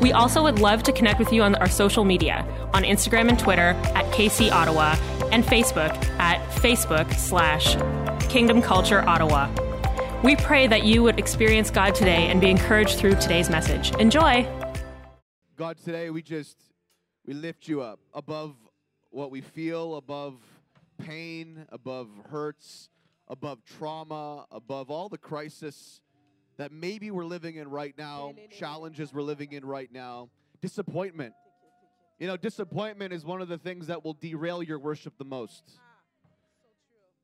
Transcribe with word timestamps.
We 0.00 0.12
also 0.12 0.42
would 0.42 0.58
love 0.60 0.82
to 0.84 0.92
connect 0.92 1.18
with 1.18 1.30
you 1.30 1.42
on 1.42 1.54
our 1.56 1.68
social 1.68 2.04
media 2.04 2.46
on 2.72 2.84
Instagram 2.84 3.28
and 3.28 3.38
Twitter 3.38 3.74
at 3.94 4.06
KC 4.14 4.50
Ottawa 4.50 4.96
and 5.30 5.44
Facebook 5.44 5.94
at 6.18 6.40
Facebook 6.52 7.12
slash 7.14 7.76
Kingdom 8.30 8.62
Culture 8.62 9.06
Ottawa. 9.06 9.50
We 10.24 10.36
pray 10.36 10.66
that 10.66 10.84
you 10.84 11.02
would 11.02 11.18
experience 11.18 11.70
God 11.70 11.94
today 11.94 12.28
and 12.28 12.40
be 12.40 12.48
encouraged 12.50 12.98
through 12.98 13.16
today's 13.16 13.50
message. 13.50 13.94
Enjoy. 13.96 14.48
God, 15.56 15.76
today 15.76 16.08
we 16.08 16.22
just 16.22 16.56
we 17.26 17.34
lift 17.34 17.68
you 17.68 17.82
up 17.82 18.00
above 18.14 18.56
what 19.10 19.30
we 19.30 19.42
feel, 19.42 19.96
above 19.96 20.36
pain, 20.96 21.66
above 21.68 22.08
hurts, 22.30 22.88
above 23.28 23.64
trauma, 23.64 24.46
above 24.50 24.90
all 24.90 25.10
the 25.10 25.18
crisis 25.18 26.00
that 26.60 26.72
maybe 26.72 27.10
we're 27.10 27.24
living 27.24 27.56
in 27.56 27.70
right 27.70 27.94
now, 27.96 28.34
challenges 28.50 29.14
we're 29.14 29.22
living 29.22 29.52
in 29.52 29.64
right 29.64 29.90
now, 29.90 30.28
disappointment. 30.60 31.32
You 32.18 32.26
know, 32.26 32.36
disappointment 32.36 33.14
is 33.14 33.24
one 33.24 33.40
of 33.40 33.48
the 33.48 33.56
things 33.56 33.86
that 33.86 34.04
will 34.04 34.12
derail 34.12 34.62
your 34.62 34.78
worship 34.78 35.16
the 35.16 35.24
most. 35.24 35.62
Ah, 35.78 35.80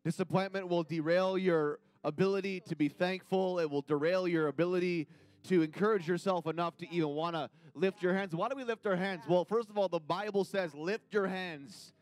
disappointment 0.05 0.69
will 0.69 0.85
derail 0.85 1.37
your 1.37 1.81
ability 2.03 2.61
to 2.61 2.77
be 2.77 2.89
thankful, 2.89 3.59
it 3.59 3.71
will 3.71 3.83
derail 3.83 4.27
your 4.27 4.49
ability 4.49 5.07
to 5.49 5.61
encourage 5.61 6.09
yourself 6.09 6.47
enough 6.47 6.79
to 6.79 6.91
even 6.91 7.11
want 7.11 7.37
to 7.37 7.51
lift 7.75 8.03
your 8.03 8.15
hands. 8.15 8.35
Why 8.35 8.49
do 8.49 8.57
we 8.57 8.65
lift 8.65 8.87
our 8.87 8.97
hands? 8.97 9.25
Well, 9.29 9.45
first 9.45 9.69
of 9.69 9.77
all, 9.77 9.91
the 9.91 10.01
Bible 10.01 10.45
says 10.45 10.75
lift 10.75 11.13
your 11.13 11.27
hands 11.27 11.93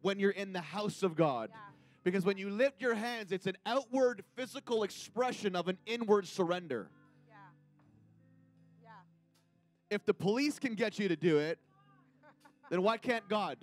when 0.00 0.18
you're 0.18 0.32
in 0.32 0.52
the 0.52 0.60
house 0.60 1.04
of 1.04 1.14
God. 1.14 1.50
Because 2.04 2.24
when 2.24 2.36
you 2.36 2.50
lift 2.50 2.80
your 2.80 2.94
hands, 2.94 3.30
it's 3.32 3.46
an 3.46 3.56
outward 3.64 4.24
physical 4.34 4.82
expression 4.82 5.54
of 5.54 5.68
an 5.68 5.78
inward 5.86 6.26
surrender. 6.26 6.88
Yeah. 7.28 7.34
Yeah. 8.82 8.90
If 9.94 10.04
the 10.04 10.14
police 10.14 10.58
can 10.58 10.74
get 10.74 10.98
you 10.98 11.08
to 11.08 11.16
do 11.16 11.38
it, 11.38 11.58
then 12.70 12.82
why 12.82 12.96
can't 12.96 13.28
God? 13.28 13.58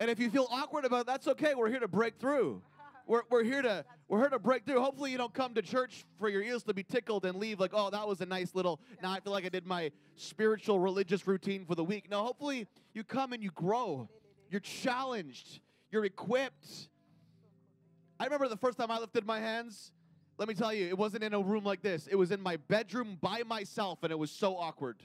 And 0.00 0.10
if 0.10 0.18
you 0.18 0.30
feel 0.30 0.46
awkward 0.50 0.84
about 0.84 1.02
it, 1.02 1.06
that's 1.06 1.26
okay. 1.28 1.54
We're 1.54 1.70
here 1.70 1.80
to 1.80 1.88
break 1.88 2.18
through. 2.18 2.62
We're, 3.06 3.22
we're 3.30 3.42
here 3.42 3.62
to 3.62 3.84
we're 4.06 4.20
here 4.20 4.28
to 4.28 4.38
break 4.38 4.64
through. 4.64 4.80
Hopefully 4.80 5.10
you 5.10 5.18
don't 5.18 5.32
come 5.32 5.54
to 5.54 5.62
church 5.62 6.04
for 6.18 6.28
your 6.28 6.42
ears 6.42 6.62
to 6.64 6.74
be 6.74 6.82
tickled 6.82 7.24
and 7.24 7.38
leave 7.38 7.58
like, 7.58 7.72
oh, 7.74 7.90
that 7.90 8.06
was 8.06 8.20
a 8.20 8.26
nice 8.26 8.54
little. 8.54 8.80
Now 9.02 9.12
I 9.12 9.20
feel 9.20 9.32
like 9.32 9.44
I 9.44 9.48
did 9.48 9.66
my 9.66 9.90
spiritual 10.16 10.78
religious 10.78 11.26
routine 11.26 11.64
for 11.64 11.74
the 11.74 11.84
week. 11.84 12.10
No, 12.10 12.22
hopefully 12.22 12.66
you 12.94 13.02
come 13.02 13.32
and 13.32 13.42
you 13.42 13.50
grow. 13.50 14.08
You're 14.50 14.60
challenged. 14.60 15.60
You're 15.90 16.04
equipped. 16.04 16.88
I 18.20 18.24
remember 18.24 18.48
the 18.48 18.56
first 18.56 18.78
time 18.78 18.90
I 18.90 18.98
lifted 18.98 19.26
my 19.26 19.40
hands. 19.40 19.92
Let 20.38 20.48
me 20.48 20.54
tell 20.54 20.72
you, 20.72 20.86
it 20.86 20.96
wasn't 20.96 21.24
in 21.24 21.34
a 21.34 21.40
room 21.40 21.64
like 21.64 21.82
this. 21.82 22.06
It 22.06 22.14
was 22.14 22.30
in 22.30 22.40
my 22.40 22.56
bedroom 22.56 23.18
by 23.20 23.42
myself, 23.44 24.00
and 24.02 24.12
it 24.12 24.18
was 24.18 24.30
so 24.30 24.56
awkward. 24.56 25.02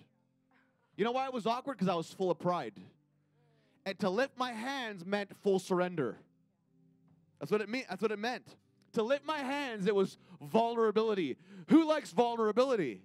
You 0.95 1.03
know 1.05 1.11
why 1.11 1.25
it 1.25 1.33
was 1.33 1.47
awkward? 1.47 1.77
Because 1.77 1.87
I 1.87 1.95
was 1.95 2.11
full 2.13 2.29
of 2.29 2.39
pride. 2.39 2.73
And 3.85 3.97
to 3.99 4.09
lift 4.09 4.37
my 4.37 4.51
hands 4.51 5.05
meant 5.05 5.35
full 5.41 5.59
surrender. 5.59 6.17
That's 7.39 7.51
what 7.51 7.61
it 7.61 7.69
meant. 7.69 7.85
That's 7.89 8.01
what 8.01 8.11
it 8.11 8.19
meant. 8.19 8.45
To 8.93 9.03
lift 9.03 9.25
my 9.25 9.39
hands, 9.39 9.87
it 9.87 9.95
was 9.95 10.17
vulnerability. 10.39 11.37
Who 11.69 11.87
likes 11.87 12.11
vulnerability? 12.11 13.01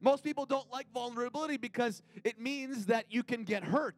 Most 0.00 0.22
people 0.22 0.44
don't 0.44 0.70
like 0.70 0.86
vulnerability 0.92 1.56
because 1.56 2.02
it 2.24 2.38
means 2.38 2.86
that 2.86 3.06
you 3.08 3.22
can 3.22 3.44
get 3.44 3.64
hurt. 3.64 3.96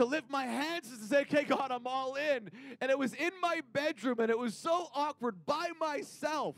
To 0.00 0.06
lift 0.06 0.30
my 0.30 0.46
hands 0.46 0.90
and 0.90 1.02
say, 1.02 1.20
okay, 1.20 1.44
God, 1.44 1.70
I'm 1.70 1.86
all 1.86 2.14
in. 2.14 2.50
And 2.80 2.90
it 2.90 2.98
was 2.98 3.12
in 3.12 3.32
my 3.42 3.60
bedroom 3.74 4.18
and 4.18 4.30
it 4.30 4.38
was 4.38 4.56
so 4.56 4.88
awkward 4.94 5.44
by 5.44 5.72
myself. 5.78 6.56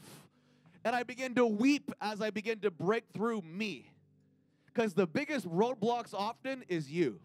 And 0.84 0.94
I 0.94 1.02
began 1.02 1.34
to 1.34 1.44
weep 1.44 1.90
as 2.00 2.20
I 2.20 2.30
began 2.30 2.60
to 2.60 2.70
break 2.70 3.02
through 3.12 3.42
me. 3.42 3.90
Because 4.66 4.94
the 4.94 5.08
biggest 5.08 5.48
roadblocks 5.48 6.14
often 6.14 6.62
is 6.68 6.88
you. 6.88 7.18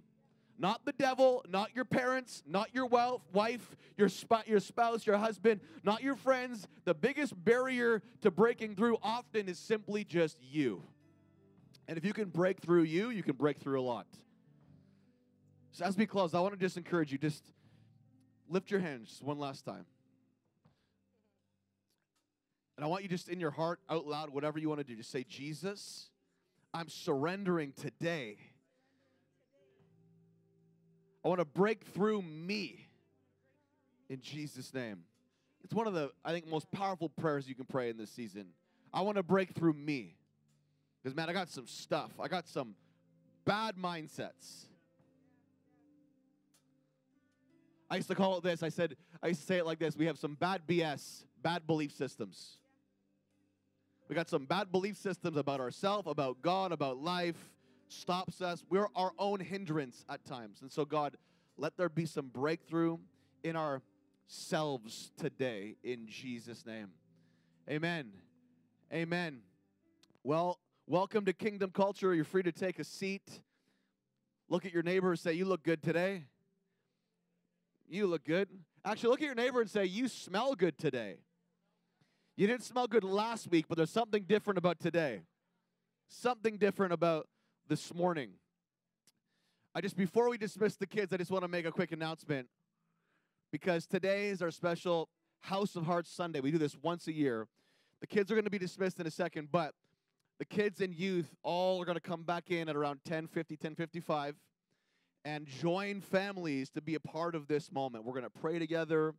Not 0.58 0.86
the 0.86 0.94
devil, 0.94 1.46
not 1.48 1.76
your 1.76 1.86
parents, 1.86 2.42
not 2.48 2.74
your 2.74 2.88
wealth, 2.88 3.22
wife, 3.32 3.76
your, 3.96 4.10
sp- 4.10 4.48
your 4.48 4.60
spouse, 4.60 5.06
your 5.06 5.18
husband, 5.18 5.62
not 5.84 6.02
your 6.02 6.16
friends. 6.16 6.68
The 6.86 6.96
biggest 6.96 7.36
barrier 7.46 8.02
to 8.22 8.32
breaking 8.32 8.76
through 8.76 8.98
often 9.04 9.48
is 9.48 9.60
simply 9.60 10.04
just 10.04 10.40
you. 10.42 10.82
And 11.88 11.96
if 11.96 12.04
you 12.04 12.14
can 12.14 12.30
break 12.30 12.60
through 12.60 12.84
you, 12.86 13.12
you 13.12 13.22
can 13.22 13.36
break 13.36 13.60
through 13.60 13.80
a 13.80 13.84
lot. 13.84 14.08
So 15.78 15.86
as 15.86 15.96
we 15.96 16.08
close, 16.08 16.34
I 16.34 16.40
want 16.40 16.56
to 16.56 16.60
just 16.60 16.76
encourage 16.76 17.12
you, 17.12 17.20
just 17.20 17.44
lift 18.50 18.72
your 18.72 18.80
hands 18.80 19.10
just 19.10 19.24
one 19.24 19.38
last 19.38 19.64
time. 19.64 19.86
And 22.76 22.84
I 22.84 22.88
want 22.88 23.04
you 23.04 23.10
just 23.10 23.30
in 23.30 23.40
your 23.40 23.52
heart, 23.52 23.80
out 23.88 24.08
loud, 24.08 24.32
whatever 24.32 24.58
you 24.58 24.70
want 24.70 24.80
to 24.80 24.84
do, 24.84 24.96
just 24.96 25.12
say, 25.12 25.24
Jesus, 25.24 26.10
I'm 26.74 26.90
surrendering 26.90 27.74
today. 27.80 28.38
I 31.24 31.28
want 31.28 31.42
to 31.42 31.46
break 31.46 31.84
through 31.84 32.24
me 32.24 32.88
in 34.10 34.20
Jesus' 34.20 34.74
name. 34.74 35.04
It's 35.64 35.76
one 35.76 35.86
of 35.86 35.94
the, 35.94 36.10
I 36.26 36.32
think, 36.32 36.48
most 36.48 36.72
powerful 36.72 37.10
prayers 37.10 37.48
you 37.48 37.54
can 37.54 37.66
pray 37.66 37.92
in 37.92 37.98
this 37.98 38.10
season. 38.10 38.48
I 38.92 39.02
want 39.02 39.18
to 39.18 39.24
break 39.24 39.52
through 39.52 39.74
me. 39.74 40.16
Because, 41.04 41.16
man, 41.16 41.30
I 41.30 41.34
got 41.34 41.52
some 41.52 41.68
stuff. 41.68 42.14
I 42.20 42.28
got 42.28 42.48
some 42.48 42.74
bad 43.46 43.76
mindsets. 43.76 44.67
I 47.90 47.96
used 47.96 48.10
to 48.10 48.16
call 48.16 48.38
it 48.38 48.44
this. 48.44 48.64
I 48.64 48.70
said, 48.70 48.96
I 49.24 49.28
used 49.28 49.42
to 49.42 49.46
say 49.48 49.58
it 49.58 49.66
like 49.66 49.80
this. 49.80 49.96
We 49.96 50.06
have 50.08 50.18
some 50.18 50.36
bad 50.36 50.62
BS, 50.68 51.24
bad 51.42 51.66
belief 51.66 51.94
systems. 51.94 52.58
We 54.10 54.16
got 54.16 54.30
some 54.30 54.46
bad 54.46 54.72
belief 54.72 54.98
systems 54.98 55.38
about 55.38 55.60
ourselves, 55.60 56.08
about 56.10 56.42
God, 56.42 56.72
about 56.72 56.98
life, 56.98 57.38
stops 57.88 58.42
us. 58.42 58.64
We're 58.70 58.88
our 58.96 59.12
own 59.18 59.40
hindrance 59.40 60.06
at 60.10 60.26
times. 60.26 60.62
And 60.62 60.72
so, 60.72 60.86
God, 60.86 61.18
let 61.58 61.78
there 61.78 61.90
be 61.90 62.06
some 62.06 62.28
breakthrough 62.28 62.98
in 63.44 63.56
ourselves 63.56 65.12
today 65.18 65.76
in 65.84 66.08
Jesus' 66.08 66.66
name. 66.66 66.90
Amen. 67.70 68.12
Amen. 68.94 69.40
Well, 70.24 70.60
welcome 70.88 71.26
to 71.26 71.34
Kingdom 71.34 71.72
Culture. 71.72 72.14
You're 72.14 72.26
free 72.26 72.44
to 72.44 72.52
take 72.52 72.80
a 72.80 72.84
seat. 72.84 73.42
Look 74.50 74.66
at 74.66 74.74
your 74.74 74.84
neighbor 74.84 75.10
and 75.12 75.20
say, 75.20 75.34
You 75.34 75.46
look 75.46 75.64
good 75.64 75.82
today. 75.82 76.24
You 77.88 78.08
look 78.08 78.26
good. 78.26 78.50
Actually, 78.84 79.10
look 79.12 79.22
at 79.22 79.26
your 79.26 79.36
neighbor 79.36 79.62
and 79.62 79.70
say, 79.70 79.86
You 79.86 80.08
smell 80.08 80.56
good 80.56 80.78
today. 80.78 81.18
You 82.36 82.46
didn't 82.46 82.64
smell 82.64 82.88
good 82.88 83.04
last 83.04 83.50
week, 83.50 83.66
but 83.68 83.78
there's 83.78 83.90
something 83.90 84.24
different 84.24 84.58
about 84.58 84.80
today. 84.80 85.22
Something 86.10 86.58
different 86.58 86.94
about 86.94 87.28
this 87.68 87.94
morning. 87.94 88.32
I 89.74 89.82
just, 89.82 89.98
before 89.98 90.30
we 90.30 90.38
dismiss 90.38 90.76
the 90.76 90.88
kids, 90.88 91.14
I 91.14 91.18
just 91.18 91.32
want 91.32 91.44
to 91.44 91.48
make 91.48 91.66
a 91.66 91.72
quick 91.72 91.92
announcement 91.92 92.48
because 93.52 93.88
today 93.88 94.30
is 94.30 94.42
our 94.42 94.52
special 94.52 95.10
House 95.42 95.76
of 95.76 95.86
Hearts 95.86 96.12
Sunday. 96.12 96.40
We 96.40 96.52
do 96.52 96.58
this 96.58 96.78
once 96.82 97.08
a 97.08 97.14
year. 97.14 97.48
The 98.02 98.08
kids 98.08 98.32
are 98.32 98.36
going 98.36 98.46
to 98.46 98.52
be 98.52 98.60
dismissed 98.60 99.00
in 99.00 99.08
a 99.08 99.12
second, 99.12 99.50
but 99.52 99.74
the 100.40 100.46
kids 100.46 100.82
and 100.82 100.94
youth 100.94 101.34
all 101.42 101.82
are 101.82 101.86
going 101.86 101.96
to 101.96 102.02
come 102.02 102.24
back 102.24 102.52
in 102.52 102.70
at 102.70 102.76
around 102.76 103.00
1050, 103.06 103.56
1055 103.56 104.36
and 105.28 105.46
join 105.46 106.00
families 106.00 106.70
to 106.70 106.82
be 106.82 106.96
a 106.96 107.02
part 107.02 107.36
of 107.36 107.50
this 107.50 107.70
moment. 107.70 108.06
We're 108.06 108.14
going 108.14 108.24
to 108.24 108.30
pray 108.30 108.60
together. 108.60 109.14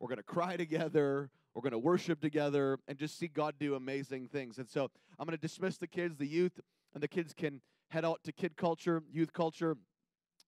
We're 0.00 0.08
going 0.08 0.16
to 0.16 0.22
cry 0.22 0.56
together. 0.56 1.28
We're 1.54 1.60
going 1.60 1.72
to 1.72 1.78
worship 1.78 2.22
together 2.22 2.78
and 2.88 2.96
just 2.96 3.18
see 3.18 3.28
God 3.28 3.56
do 3.60 3.74
amazing 3.74 4.28
things. 4.28 4.56
And 4.56 4.66
so 4.66 4.90
I'm 5.18 5.26
going 5.26 5.36
to 5.36 5.40
dismiss 5.40 5.76
the 5.76 5.86
kids, 5.86 6.16
the 6.16 6.26
youth, 6.26 6.58
and 6.94 7.02
the 7.02 7.08
kids 7.08 7.34
can 7.34 7.60
head 7.90 8.02
out 8.02 8.20
to 8.24 8.32
kid 8.32 8.56
culture, 8.56 9.02
youth 9.12 9.34
culture. 9.34 9.76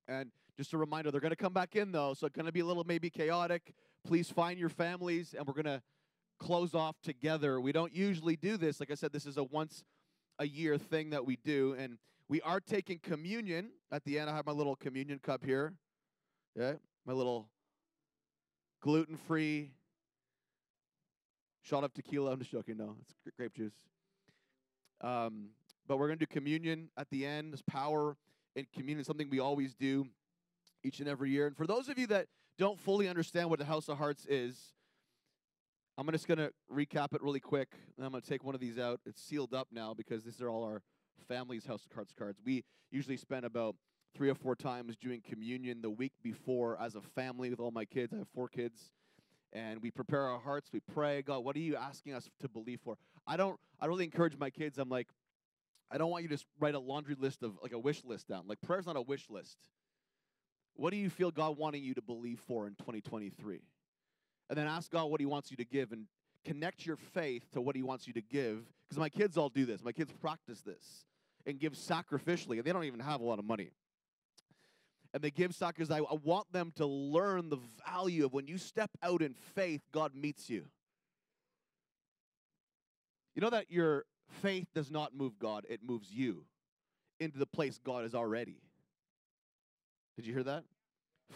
And 0.08 0.30
just 0.56 0.72
a 0.72 0.78
reminder, 0.78 1.10
they're 1.10 1.20
going 1.20 1.32
to 1.32 1.36
come 1.36 1.52
back 1.52 1.76
in 1.76 1.92
though, 1.92 2.14
so 2.14 2.26
it's 2.26 2.34
going 2.34 2.46
to 2.46 2.52
be 2.52 2.60
a 2.60 2.64
little 2.64 2.84
maybe 2.84 3.10
chaotic. 3.10 3.74
Please 4.06 4.30
find 4.30 4.58
your 4.58 4.70
families, 4.70 5.34
and 5.36 5.46
we're 5.46 5.52
going 5.52 5.64
to 5.66 5.82
close 6.40 6.74
off 6.74 6.96
together. 7.02 7.60
We 7.60 7.72
don't 7.72 7.94
usually 7.94 8.36
do 8.36 8.56
this. 8.56 8.80
Like 8.80 8.90
I 8.90 8.94
said, 8.94 9.12
this 9.12 9.26
is 9.26 9.36
a 9.36 9.44
once 9.44 9.84
a 10.38 10.46
year 10.46 10.78
thing 10.78 11.10
that 11.10 11.26
we 11.26 11.36
do. 11.36 11.76
And 11.78 11.98
we 12.28 12.40
are 12.42 12.60
taking 12.60 12.98
communion 12.98 13.70
at 13.92 14.04
the 14.04 14.18
end. 14.18 14.30
I 14.30 14.36
have 14.36 14.46
my 14.46 14.52
little 14.52 14.76
communion 14.76 15.18
cup 15.18 15.44
here. 15.44 15.74
Yeah, 16.56 16.74
my 17.04 17.12
little 17.12 17.48
gluten 18.80 19.16
free 19.16 19.72
shot 21.62 21.84
of 21.84 21.92
tequila. 21.92 22.32
I'm 22.32 22.38
just 22.38 22.50
joking. 22.50 22.76
No, 22.76 22.96
it's 23.00 23.36
grape 23.36 23.54
juice. 23.54 23.72
Um, 25.00 25.50
but 25.86 25.98
we're 25.98 26.06
going 26.06 26.18
to 26.18 26.26
do 26.26 26.32
communion 26.32 26.88
at 26.96 27.10
the 27.10 27.26
end. 27.26 27.52
There's 27.52 27.62
power 27.62 28.16
in 28.56 28.66
communion, 28.74 29.04
something 29.04 29.28
we 29.28 29.40
always 29.40 29.74
do 29.74 30.06
each 30.82 31.00
and 31.00 31.08
every 31.08 31.30
year. 31.30 31.46
And 31.46 31.56
for 31.56 31.66
those 31.66 31.88
of 31.88 31.98
you 31.98 32.06
that 32.08 32.26
don't 32.58 32.78
fully 32.78 33.08
understand 33.08 33.50
what 33.50 33.58
the 33.58 33.64
House 33.64 33.88
of 33.88 33.98
Hearts 33.98 34.26
is, 34.26 34.72
I'm 35.98 36.10
just 36.10 36.26
going 36.26 36.38
to 36.38 36.52
recap 36.72 37.14
it 37.14 37.22
really 37.22 37.40
quick. 37.40 37.68
And 37.96 38.04
I'm 38.04 38.12
going 38.12 38.22
to 38.22 38.28
take 38.28 38.44
one 38.44 38.54
of 38.54 38.60
these 38.60 38.78
out. 38.78 39.00
It's 39.04 39.22
sealed 39.22 39.54
up 39.54 39.68
now 39.72 39.94
because 39.94 40.24
these 40.24 40.40
are 40.40 40.48
all 40.48 40.64
our 40.64 40.82
family's 41.28 41.66
House 41.66 41.84
of 41.84 41.92
Hearts 41.92 42.12
cards. 42.16 42.40
We 42.44 42.64
usually 42.90 43.16
spend 43.16 43.44
about 43.44 43.76
three 44.14 44.30
or 44.30 44.34
four 44.34 44.54
times 44.54 44.96
doing 44.96 45.20
communion 45.20 45.82
the 45.82 45.90
week 45.90 46.12
before 46.22 46.78
as 46.80 46.94
a 46.94 47.00
family 47.00 47.50
with 47.50 47.60
all 47.60 47.70
my 47.70 47.84
kids. 47.84 48.12
I 48.12 48.18
have 48.18 48.28
four 48.34 48.48
kids. 48.48 48.92
And 49.52 49.80
we 49.82 49.90
prepare 49.90 50.22
our 50.22 50.38
hearts. 50.40 50.70
We 50.72 50.80
pray, 50.80 51.22
God, 51.22 51.44
what 51.44 51.54
are 51.54 51.60
you 51.60 51.76
asking 51.76 52.14
us 52.14 52.28
to 52.40 52.48
believe 52.48 52.80
for? 52.82 52.96
I 53.26 53.36
don't. 53.36 53.58
I 53.80 53.86
really 53.86 54.04
encourage 54.04 54.36
my 54.36 54.50
kids. 54.50 54.78
I'm 54.78 54.88
like, 54.88 55.08
I 55.90 55.98
don't 55.98 56.10
want 56.10 56.22
you 56.24 56.28
to 56.30 56.34
s- 56.34 56.44
write 56.58 56.74
a 56.74 56.80
laundry 56.80 57.14
list 57.16 57.42
of 57.44 57.52
like 57.62 57.72
a 57.72 57.78
wish 57.78 58.04
list 58.04 58.26
down. 58.26 58.44
Like 58.48 58.60
prayer's 58.60 58.86
not 58.86 58.96
a 58.96 59.02
wish 59.02 59.30
list. 59.30 59.56
What 60.74 60.90
do 60.90 60.96
you 60.96 61.08
feel 61.08 61.30
God 61.30 61.56
wanting 61.56 61.84
you 61.84 61.94
to 61.94 62.02
believe 62.02 62.40
for 62.40 62.66
in 62.66 62.74
2023? 62.74 63.60
And 64.50 64.58
then 64.58 64.66
ask 64.66 64.90
God 64.90 65.04
what 65.04 65.20
He 65.20 65.26
wants 65.26 65.52
you 65.52 65.56
to 65.58 65.64
give 65.64 65.92
and 65.92 66.06
connect 66.44 66.86
your 66.86 66.96
faith 66.96 67.42
to 67.52 67.60
what 67.60 67.76
He 67.76 67.82
wants 67.82 68.06
you 68.06 68.12
to 68.14 68.22
give. 68.22 68.64
Because 68.88 68.98
my 68.98 69.08
kids 69.08 69.36
all 69.36 69.48
do 69.48 69.64
this. 69.66 69.82
My 69.82 69.92
kids 69.92 70.12
practice 70.20 70.60
this 70.60 71.06
and 71.46 71.58
give 71.58 71.74
sacrificially. 71.74 72.58
And 72.58 72.64
they 72.64 72.72
don't 72.72 72.84
even 72.84 73.00
have 73.00 73.20
a 73.20 73.24
lot 73.24 73.38
of 73.38 73.44
money. 73.44 73.70
And 75.12 75.22
they 75.22 75.30
give 75.30 75.54
sacrifice. 75.54 75.96
I, 75.96 75.98
I 75.98 76.18
want 76.22 76.52
them 76.52 76.72
to 76.76 76.86
learn 76.86 77.48
the 77.48 77.58
value 77.88 78.24
of 78.24 78.32
when 78.32 78.46
you 78.46 78.58
step 78.58 78.90
out 79.02 79.22
in 79.22 79.34
faith, 79.54 79.82
God 79.92 80.14
meets 80.14 80.50
you. 80.50 80.64
You 83.34 83.42
know 83.42 83.50
that 83.50 83.70
your 83.70 84.04
faith 84.42 84.66
does 84.74 84.90
not 84.90 85.14
move 85.14 85.38
God, 85.38 85.66
it 85.68 85.80
moves 85.84 86.10
you 86.12 86.44
into 87.20 87.38
the 87.38 87.46
place 87.46 87.78
God 87.82 88.04
is 88.04 88.14
already. 88.14 88.58
Did 90.16 90.26
you 90.26 90.34
hear 90.34 90.44
that? 90.44 90.64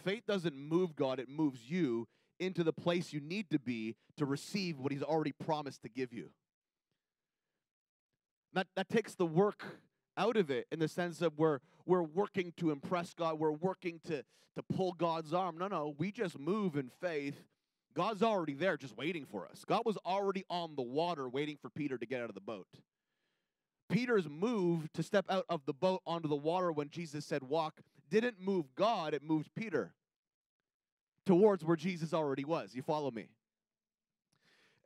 Faith 0.04 0.24
doesn't 0.26 0.56
move 0.56 0.94
God, 0.94 1.18
it 1.18 1.28
moves 1.28 1.60
you 1.68 2.06
into 2.38 2.64
the 2.64 2.72
place 2.72 3.12
you 3.12 3.20
need 3.20 3.50
to 3.50 3.58
be 3.58 3.96
to 4.16 4.26
receive 4.26 4.78
what 4.78 4.92
He's 4.92 5.02
already 5.02 5.32
promised 5.32 5.82
to 5.82 5.88
give 5.88 6.12
you. 6.12 6.30
That, 8.54 8.66
that 8.76 8.88
takes 8.88 9.14
the 9.14 9.26
work 9.26 9.64
out 10.16 10.36
of 10.36 10.50
it 10.50 10.66
in 10.72 10.78
the 10.78 10.88
sense 10.88 11.22
of 11.22 11.38
we're, 11.38 11.60
we're 11.86 12.02
working 12.02 12.52
to 12.56 12.70
impress 12.70 13.14
God, 13.14 13.38
we're 13.38 13.52
working 13.52 14.00
to, 14.06 14.24
to 14.56 14.62
pull 14.74 14.92
God's 14.92 15.32
arm. 15.32 15.58
No, 15.58 15.68
no, 15.68 15.94
we 15.98 16.10
just 16.10 16.38
move 16.38 16.76
in 16.76 16.90
faith. 17.00 17.36
God's 17.94 18.22
already 18.22 18.54
there, 18.54 18.76
just 18.76 18.96
waiting 18.96 19.24
for 19.24 19.46
us. 19.46 19.64
God 19.66 19.82
was 19.84 19.96
already 20.06 20.44
on 20.50 20.76
the 20.76 20.82
water, 20.82 21.28
waiting 21.28 21.56
for 21.60 21.70
Peter 21.70 21.98
to 21.98 22.06
get 22.06 22.20
out 22.20 22.28
of 22.28 22.34
the 22.34 22.40
boat. 22.40 22.66
Peter's 23.88 24.28
move 24.28 24.92
to 24.92 25.02
step 25.02 25.24
out 25.30 25.46
of 25.48 25.64
the 25.64 25.72
boat 25.72 26.02
onto 26.06 26.28
the 26.28 26.36
water 26.36 26.70
when 26.70 26.90
Jesus 26.90 27.24
said 27.24 27.42
walk 27.42 27.80
didn't 28.10 28.40
move 28.40 28.74
God, 28.74 29.14
it 29.14 29.22
moved 29.22 29.50
Peter 29.54 29.92
towards 31.28 31.62
where 31.62 31.76
Jesus 31.76 32.14
already 32.14 32.46
was. 32.46 32.74
You 32.74 32.80
follow 32.80 33.10
me? 33.10 33.28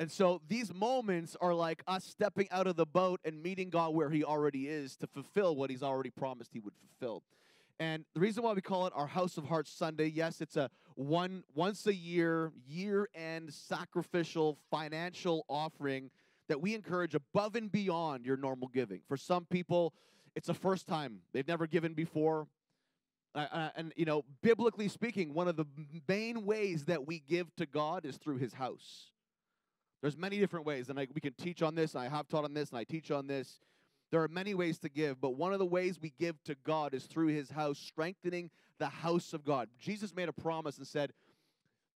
And 0.01 0.11
so 0.11 0.43
these 0.49 0.75
moments 0.75 1.37
are 1.41 1.55
like 1.55 1.85
us 1.87 2.03
stepping 2.03 2.49
out 2.51 2.67
of 2.67 2.75
the 2.75 2.85
boat 2.85 3.21
and 3.25 3.41
meeting 3.41 3.71
God 3.71 3.95
where 3.95 4.11
He 4.11 4.25
already 4.25 4.67
is 4.67 4.97
to 4.97 5.07
fulfill 5.07 5.55
what 5.55 5.71
He's 5.71 5.85
already 5.85 6.11
promised 6.11 6.51
He 6.53 6.59
would 6.59 6.75
fulfill. 6.75 7.23
And 7.79 8.05
the 8.13 8.19
reason 8.19 8.43
why 8.43 8.55
we 8.55 8.61
call 8.61 8.89
it 8.89 8.93
our 8.97 9.07
House 9.07 9.37
of 9.39 9.45
Hearts 9.45 9.71
Sunday, 9.71 10.07
yes, 10.07 10.41
it's 10.41 10.57
a 10.57 10.69
one 10.97 11.45
once 11.55 11.87
a 11.87 11.95
year, 11.95 12.51
year 12.67 13.09
end 13.15 13.55
sacrificial 13.55 14.59
financial 14.69 15.45
offering 15.47 16.11
that 16.49 16.61
we 16.61 16.75
encourage 16.75 17.15
above 17.15 17.55
and 17.55 17.71
beyond 17.71 18.27
your 18.27 18.37
normal 18.37 18.67
giving. 18.67 19.01
For 19.07 19.17
some 19.17 19.45
people, 19.45 19.95
it's 20.35 20.49
a 20.49 20.55
first 20.55 20.89
time. 20.89 21.21
They've 21.33 21.47
never 21.47 21.69
given 21.69 21.95
before. 21.95 22.49
Uh, 23.35 23.47
uh, 23.51 23.71
and 23.77 23.93
you 23.97 24.05
know, 24.05 24.25
biblically 24.43 24.89
speaking, 24.89 25.33
one 25.33 25.49
of 25.49 25.57
the 25.57 25.65
main 26.07 26.45
ways 26.45 26.85
that 26.85 27.07
we 27.07 27.19
give 27.19 27.55
to 27.57 27.65
God 27.65 28.05
is 28.05 28.17
through 28.17 28.37
His 28.37 28.53
house. 28.53 29.07
There's 30.03 30.19
many 30.19 30.39
different 30.39 30.67
ways, 30.67 30.91
and 30.91 30.99
I, 30.99 31.07
we 31.15 31.21
can 31.21 31.33
teach 31.35 31.63
on 31.63 31.75
this. 31.75 31.95
And 31.95 32.03
I 32.03 32.09
have 32.09 32.29
taught 32.29 32.45
on 32.45 32.53
this, 32.53 32.71
and 32.71 32.79
I 32.79 32.85
teach 32.85 33.11
on 33.11 33.27
this. 33.27 33.61
There 34.11 34.23
are 34.23 34.29
many 34.29 34.53
ways 34.53 34.79
to 34.81 34.91
give, 34.91 35.21
but 35.21 35.37
one 35.37 35.55
of 35.55 35.59
the 35.59 35.65
ways 35.65 35.99
we 35.99 36.13
give 36.19 36.43
to 36.45 36.55
God 36.65 36.93
is 36.93 37.05
through 37.05 37.29
His 37.29 37.51
house, 37.51 37.79
strengthening 37.79 38.51
the 38.79 38.89
house 38.89 39.33
of 39.33 39.45
God. 39.45 39.69
Jesus 39.79 40.15
made 40.15 40.29
a 40.29 40.33
promise 40.35 40.77
and 40.77 40.87
said, 40.87 41.15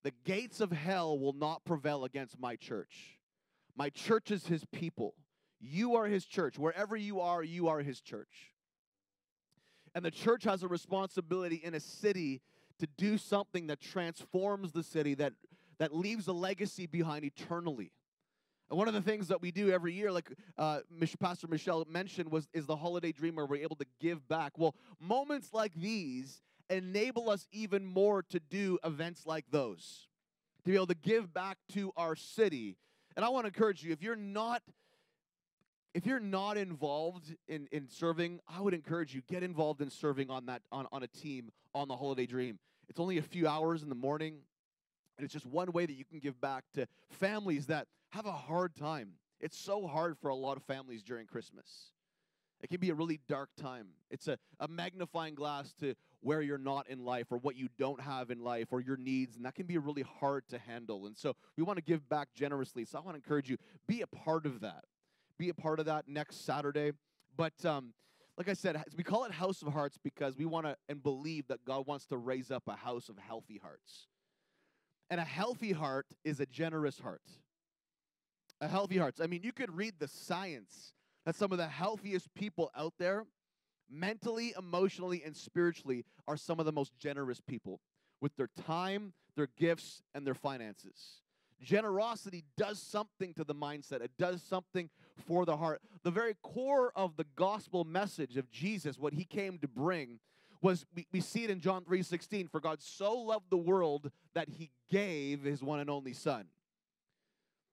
"The 0.05 0.13
gates 0.25 0.61
of 0.61 0.73
hell 0.73 1.19
will 1.19 1.35
not 1.35 1.67
prevail 1.67 2.05
against 2.05 2.39
my 2.39 2.57
church. 2.57 3.19
My 3.77 3.91
church 3.91 4.31
is 4.31 4.47
His 4.47 4.65
people. 4.73 5.15
You 5.61 5.97
are 5.97 6.07
His 6.07 6.25
church. 6.25 6.59
Wherever 6.59 6.97
you 6.97 7.21
are, 7.21 7.43
you 7.43 7.69
are 7.69 7.81
His 7.81 8.01
church." 8.01 8.55
And 9.97 10.05
the 10.05 10.11
church 10.11 10.45
has 10.45 10.63
a 10.63 10.69
responsibility 10.69 11.57
in 11.57 11.73
a 11.73 11.81
city 11.81 12.43
to 12.79 12.87
do 12.99 13.17
something 13.17 13.69
that 13.69 13.81
transforms 13.81 14.73
the 14.73 14.83
city, 14.83 15.15
that, 15.15 15.33
that 15.79 15.95
leaves 15.95 16.29
a 16.29 16.35
legacy 16.35 16.85
behind 16.85 17.25
eternally. 17.25 17.93
And 18.69 18.79
one 18.79 18.89
of 18.89 18.95
the 18.95 19.01
things 19.01 19.29
that 19.29 19.41
we 19.41 19.51
do 19.51 19.71
every 19.71 19.95
year, 19.95 20.13
like 20.13 20.31
uh, 20.59 20.81
Pastor 21.19 21.47
Michelle 21.49 21.87
mentioned, 21.89 22.31
was 22.31 22.47
is 22.53 22.67
the 22.67 22.77
holiday 22.77 23.11
dream 23.11 23.37
where 23.37 23.47
we're 23.47 23.63
able 23.63 23.77
to 23.77 23.87
give 23.99 24.29
back. 24.29 24.59
Well, 24.59 24.75
moments 25.01 25.55
like 25.55 25.73
these 25.75 26.43
enable 26.69 27.31
us 27.31 27.47
even 27.51 27.87
more 27.87 28.23
to 28.25 28.39
do 28.39 28.79
events 28.85 29.25
like 29.25 29.47
those, 29.51 30.09
to 30.65 30.71
be 30.73 30.77
able 30.77 30.89
to 30.89 30.95
give 30.95 31.33
back 31.33 31.57
to 31.73 31.91
our 31.97 32.17
city. 32.17 32.77
And 33.17 33.25
I 33.25 33.31
want 33.31 33.45
to 33.45 33.49
encourage 33.49 33.83
you, 33.83 33.93
if 33.93 34.03
you're 34.03 34.15
not 34.15 34.61
if 35.97 36.05
you're 36.05 36.21
not 36.21 36.59
involved 36.59 37.35
in, 37.49 37.69
in 37.73 37.89
serving, 37.89 38.41
I 38.47 38.61
would 38.61 38.75
encourage 38.75 39.15
you 39.15 39.23
get 39.27 39.43
involved 39.43 39.81
in 39.81 39.89
serving 39.89 40.29
on 40.29 40.45
that 40.45 40.61
on, 40.71 40.87
on 40.93 41.03
a 41.03 41.07
team 41.07 41.51
on 41.75 41.89
the 41.89 41.97
holiday 41.97 42.27
dream. 42.27 42.59
It's 42.91 43.01
only 43.01 43.17
a 43.17 43.23
few 43.23 43.49
hours 43.49 43.83
in 43.83 43.89
the 43.89 43.95
morning, 43.95 44.41
and 45.17 45.25
it's 45.25 45.33
just 45.33 45.47
one 45.47 45.73
way 45.73 45.87
that 45.87 45.95
you 45.95 46.05
can 46.05 46.19
give 46.19 46.39
back 46.39 46.65
to 46.75 46.87
families 47.09 47.69
that 47.69 47.87
have 48.11 48.27
a 48.27 48.33
hard 48.33 48.77
time. 48.77 49.13
It's 49.41 49.57
so 49.57 49.87
hard 49.87 50.19
for 50.19 50.29
a 50.29 50.35
lot 50.35 50.59
of 50.59 50.65
families 50.65 51.03
during 51.03 51.27
Christmas. 51.27 51.93
It 52.61 52.69
can 52.69 52.79
be 52.79 52.91
a 52.91 52.95
really 52.95 53.21
dark 53.27 53.49
time. 53.57 53.87
It's 54.11 54.29
a, 54.29 54.39
a 54.61 54.69
magnifying 54.69 55.35
glass 55.35 55.73
to 55.81 55.95
where 56.21 56.43
you're 56.43 56.59
not 56.59 56.91
in 56.91 57.07
life 57.07 57.29
or 57.31 57.39
what 57.39 57.57
you 57.57 57.71
don't 57.79 58.03
have 58.03 58.31
in 58.31 58.41
life 58.41 58.67
or 58.71 58.83
your 58.83 58.99
needs, 58.99 59.37
and 59.37 59.47
that 59.47 59.55
can 59.55 59.65
be 59.65 59.79
really 59.79 60.05
hard 60.21 60.47
to 60.51 60.59
handle. 60.59 61.07
And 61.07 61.17
so 61.17 61.37
we 61.57 61.63
want 61.63 61.79
to 61.79 61.83
give 61.83 62.07
back 62.07 62.29
generously. 62.35 62.85
So 62.85 62.99
I 62.99 63.01
want 63.01 63.15
to 63.15 63.23
encourage 63.23 63.49
you, 63.49 63.57
be 63.87 64.03
a 64.03 64.07
part 64.07 64.45
of 64.45 64.61
that 64.61 64.85
be 65.39 65.49
a 65.49 65.55
part 65.55 65.81
of 65.81 65.87
that 65.87 66.09
next 66.09 66.45
Saturday. 66.45 66.93
But 67.37 67.65
um, 67.65 67.93
like 68.39 68.49
I 68.49 68.55
said, 68.55 68.83
we 68.97 69.05
call 69.05 69.25
it 69.25 69.33
House 69.33 69.63
of 69.63 69.73
Hearts 69.73 69.99
because 70.03 70.37
we 70.37 70.45
want 70.45 70.67
to 70.67 70.77
and 70.89 71.03
believe 71.03 71.47
that 71.49 71.65
God 71.65 71.87
wants 71.87 72.07
to 72.07 72.17
raise 72.17 72.51
up 72.51 72.65
a 72.67 72.77
house 72.77 73.09
of 73.09 73.19
healthy 73.19 73.61
hearts. 73.63 74.07
And 75.09 75.21
a 75.21 75.25
healthy 75.25 75.73
heart 75.73 76.07
is 76.25 76.41
a 76.41 76.47
generous 76.47 76.99
heart. 76.99 77.23
A 78.61 78.69
healthy 78.69 78.99
heart. 78.99 79.17
I 79.23 79.27
mean, 79.27 79.43
you 79.43 79.53
could 79.53 79.75
read 79.75 79.95
the 79.99 80.09
science 80.09 80.93
that 81.25 81.37
some 81.37 81.53
of 81.53 81.59
the 81.59 81.67
healthiest 81.67 82.35
people 82.35 82.71
out 82.77 82.95
there, 82.99 83.25
mentally, 83.91 84.55
emotionally, 84.59 85.23
and 85.25 85.37
spiritually, 85.37 86.05
are 86.27 86.37
some 86.37 86.59
of 86.59 86.67
the 86.67 86.73
most 86.73 86.97
generous 86.99 87.41
people 87.41 87.81
with 88.21 88.35
their 88.37 88.49
time, 88.65 89.13
their 89.37 89.49
gifts, 89.59 90.03
and 90.15 90.27
their 90.27 90.35
finances. 90.35 91.21
Generosity 91.63 92.45
does 92.57 92.81
something 92.81 93.33
to 93.35 93.45
the 93.45 93.55
mindset, 93.55 94.03
it 94.03 94.13
does 94.19 94.43
something 94.43 94.91
for 95.27 95.45
the 95.45 95.57
heart. 95.57 95.81
The 96.03 96.11
very 96.11 96.35
core 96.43 96.93
of 96.95 97.17
the 97.17 97.27
gospel 97.37 97.85
message 97.85 98.37
of 98.37 98.51
Jesus, 98.51 98.99
what 98.99 99.15
he 99.15 99.25
came 99.25 99.59
to 99.59 99.69
bring, 99.69 100.19
was 100.63 100.85
we, 100.95 101.07
we 101.13 101.21
see 101.21 101.45
it 101.45 101.51
in 101.51 101.61
John 101.61 101.85
3:16, 101.85 102.51
for 102.51 102.61
God 102.61 102.83
so 102.83 103.15
loved 103.15 103.51
the 103.51 103.57
world 103.57 104.11
that 104.35 104.49
he 104.49 104.71
gave 104.91 105.43
his 105.43 105.63
one 105.63 105.81
and 105.81 105.91
only 105.91 106.13
son. 106.13 106.47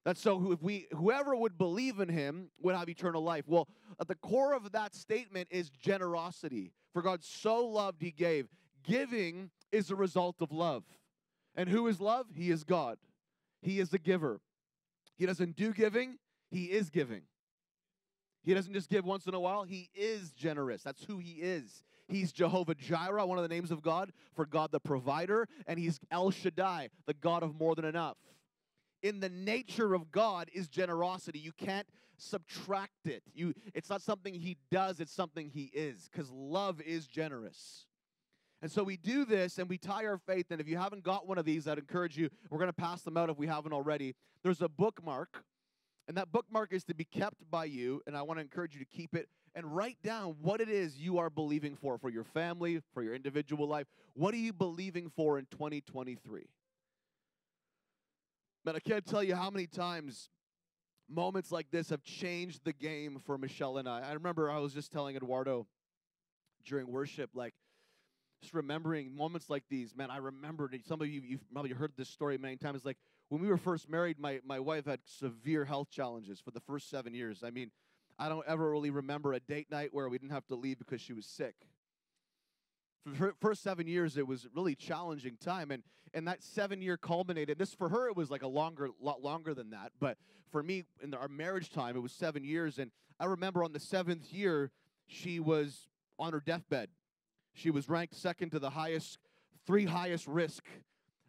That 0.06 0.18
so 0.18 0.52
if 0.52 0.62
we 0.62 0.88
whoever 0.92 1.36
would 1.36 1.58
believe 1.58 2.00
in 2.00 2.10
him 2.10 2.50
would 2.62 2.76
have 2.76 2.90
eternal 2.90 3.24
life. 3.24 3.46
Well, 3.48 3.68
at 4.00 4.08
the 4.08 4.16
core 4.16 4.54
of 4.54 4.72
that 4.74 4.96
statement 4.96 5.48
is 5.50 5.70
generosity. 5.70 6.72
For 6.92 7.02
God 7.02 7.24
so 7.24 7.66
loved 7.66 8.02
he 8.02 8.12
gave. 8.12 8.48
Giving 8.84 9.50
is 9.72 9.90
a 9.90 9.96
result 9.96 10.42
of 10.42 10.52
love. 10.52 10.84
And 11.56 11.70
who 11.70 11.88
is 11.88 12.02
love? 12.02 12.28
He 12.36 12.52
is 12.52 12.64
God. 12.64 12.98
He 13.64 13.80
is 13.80 13.90
the 13.90 13.98
giver. 13.98 14.42
He 15.16 15.26
doesn't 15.26 15.56
do 15.56 15.74
giving, 15.74 16.18
he 16.50 16.66
is 16.66 16.90
giving. 16.90 17.22
He 18.44 18.54
doesn't 18.54 18.74
just 18.74 18.90
give 18.90 19.06
once 19.06 19.26
in 19.26 19.34
a 19.34 19.40
while, 19.40 19.64
he 19.64 19.90
is 19.96 20.32
generous. 20.32 20.84
That's 20.84 21.06
who 21.06 21.18
he 21.18 21.32
is. 21.42 21.84
He's 22.10 22.34
Jehovah 22.34 22.76
Jireh, 22.76 23.26
one 23.26 23.38
of 23.38 23.44
the 23.44 23.54
names 23.54 23.72
of 23.72 23.82
God, 23.82 24.12
for 24.36 24.46
God 24.46 24.72
the 24.74 24.82
provider, 24.82 25.48
and 25.66 25.80
he's 25.80 26.00
El 26.12 26.32
Shaddai, 26.32 26.90
the 27.08 27.14
God 27.14 27.42
of 27.42 27.58
more 27.58 27.74
than 27.74 27.86
enough. 27.86 28.18
In 29.02 29.22
the 29.22 29.30
nature 29.30 29.94
of 29.94 30.12
God 30.12 30.50
is 30.54 30.68
generosity. 30.68 31.40
You 31.40 31.54
can't 31.54 31.88
subtract 32.18 33.08
it. 33.08 33.24
You 33.34 33.54
it's 33.74 33.90
not 33.90 34.02
something 34.02 34.34
he 34.34 34.58
does, 34.70 35.00
it's 35.00 35.14
something 35.14 35.50
he 35.50 35.72
is 35.74 36.10
cuz 36.14 36.30
love 36.30 36.82
is 36.82 37.08
generous. 37.08 37.86
And 38.64 38.72
so 38.72 38.82
we 38.82 38.96
do 38.96 39.26
this 39.26 39.58
and 39.58 39.68
we 39.68 39.78
tie 39.78 40.06
our 40.06 40.18
faith. 40.18 40.46
And 40.50 40.62
if 40.62 40.70
you 40.70 40.78
haven't 40.78 41.04
got 41.04 41.28
one 41.28 41.38
of 41.38 41.44
these, 41.44 41.68
I'd 41.68 41.78
encourage 41.78 42.18
you, 42.18 42.30
we're 42.50 42.60
going 42.60 42.70
to 42.70 42.74
pass 42.74 43.02
them 43.02 43.18
out 43.18 43.30
if 43.30 43.38
we 43.38 43.46
haven't 43.46 43.74
already. 43.74 44.16
There's 44.42 44.62
a 44.62 44.70
bookmark, 44.70 45.44
and 46.08 46.16
that 46.16 46.32
bookmark 46.32 46.72
is 46.72 46.86
to 46.86 46.96
be 46.96 47.04
kept 47.04 47.52
by 47.52 47.66
you. 47.66 48.02
And 48.08 48.16
I 48.16 48.22
want 48.22 48.38
to 48.38 48.42
encourage 48.42 48.74
you 48.74 48.80
to 48.80 48.86
keep 48.86 49.16
it 49.16 49.28
and 49.54 49.76
write 49.76 49.98
down 50.02 50.38
what 50.42 50.62
it 50.62 50.70
is 50.70 50.98
you 50.98 51.18
are 51.18 51.30
believing 51.30 51.76
for 51.76 51.98
for 51.98 52.10
your 52.10 52.24
family, 52.24 52.80
for 52.94 53.04
your 53.04 53.14
individual 53.14 53.68
life. 53.68 53.86
What 54.14 54.34
are 54.34 54.38
you 54.38 54.54
believing 54.54 55.12
for 55.14 55.38
in 55.38 55.46
2023? 55.52 56.46
Man, 58.66 58.76
I 58.78 58.80
can't 58.80 59.06
tell 59.06 59.22
you 59.22 59.36
how 59.36 59.50
many 59.50 59.68
times 59.68 60.30
moments 61.10 61.52
like 61.52 61.70
this 61.70 61.90
have 61.90 62.02
changed 62.02 62.62
the 62.64 62.72
game 62.72 63.20
for 63.26 63.38
Michelle 63.38 63.78
and 63.78 63.90
I. 63.90 64.10
I 64.10 64.14
remember 64.14 64.50
I 64.50 64.60
was 64.60 64.74
just 64.74 64.90
telling 64.90 65.18
Eduardo 65.18 65.68
during 66.66 66.88
worship, 66.88 67.32
like, 67.34 67.54
just 68.44 68.54
remembering 68.54 69.16
moments 69.16 69.50
like 69.50 69.64
these, 69.70 69.96
man, 69.96 70.12
I 70.12 70.18
remembered. 70.18 70.78
Some 70.86 71.02
of 71.02 71.08
you, 71.08 71.22
you've 71.26 71.50
probably 71.52 71.72
heard 71.72 71.94
this 71.98 72.10
story 72.10 72.38
many 72.38 72.58
times. 72.58 72.84
Like 72.84 72.98
when 73.30 73.42
we 73.42 73.48
were 73.48 73.58
first 73.58 73.90
married, 73.90 74.20
my, 74.20 74.42
my 74.46 74.60
wife 74.60 74.86
had 74.86 75.00
severe 75.06 75.66
health 75.66 75.90
challenges 75.90 76.42
for 76.42 76.52
the 76.52 76.60
first 76.60 76.90
seven 76.90 77.14
years. 77.14 77.42
I 77.44 77.52
mean, 77.52 77.72
I 78.20 78.30
don't 78.30 78.46
ever 78.46 78.70
really 78.70 78.90
remember 78.90 79.34
a 79.34 79.40
date 79.40 79.72
night 79.72 79.90
where 79.94 80.10
we 80.10 80.18
didn't 80.18 80.34
have 80.34 80.46
to 80.48 80.56
leave 80.56 80.78
because 80.78 81.02
she 81.02 81.14
was 81.14 81.26
sick. 81.26 81.56
For 83.16 83.28
the 83.28 83.34
first 83.42 83.64
seven 83.64 83.88
years, 83.88 84.18
it 84.18 84.28
was 84.28 84.46
a 84.46 84.48
really 84.56 84.76
challenging 84.76 85.36
time, 85.36 85.72
and 85.72 85.84
and 86.14 86.26
that 86.28 86.42
seven 86.42 86.82
year 86.82 86.96
culminated. 86.96 87.58
This 87.58 87.74
for 87.74 87.90
her, 87.90 88.08
it 88.08 88.16
was 88.16 88.32
like 88.32 88.44
a 88.44 88.48
longer, 88.48 88.90
lot 89.02 89.22
longer 89.22 89.54
than 89.54 89.72
that. 89.72 89.92
But 90.00 90.18
for 90.52 90.64
me, 90.64 90.84
in 91.02 91.14
our 91.14 91.28
marriage 91.28 91.70
time, 91.70 91.98
it 91.98 92.00
was 92.00 92.14
seven 92.14 92.46
years, 92.46 92.80
and 92.80 92.92
I 93.20 93.26
remember 93.26 93.62
on 93.62 93.74
the 93.74 93.80
seventh 93.80 94.32
year, 94.32 94.72
she 95.06 95.42
was 95.42 95.90
on 96.18 96.32
her 96.32 96.40
deathbed. 96.40 96.90
She 97.54 97.70
was 97.70 97.90
ranked 97.90 98.16
second 98.16 98.52
to 98.52 98.60
the 98.60 98.70
highest, 98.70 99.20
three 99.66 99.86
highest 99.86 100.28
risk 100.28 100.66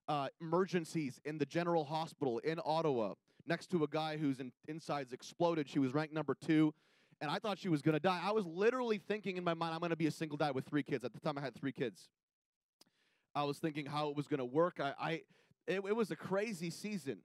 uh, 0.08 0.28
emergencies 0.40 1.20
in 1.24 1.38
the 1.38 1.46
general 1.46 1.84
hospital 1.84 2.38
in 2.38 2.60
Ottawa, 2.64 3.14
next 3.46 3.70
to 3.70 3.84
a 3.84 3.88
guy 3.88 4.16
whose 4.16 4.40
in, 4.40 4.52
insides 4.68 5.12
exploded. 5.12 5.68
She 5.68 5.78
was 5.78 5.94
ranked 5.94 6.14
number 6.14 6.34
two 6.34 6.74
and 7.20 7.30
I 7.30 7.38
thought 7.38 7.58
she 7.58 7.68
was 7.68 7.82
going 7.82 7.94
to 7.94 8.00
die. 8.00 8.20
I 8.22 8.32
was 8.32 8.44
literally 8.46 8.98
thinking 8.98 9.36
in 9.36 9.44
my 9.44 9.54
mind, 9.54 9.72
I'm 9.72 9.80
going 9.80 9.90
to 9.90 9.96
be 9.96 10.06
a 10.06 10.10
single 10.10 10.36
dad 10.36 10.54
with 10.54 10.66
three 10.66 10.82
kids. 10.82 11.04
At 11.04 11.12
the 11.12 11.20
time, 11.20 11.38
I 11.38 11.40
had 11.40 11.54
three 11.54 11.72
kids. 11.72 12.08
I 13.34 13.44
was 13.44 13.58
thinking 13.58 13.86
how 13.86 14.10
it 14.10 14.16
was 14.16 14.26
going 14.26 14.38
to 14.38 14.44
work. 14.44 14.78
I, 14.80 14.94
I 15.00 15.10
it, 15.66 15.76
it, 15.76 15.96
was 15.96 16.10
a 16.10 16.16
crazy 16.16 16.70
season. 16.70 17.18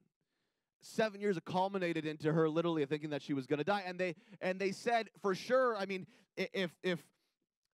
Seven 0.81 1.19
years 1.19 1.37
culminated 1.45 2.05
into 2.05 2.31
her 2.31 2.49
literally 2.49 2.85
thinking 2.85 3.09
that 3.09 3.21
she 3.21 3.33
was 3.33 3.45
going 3.45 3.57
to 3.57 3.65
die, 3.65 3.83
and 3.85 3.99
they 3.99 4.15
and 4.39 4.57
they 4.57 4.71
said 4.71 5.09
for 5.21 5.35
sure. 5.35 5.75
I 5.75 5.85
mean, 5.85 6.07
if 6.37 6.71
if 6.81 7.03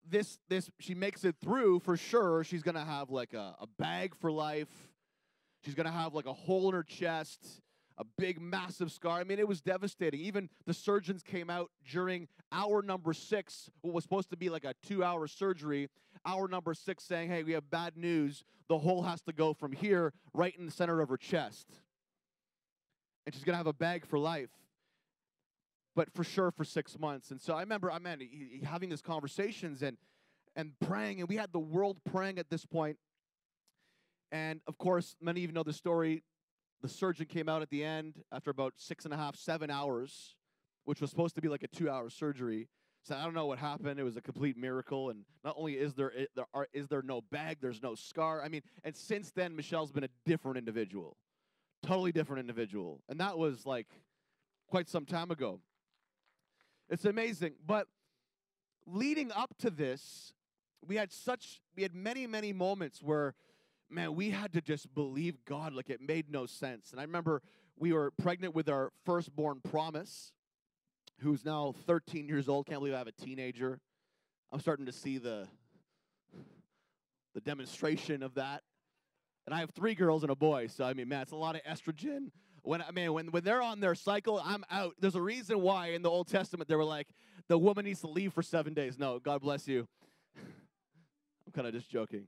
this 0.09 0.39
this 0.49 0.71
she 0.79 0.95
makes 0.95 1.25
it 1.25 1.37
through 1.43 1.81
for 1.81 1.97
sure, 1.97 2.45
she's 2.45 2.63
to 2.75 2.85
have 2.85 3.11
like 3.11 3.33
a, 3.33 3.57
a 3.61 3.67
bag 3.79 4.15
for 4.17 4.31
life. 4.31 4.69
She's 5.65 5.75
to 5.87 5.93
have 5.93 6.15
like 6.15 6.27
a 6.27 6.33
hole 6.33 6.69
in 6.69 6.75
her 6.75 6.83
chest 6.83 7.63
a 7.99 8.05
big, 8.19 8.41
massive 8.41 8.91
scar. 8.91 9.21
I 9.21 9.25
mean, 9.25 9.39
it 9.39 9.49
was 9.49 9.61
devastating. 9.61 10.21
Even 10.21 10.49
the 10.67 10.75
surgeons 10.75 11.23
came 11.23 11.51
out 11.51 11.71
during 11.91 12.29
hour 12.51 12.83
number 12.83 13.13
six, 13.13 13.71
what 13.83 13.95
was 13.95 14.05
supposed 14.05 14.31
to 14.31 14.37
be 14.37 14.49
like 14.49 14.65
a 14.65 14.75
two 14.83 15.05
hour 15.05 15.27
surgery, 15.27 15.89
hour 16.27 16.49
number 16.49 16.75
six 16.75 17.05
saying, 17.05 17.29
hey, 17.29 17.43
we 17.43 17.53
have 17.53 17.71
bad 17.71 17.97
news. 17.97 18.45
The 18.69 18.79
hole 18.79 19.03
has 19.03 19.21
to 19.23 19.33
go 19.33 19.53
from 19.53 19.73
here 19.73 20.13
right 20.33 20.55
in 20.59 20.67
the 20.67 20.73
center 20.73 21.01
of 21.01 21.09
her 21.09 21.17
chest. 21.17 21.69
And 23.27 23.35
she's 23.35 23.45
to 23.45 23.57
have 23.57 23.67
a 23.67 23.73
bag 23.73 24.07
for 24.07 24.19
life. 24.19 24.51
But 25.97 26.13
for 26.13 26.25
sure 26.25 26.51
for 26.51 26.65
six 26.65 26.99
months. 26.99 27.31
And 27.31 27.41
so 27.41 27.55
I 27.55 27.61
remember, 27.61 27.91
I 27.91 27.99
mean, 27.99 28.63
having 28.65 28.91
these 28.91 29.03
conversations 29.03 29.83
and 29.83 29.97
and 30.57 30.73
praying, 30.81 31.21
and 31.21 31.29
we 31.29 31.37
had 31.37 31.53
the 31.53 31.59
world 31.59 31.99
praying 32.05 32.39
at 32.39 32.49
this 32.49 32.65
point. 32.65 32.97
And 34.31 34.61
of 34.67 34.79
course, 34.79 35.17
many 35.21 35.43
of 35.45 35.51
you 35.51 35.55
know 35.55 35.63
the 35.63 35.73
story 35.73 36.23
the 36.85 36.89
surgeon 36.89 37.25
came 37.25 37.49
out 37.49 37.63
at 37.63 37.71
the 37.71 37.83
end 37.83 38.23
after 38.31 38.51
about 38.51 38.75
six 38.77 39.07
and 39.07 39.15
a 39.15 39.17
half, 39.17 39.37
seven 39.37 39.71
hours, 39.71 40.37
which 40.85 41.01
was 41.01 41.09
supposed 41.09 41.35
to 41.35 41.41
be 41.41 41.49
like 41.49 41.63
a 41.63 41.69
two 41.69 41.89
hour 41.89 42.11
surgery. 42.11 42.69
So 43.05 43.17
I 43.17 43.25
don't 43.25 43.33
know 43.33 43.47
what 43.47 43.59
happened. 43.59 43.99
It 43.99 44.03
was 44.03 44.19
a 44.19 44.21
complete 44.21 44.57
miracle. 44.57 45.09
And 45.09 45.25
not 45.45 45.55
only 45.59 45.75
is 45.75 45.95
there, 45.95 46.13
there 46.37 46.45
are, 46.53 46.69
is 46.75 46.89
there 46.89 47.01
no 47.01 47.23
bag, 47.23 47.59
there's 47.63 47.83
no 47.83 47.95
scar. 47.95 48.43
I 48.43 48.49
mean, 48.49 48.61
and 48.83 48.95
since 48.95 49.31
then, 49.31 49.57
Michelle's 49.57 49.93
been 49.93 50.05
a 50.05 50.11
different 50.27 50.59
individual, 50.59 51.17
totally 51.83 52.13
different 52.13 52.41
individual. 52.41 53.01
And 53.09 53.19
that 53.19 53.39
was 53.39 53.65
like 53.65 53.89
quite 54.69 54.89
some 54.91 55.07
time 55.07 55.31
ago. 55.31 55.61
It's 56.89 57.05
amazing. 57.05 57.55
But 57.67 57.87
leading 58.87 59.33
up 59.33 59.57
to 59.59 59.71
this, 59.71 60.33
we 60.87 60.97
had 60.97 61.13
such, 61.13 61.61
we 61.77 61.83
had 61.83 61.95
many, 61.95 62.27
many 62.27 62.53
moments 62.53 63.03
where 63.03 63.35
man, 63.91 64.15
we 64.15 64.31
had 64.31 64.53
to 64.53 64.61
just 64.61 64.93
believe 64.95 65.45
God 65.45 65.73
like 65.73 65.91
it 65.91 66.01
made 66.01 66.31
no 66.31 66.47
sense. 66.47 66.91
And 66.91 67.01
I 67.01 67.05
remember 67.05 67.43
we 67.79 67.93
were 67.93 68.11
pregnant 68.11 68.55
with 68.55 68.69
our 68.69 68.91
firstborn 69.05 69.61
Promise, 69.61 70.33
who's 71.21 71.45
now 71.45 71.75
13 71.87 72.27
years 72.27 72.49
old. 72.49 72.67
Can't 72.67 72.81
believe 72.81 72.95
I 72.95 72.99
have 72.99 73.07
a 73.07 73.13
teenager. 73.13 73.81
I'm 74.53 74.61
starting 74.61 74.87
to 74.87 74.93
see 74.93 75.19
the 75.19 75.49
the 77.35 77.41
demonstration 77.41 78.23
of 78.23 78.35
that. 78.35 78.63
And 79.47 79.55
I 79.55 79.59
have 79.59 79.71
three 79.71 79.95
girls 79.95 80.23
and 80.23 80.31
a 80.31 80.37
boy, 80.37 80.69
so 80.69 80.85
I 80.85 80.95
mean, 80.95 81.09
man, 81.09 81.23
it's 81.23 81.33
a 81.33 81.37
lot 81.37 81.57
of 81.57 81.63
estrogen. 81.63 82.31
When 82.65 82.83
I 82.83 82.91
mean, 82.91 83.13
when 83.13 83.27
when 83.29 83.45
they're 83.45 83.63
on 83.63 83.81
their 83.81 83.95
cycle, 83.95 84.41
I'm 84.43 84.65
out. 84.71 84.95
There's 84.99 85.15
a 85.15 85.23
reason 85.23 85.61
why 85.61 85.89
in 85.89 86.03
the 86.03 86.11
Old 86.11 86.29
Testament 86.29 86.69
they 86.69 86.77
were 86.77 86.85
like, 86.85 87.09
the 87.49 87.59
woman 87.59 87.85
needs 87.85 88.01
to 88.01 88.09
leave 88.09 88.33
for 88.33 88.43
seven 88.43 88.75
days. 88.75 88.99
No, 88.99 89.19
God 89.19 89.43
bless 89.43 89.69
you. 89.69 89.87
I'm 90.37 91.53
kind 91.53 91.67
of 91.67 91.75
just 91.75 91.91
joking. 91.91 92.27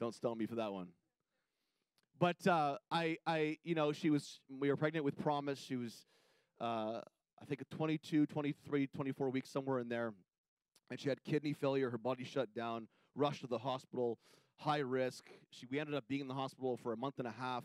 Don't 0.00 0.14
stone 0.14 0.38
me 0.38 0.46
for 0.46 0.56
that 0.56 0.72
one. 0.72 0.88
But 2.18 2.46
uh, 2.46 2.78
I, 2.90 3.18
I, 3.26 3.58
you 3.64 3.74
know, 3.74 3.92
she 3.92 4.08
was, 4.08 4.40
we 4.48 4.68
were 4.68 4.76
pregnant 4.76 5.04
with 5.04 5.18
Promise. 5.18 5.58
She 5.58 5.76
was, 5.76 6.06
uh, 6.60 7.00
I 7.40 7.44
think, 7.48 7.62
22, 7.70 8.26
23, 8.26 8.86
24 8.86 9.30
weeks, 9.30 9.50
somewhere 9.50 9.80
in 9.80 9.88
there. 9.88 10.12
And 10.90 11.00
she 11.00 11.08
had 11.08 11.22
kidney 11.24 11.52
failure. 11.52 11.90
Her 11.90 11.98
body 11.98 12.22
shut 12.22 12.54
down, 12.54 12.86
rushed 13.16 13.40
to 13.40 13.48
the 13.48 13.58
hospital, 13.58 14.18
high 14.56 14.78
risk. 14.78 15.24
She, 15.50 15.66
we 15.70 15.80
ended 15.80 15.96
up 15.96 16.04
being 16.08 16.20
in 16.20 16.28
the 16.28 16.34
hospital 16.34 16.76
for 16.76 16.92
a 16.92 16.96
month 16.96 17.18
and 17.18 17.26
a 17.26 17.32
half. 17.32 17.64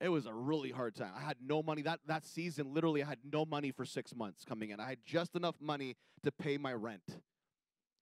It 0.00 0.08
was 0.08 0.26
a 0.26 0.32
really 0.32 0.70
hard 0.70 0.94
time. 0.94 1.12
I 1.16 1.22
had 1.22 1.36
no 1.40 1.62
money. 1.62 1.82
That, 1.82 2.00
that 2.06 2.24
season, 2.26 2.74
literally, 2.74 3.02
I 3.02 3.06
had 3.06 3.18
no 3.32 3.46
money 3.46 3.70
for 3.70 3.84
six 3.84 4.14
months 4.14 4.44
coming 4.44 4.70
in. 4.70 4.80
I 4.80 4.88
had 4.88 4.98
just 5.06 5.34
enough 5.34 5.56
money 5.60 5.96
to 6.22 6.30
pay 6.30 6.58
my 6.58 6.74
rent. 6.74 7.20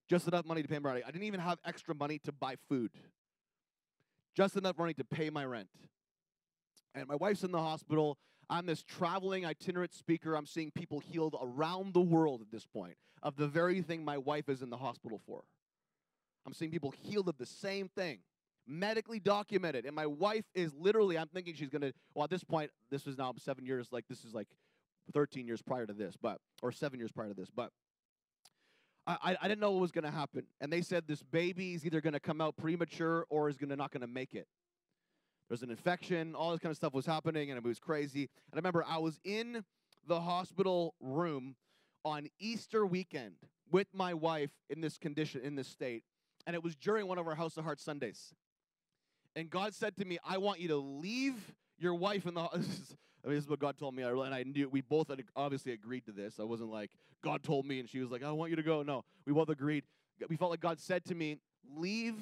Just 0.08 0.26
enough 0.26 0.44
money 0.44 0.62
to 0.62 0.68
pay 0.68 0.78
my 0.80 0.92
rent. 0.92 1.04
I 1.06 1.10
didn't 1.12 1.24
even 1.24 1.40
have 1.40 1.58
extra 1.64 1.94
money 1.94 2.18
to 2.24 2.32
buy 2.32 2.56
food 2.68 2.90
just 4.34 4.56
enough 4.56 4.76
money 4.76 4.94
to 4.94 5.04
pay 5.04 5.30
my 5.30 5.44
rent. 5.44 5.68
And 6.94 7.08
my 7.08 7.14
wife's 7.14 7.44
in 7.44 7.52
the 7.52 7.60
hospital. 7.60 8.18
I'm 8.50 8.66
this 8.66 8.82
traveling 8.82 9.46
itinerant 9.46 9.94
speaker. 9.94 10.34
I'm 10.34 10.46
seeing 10.46 10.70
people 10.70 11.00
healed 11.00 11.36
around 11.40 11.94
the 11.94 12.00
world 12.00 12.40
at 12.40 12.50
this 12.50 12.66
point 12.66 12.96
of 13.22 13.36
the 13.36 13.48
very 13.48 13.80
thing 13.80 14.04
my 14.04 14.18
wife 14.18 14.48
is 14.48 14.62
in 14.62 14.70
the 14.70 14.76
hospital 14.76 15.20
for. 15.26 15.44
I'm 16.46 16.52
seeing 16.52 16.70
people 16.70 16.92
healed 17.02 17.28
of 17.28 17.38
the 17.38 17.46
same 17.46 17.88
thing, 17.88 18.18
medically 18.66 19.20
documented. 19.20 19.86
And 19.86 19.94
my 19.94 20.06
wife 20.06 20.44
is 20.54 20.74
literally, 20.74 21.18
I'm 21.18 21.28
thinking 21.28 21.54
she's 21.54 21.68
going 21.68 21.82
to, 21.82 21.92
well, 22.14 22.24
at 22.24 22.30
this 22.30 22.44
point, 22.44 22.70
this 22.90 23.06
is 23.06 23.18
now 23.18 23.32
seven 23.38 23.66
years, 23.66 23.88
like 23.92 24.06
this 24.08 24.24
is 24.24 24.34
like 24.34 24.48
13 25.12 25.46
years 25.46 25.62
prior 25.62 25.86
to 25.86 25.92
this, 25.92 26.16
but, 26.20 26.38
or 26.62 26.72
seven 26.72 26.98
years 26.98 27.12
prior 27.12 27.28
to 27.28 27.34
this, 27.34 27.50
but 27.54 27.70
I, 29.06 29.36
I 29.40 29.48
didn't 29.48 29.60
know 29.60 29.72
what 29.72 29.82
was 29.82 29.92
going 29.92 30.04
to 30.04 30.10
happen. 30.10 30.44
And 30.60 30.72
they 30.72 30.80
said 30.80 31.04
this 31.06 31.22
baby 31.22 31.74
is 31.74 31.84
either 31.84 32.00
going 32.00 32.14
to 32.14 32.20
come 32.20 32.40
out 32.40 32.56
premature 32.56 33.26
or 33.28 33.50
is 33.50 33.56
gonna, 33.56 33.76
not 33.76 33.90
going 33.90 34.00
to 34.00 34.06
make 34.06 34.34
it. 34.34 34.46
There's 35.48 35.62
an 35.62 35.70
infection, 35.70 36.34
all 36.34 36.52
this 36.52 36.60
kind 36.60 36.70
of 36.70 36.76
stuff 36.76 36.94
was 36.94 37.04
happening, 37.04 37.50
and 37.50 37.58
it 37.58 37.64
was 37.64 37.78
crazy. 37.78 38.30
And 38.50 38.54
I 38.54 38.56
remember 38.56 38.82
I 38.88 38.96
was 38.96 39.20
in 39.24 39.62
the 40.06 40.22
hospital 40.22 40.94
room 41.00 41.56
on 42.02 42.28
Easter 42.38 42.86
weekend 42.86 43.34
with 43.70 43.88
my 43.92 44.14
wife 44.14 44.50
in 44.70 44.80
this 44.80 44.96
condition, 44.96 45.42
in 45.42 45.54
this 45.54 45.68
state. 45.68 46.02
And 46.46 46.54
it 46.54 46.62
was 46.62 46.74
during 46.74 47.06
one 47.06 47.18
of 47.18 47.26
our 47.26 47.34
House 47.34 47.56
of 47.56 47.64
Heart 47.64 47.80
Sundays. 47.80 48.34
And 49.36 49.50
God 49.50 49.74
said 49.74 49.96
to 49.96 50.04
me, 50.04 50.18
I 50.24 50.38
want 50.38 50.60
you 50.60 50.68
to 50.68 50.76
leave 50.76 51.34
your 51.78 51.94
wife 51.94 52.26
in 52.26 52.34
the 52.34 52.40
I 53.24 53.28
mean, 53.28 53.36
this 53.36 53.44
is 53.44 53.50
what 53.50 53.58
God 53.58 53.78
told 53.78 53.94
me. 53.94 54.02
And 54.02 54.34
I 54.34 54.42
knew 54.42 54.68
we 54.68 54.82
both 54.82 55.08
had 55.08 55.22
obviously 55.34 55.72
agreed 55.72 56.04
to 56.04 56.12
this. 56.12 56.38
I 56.38 56.42
wasn't 56.42 56.70
like, 56.70 56.90
God 57.22 57.42
told 57.42 57.64
me, 57.64 57.80
and 57.80 57.88
she 57.88 58.00
was 58.00 58.10
like, 58.10 58.22
I 58.22 58.30
want 58.32 58.50
you 58.50 58.56
to 58.56 58.62
go. 58.62 58.82
No, 58.82 59.02
we 59.26 59.32
both 59.32 59.48
agreed. 59.48 59.84
We 60.28 60.36
felt 60.36 60.50
like 60.50 60.60
God 60.60 60.78
said 60.78 61.06
to 61.06 61.14
me, 61.14 61.38
leave 61.74 62.16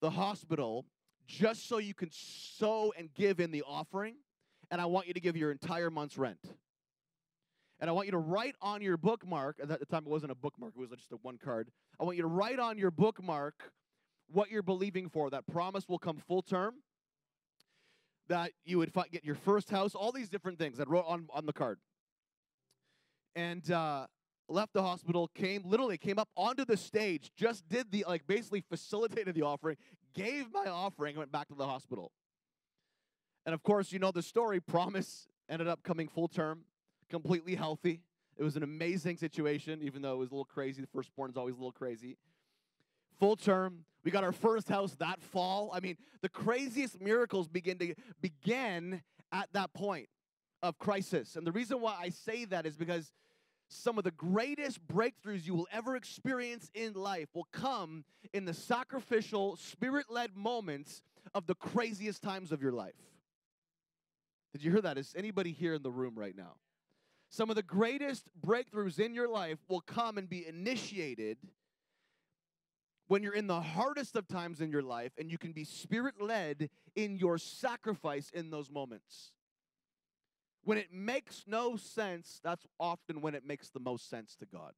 the 0.00 0.10
hospital 0.10 0.86
just 1.26 1.68
so 1.68 1.78
you 1.78 1.92
can 1.92 2.08
sow 2.12 2.92
and 2.96 3.12
give 3.14 3.40
in 3.40 3.50
the 3.50 3.64
offering. 3.66 4.14
And 4.70 4.80
I 4.80 4.86
want 4.86 5.08
you 5.08 5.14
to 5.14 5.20
give 5.20 5.36
your 5.36 5.50
entire 5.50 5.90
month's 5.90 6.16
rent. 6.16 6.38
And 7.80 7.90
I 7.90 7.92
want 7.92 8.06
you 8.06 8.12
to 8.12 8.18
write 8.18 8.54
on 8.62 8.80
your 8.80 8.96
bookmark, 8.96 9.58
at 9.60 9.68
the 9.68 9.86
time 9.86 10.04
it 10.06 10.10
wasn't 10.10 10.30
a 10.30 10.36
bookmark, 10.36 10.74
it 10.76 10.88
was 10.88 10.90
just 10.90 11.10
a 11.10 11.16
one 11.16 11.36
card. 11.36 11.68
I 11.98 12.04
want 12.04 12.16
you 12.16 12.22
to 12.22 12.28
write 12.28 12.60
on 12.60 12.78
your 12.78 12.92
bookmark 12.92 13.72
what 14.32 14.50
you're 14.50 14.62
believing 14.62 15.08
for. 15.08 15.30
That 15.30 15.46
promise 15.46 15.88
will 15.88 15.98
come 15.98 16.16
full 16.16 16.42
term 16.42 16.74
that 18.28 18.52
you 18.64 18.78
would 18.78 18.92
fi- 18.92 19.08
get 19.10 19.24
your 19.24 19.34
first 19.34 19.70
house, 19.70 19.94
all 19.94 20.12
these 20.12 20.28
different 20.28 20.58
things 20.58 20.78
that 20.78 20.88
wrote 20.88 21.04
on, 21.06 21.26
on 21.34 21.46
the 21.46 21.52
card. 21.52 21.78
And 23.34 23.68
uh, 23.70 24.06
left 24.48 24.72
the 24.72 24.82
hospital, 24.82 25.30
came, 25.34 25.62
literally 25.64 25.98
came 25.98 26.18
up 26.18 26.28
onto 26.36 26.64
the 26.64 26.76
stage, 26.76 27.32
just 27.36 27.68
did 27.68 27.90
the, 27.90 28.04
like, 28.06 28.26
basically 28.26 28.60
facilitated 28.60 29.34
the 29.34 29.42
offering, 29.42 29.76
gave 30.14 30.52
my 30.52 30.66
offering, 30.66 31.16
went 31.16 31.32
back 31.32 31.48
to 31.48 31.54
the 31.54 31.66
hospital. 31.66 32.12
And 33.44 33.54
of 33.54 33.62
course, 33.62 33.92
you 33.92 33.98
know 33.98 34.12
the 34.12 34.22
story. 34.22 34.60
Promise 34.60 35.26
ended 35.48 35.66
up 35.66 35.82
coming 35.82 36.08
full 36.08 36.28
term, 36.28 36.64
completely 37.10 37.54
healthy. 37.54 38.02
It 38.36 38.44
was 38.44 38.56
an 38.56 38.62
amazing 38.62 39.16
situation, 39.16 39.80
even 39.82 40.00
though 40.00 40.14
it 40.14 40.18
was 40.18 40.30
a 40.30 40.34
little 40.34 40.44
crazy. 40.44 40.80
The 40.80 40.88
firstborn 40.88 41.30
is 41.30 41.36
always 41.36 41.54
a 41.54 41.58
little 41.58 41.72
crazy. 41.72 42.16
Full 43.18 43.36
term. 43.36 43.84
We 44.04 44.10
got 44.10 44.24
our 44.24 44.32
first 44.32 44.68
house 44.68 44.94
that 44.98 45.22
fall. 45.22 45.70
I 45.72 45.80
mean, 45.80 45.96
the 46.22 46.28
craziest 46.28 47.00
miracles 47.00 47.48
begin 47.48 47.78
to 47.78 47.94
begin 48.20 49.02
at 49.30 49.48
that 49.52 49.72
point 49.72 50.08
of 50.62 50.78
crisis. 50.78 51.36
And 51.36 51.46
the 51.46 51.52
reason 51.52 51.80
why 51.80 51.96
I 52.00 52.08
say 52.08 52.44
that 52.46 52.66
is 52.66 52.76
because 52.76 53.12
some 53.68 53.98
of 53.98 54.04
the 54.04 54.10
greatest 54.10 54.86
breakthroughs 54.86 55.46
you 55.46 55.54
will 55.54 55.68
ever 55.72 55.96
experience 55.96 56.70
in 56.74 56.92
life 56.92 57.28
will 57.32 57.48
come 57.52 58.04
in 58.32 58.44
the 58.44 58.54
sacrificial, 58.54 59.56
spirit 59.56 60.06
led 60.10 60.36
moments 60.36 61.02
of 61.34 61.46
the 61.46 61.54
craziest 61.54 62.22
times 62.22 62.52
of 62.52 62.62
your 62.62 62.72
life. 62.72 62.94
Did 64.52 64.62
you 64.62 64.70
hear 64.70 64.82
that? 64.82 64.98
Is 64.98 65.14
anybody 65.16 65.52
here 65.52 65.74
in 65.74 65.82
the 65.82 65.90
room 65.90 66.14
right 66.16 66.36
now? 66.36 66.56
Some 67.30 67.48
of 67.48 67.56
the 67.56 67.62
greatest 67.62 68.28
breakthroughs 68.44 68.98
in 68.98 69.14
your 69.14 69.28
life 69.28 69.58
will 69.68 69.80
come 69.80 70.18
and 70.18 70.28
be 70.28 70.46
initiated 70.46 71.38
when 73.08 73.22
you're 73.22 73.34
in 73.34 73.46
the 73.46 73.60
hardest 73.60 74.16
of 74.16 74.26
times 74.26 74.60
in 74.60 74.70
your 74.70 74.82
life 74.82 75.12
and 75.18 75.30
you 75.30 75.38
can 75.38 75.52
be 75.52 75.64
spirit 75.64 76.20
led 76.20 76.70
in 76.94 77.16
your 77.16 77.38
sacrifice 77.38 78.30
in 78.32 78.50
those 78.50 78.70
moments. 78.70 79.32
When 80.64 80.78
it 80.78 80.92
makes 80.92 81.44
no 81.46 81.76
sense, 81.76 82.40
that's 82.42 82.66
often 82.78 83.20
when 83.20 83.34
it 83.34 83.44
makes 83.44 83.70
the 83.70 83.80
most 83.80 84.08
sense 84.08 84.36
to 84.36 84.46
God. 84.46 84.72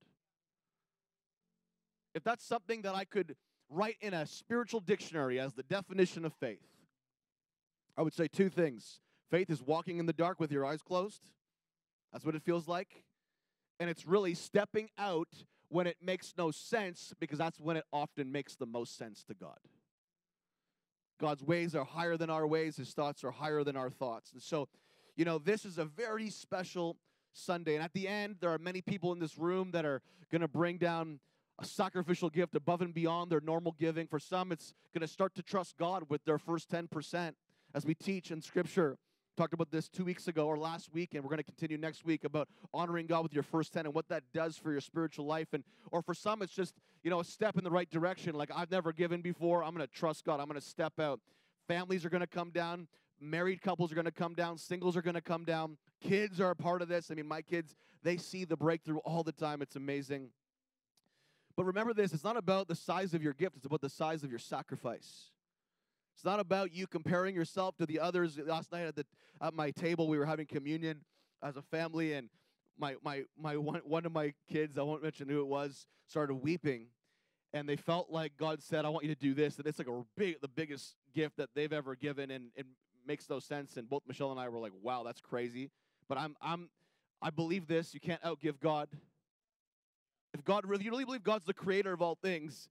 If 2.14 2.24
that's 2.24 2.44
something 2.44 2.82
that 2.82 2.94
I 2.94 3.04
could 3.04 3.36
write 3.68 3.96
in 4.00 4.14
a 4.14 4.26
spiritual 4.26 4.80
dictionary 4.80 5.38
as 5.38 5.52
the 5.52 5.62
definition 5.62 6.24
of 6.24 6.32
faith, 6.34 6.66
I 7.96 8.02
would 8.02 8.14
say 8.14 8.28
two 8.28 8.48
things. 8.48 9.00
Faith 9.30 9.50
is 9.50 9.62
walking 9.62 9.98
in 9.98 10.06
the 10.06 10.12
dark 10.12 10.40
with 10.40 10.50
your 10.50 10.64
eyes 10.64 10.82
closed. 10.82 11.30
That's 12.12 12.24
what 12.24 12.34
it 12.34 12.42
feels 12.42 12.68
like. 12.68 13.04
And 13.80 13.90
it's 13.90 14.06
really 14.06 14.34
stepping 14.34 14.88
out 14.96 15.28
when 15.74 15.86
it 15.88 15.96
makes 16.00 16.34
no 16.38 16.50
sense 16.50 17.12
because 17.18 17.38
that's 17.38 17.58
when 17.58 17.76
it 17.76 17.84
often 17.92 18.30
makes 18.30 18.54
the 18.54 18.66
most 18.66 18.96
sense 18.96 19.24
to 19.24 19.34
God. 19.34 19.58
God's 21.20 21.42
ways 21.42 21.74
are 21.74 21.84
higher 21.84 22.16
than 22.16 22.30
our 22.30 22.46
ways, 22.46 22.76
His 22.76 22.92
thoughts 22.92 23.24
are 23.24 23.32
higher 23.32 23.64
than 23.64 23.76
our 23.76 23.90
thoughts. 23.90 24.32
And 24.32 24.40
so 24.40 24.68
you 25.16 25.24
know, 25.24 25.38
this 25.38 25.64
is 25.64 25.78
a 25.78 25.84
very 25.84 26.30
special 26.30 26.96
Sunday. 27.32 27.74
And 27.74 27.84
at 27.84 27.92
the 27.92 28.08
end, 28.08 28.36
there 28.40 28.50
are 28.50 28.58
many 28.58 28.80
people 28.80 29.12
in 29.12 29.18
this 29.18 29.38
room 29.38 29.70
that 29.72 29.84
are 29.84 30.02
going 30.30 30.42
to 30.42 30.48
bring 30.48 30.78
down 30.78 31.20
a 31.60 31.64
sacrificial 31.64 32.30
gift 32.30 32.56
above 32.56 32.80
and 32.80 32.92
beyond 32.92 33.30
their 33.30 33.40
normal 33.40 33.72
giving. 33.78 34.06
For 34.06 34.18
some, 34.18 34.50
it's 34.50 34.74
going 34.92 35.02
to 35.02 35.12
start 35.12 35.34
to 35.36 35.42
trust 35.42 35.76
God 35.76 36.04
with 36.08 36.24
their 36.24 36.38
first 36.38 36.70
10% 36.70 37.32
as 37.74 37.86
we 37.86 37.94
teach 37.94 38.30
in 38.30 38.40
Scripture. 38.40 38.96
Talked 39.36 39.54
about 39.54 39.70
this 39.70 39.88
two 39.88 40.04
weeks 40.04 40.28
ago 40.28 40.46
or 40.46 40.56
last 40.56 40.92
week, 40.92 41.14
and 41.14 41.24
we're 41.24 41.30
going 41.30 41.38
to 41.38 41.44
continue 41.44 41.76
next 41.76 42.04
week 42.04 42.24
about 42.24 42.48
honoring 42.72 43.06
God 43.06 43.24
with 43.24 43.34
your 43.34 43.42
first 43.42 43.72
10 43.72 43.86
and 43.86 43.94
what 43.94 44.08
that 44.08 44.22
does 44.32 44.56
for 44.56 44.70
your 44.70 44.80
spiritual 44.80 45.26
life. 45.26 45.48
And 45.52 45.64
or 45.90 46.02
for 46.02 46.14
some, 46.14 46.40
it's 46.40 46.54
just, 46.54 46.74
you 47.02 47.10
know, 47.10 47.20
a 47.20 47.24
step 47.24 47.58
in 47.58 47.64
the 47.64 47.70
right 47.70 47.90
direction. 47.90 48.34
Like 48.34 48.50
I've 48.54 48.70
never 48.70 48.92
given 48.92 49.22
before. 49.22 49.64
I'm 49.64 49.74
going 49.74 49.86
to 49.86 49.92
trust 49.92 50.24
God. 50.24 50.38
I'm 50.38 50.46
going 50.46 50.60
to 50.60 50.66
step 50.66 51.00
out. 51.00 51.20
Families 51.66 52.04
are 52.04 52.10
going 52.10 52.20
to 52.20 52.26
come 52.26 52.50
down 52.50 52.86
married 53.20 53.62
couples 53.62 53.90
are 53.90 53.94
going 53.94 54.04
to 54.04 54.10
come 54.10 54.34
down, 54.34 54.58
singles 54.58 54.96
are 54.96 55.02
going 55.02 55.14
to 55.14 55.20
come 55.20 55.44
down, 55.44 55.76
kids 56.00 56.40
are 56.40 56.50
a 56.50 56.56
part 56.56 56.82
of 56.82 56.88
this. 56.88 57.10
I 57.10 57.14
mean, 57.14 57.26
my 57.26 57.42
kids, 57.42 57.74
they 58.02 58.16
see 58.16 58.44
the 58.44 58.56
breakthrough 58.56 58.98
all 58.98 59.22
the 59.22 59.32
time. 59.32 59.62
It's 59.62 59.76
amazing. 59.76 60.30
But 61.56 61.64
remember 61.64 61.94
this 61.94 62.12
it's 62.12 62.24
not 62.24 62.36
about 62.36 62.68
the 62.68 62.74
size 62.74 63.14
of 63.14 63.22
your 63.22 63.32
gift, 63.32 63.56
it's 63.56 63.66
about 63.66 63.80
the 63.80 63.88
size 63.88 64.22
of 64.24 64.30
your 64.30 64.38
sacrifice. 64.38 65.30
It's 66.14 66.24
not 66.24 66.40
about 66.40 66.72
you 66.72 66.86
comparing 66.86 67.34
yourself 67.34 67.76
to 67.76 67.86
the 67.86 68.00
others. 68.00 68.38
Last 68.38 68.72
night 68.72 68.86
at, 68.86 68.96
the, 68.96 69.04
at 69.40 69.54
my 69.54 69.70
table, 69.70 70.08
we 70.08 70.18
were 70.18 70.26
having 70.26 70.46
communion 70.46 71.00
as 71.42 71.56
a 71.56 71.62
family, 71.62 72.14
and 72.14 72.28
my, 72.78 72.94
my, 73.02 73.24
my 73.38 73.56
one, 73.56 73.80
one 73.84 74.06
of 74.06 74.12
my 74.12 74.32
kids, 74.50 74.78
I 74.78 74.82
won't 74.82 75.02
mention 75.02 75.28
who 75.28 75.40
it 75.40 75.46
was, 75.46 75.86
started 76.06 76.34
weeping. 76.36 76.86
And 77.52 77.68
they 77.68 77.76
felt 77.76 78.10
like 78.10 78.36
God 78.36 78.62
said, 78.62 78.84
I 78.84 78.88
want 78.88 79.04
you 79.04 79.14
to 79.14 79.20
do 79.20 79.32
this. 79.32 79.58
And 79.58 79.66
it's 79.66 79.78
like 79.78 79.88
a 79.88 80.02
big, 80.16 80.40
the 80.40 80.48
biggest 80.48 80.96
gift 81.14 81.36
that 81.36 81.50
they've 81.54 81.72
ever 81.72 81.94
given. 81.94 82.32
And, 82.32 82.50
and 82.56 82.66
makes 83.06 83.28
no 83.30 83.38
sense. 83.38 83.76
And 83.76 83.88
both 83.88 84.02
Michelle 84.06 84.30
and 84.30 84.40
I 84.40 84.48
were 84.48 84.58
like, 84.58 84.72
wow, 84.82 85.02
that's 85.04 85.20
crazy. 85.20 85.70
But 86.08 86.18
I'm, 86.18 86.36
I'm, 86.40 86.68
I 87.22 87.30
believe 87.30 87.66
this. 87.66 87.94
You 87.94 88.00
can't 88.00 88.22
outgive 88.22 88.60
God. 88.60 88.88
If 90.32 90.44
God 90.44 90.66
really, 90.66 90.84
you 90.84 90.90
really 90.90 91.04
believe 91.04 91.22
God's 91.22 91.44
the 91.44 91.54
creator 91.54 91.92
of 91.92 92.02
all 92.02 92.16
things, 92.16 92.68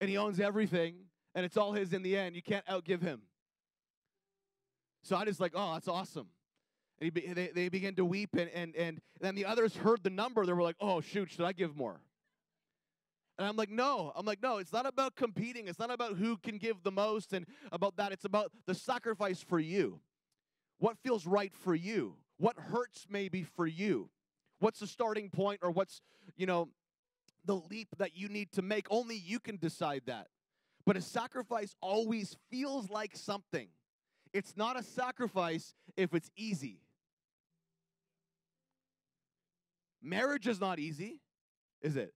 and 0.00 0.10
He 0.10 0.16
owns 0.16 0.40
everything, 0.40 0.96
and 1.34 1.44
it's 1.44 1.56
all 1.56 1.72
His 1.72 1.92
in 1.92 2.02
the 2.02 2.16
end, 2.16 2.36
you 2.36 2.42
can't 2.42 2.66
outgive 2.66 3.02
Him. 3.02 3.22
So 5.02 5.16
I 5.16 5.24
just 5.24 5.40
like, 5.40 5.52
oh, 5.54 5.74
that's 5.74 5.88
awesome. 5.88 6.28
And 7.00 7.10
he, 7.12 7.32
they, 7.32 7.48
they 7.48 7.68
began 7.68 7.94
to 7.96 8.04
weep, 8.04 8.30
and, 8.34 8.48
and, 8.54 8.76
and 8.76 9.00
then 9.20 9.34
the 9.34 9.44
others 9.44 9.76
heard 9.76 10.04
the 10.04 10.10
number. 10.10 10.46
They 10.46 10.52
were 10.52 10.62
like, 10.62 10.76
oh, 10.80 11.00
shoot, 11.00 11.30
should 11.30 11.44
I 11.44 11.52
give 11.52 11.76
more? 11.76 12.00
And 13.38 13.48
I'm 13.48 13.56
like, 13.56 13.70
no. 13.70 14.12
I'm 14.14 14.24
like, 14.24 14.40
no, 14.42 14.58
it's 14.58 14.72
not 14.72 14.86
about 14.86 15.16
competing. 15.16 15.66
It's 15.66 15.78
not 15.78 15.90
about 15.90 16.16
who 16.16 16.36
can 16.36 16.58
give 16.58 16.84
the 16.84 16.92
most 16.92 17.32
and 17.32 17.46
about 17.72 17.96
that. 17.96 18.12
It's 18.12 18.24
about 18.24 18.52
the 18.66 18.74
sacrifice 18.74 19.42
for 19.42 19.58
you. 19.58 20.00
What 20.78 20.96
feels 20.98 21.26
right 21.26 21.52
for 21.54 21.74
you? 21.74 22.14
What 22.36 22.56
hurts 22.56 23.06
maybe 23.08 23.42
for 23.42 23.66
you? 23.66 24.10
What's 24.60 24.78
the 24.78 24.86
starting 24.86 25.30
point 25.30 25.60
or 25.62 25.70
what's, 25.72 26.02
you 26.36 26.46
know, 26.46 26.68
the 27.44 27.56
leap 27.56 27.88
that 27.98 28.16
you 28.16 28.28
need 28.28 28.52
to 28.52 28.62
make? 28.62 28.86
Only 28.90 29.16
you 29.16 29.40
can 29.40 29.56
decide 29.56 30.02
that. 30.06 30.28
But 30.84 30.96
a 30.96 31.00
sacrifice 31.00 31.74
always 31.80 32.36
feels 32.50 32.90
like 32.90 33.16
something. 33.16 33.68
It's 34.32 34.56
not 34.56 34.78
a 34.78 34.82
sacrifice 34.82 35.74
if 35.96 36.14
it's 36.14 36.30
easy. 36.36 36.80
Marriage 40.02 40.48
is 40.48 40.60
not 40.60 40.78
easy, 40.78 41.20
is 41.80 41.96
it? 41.96 42.12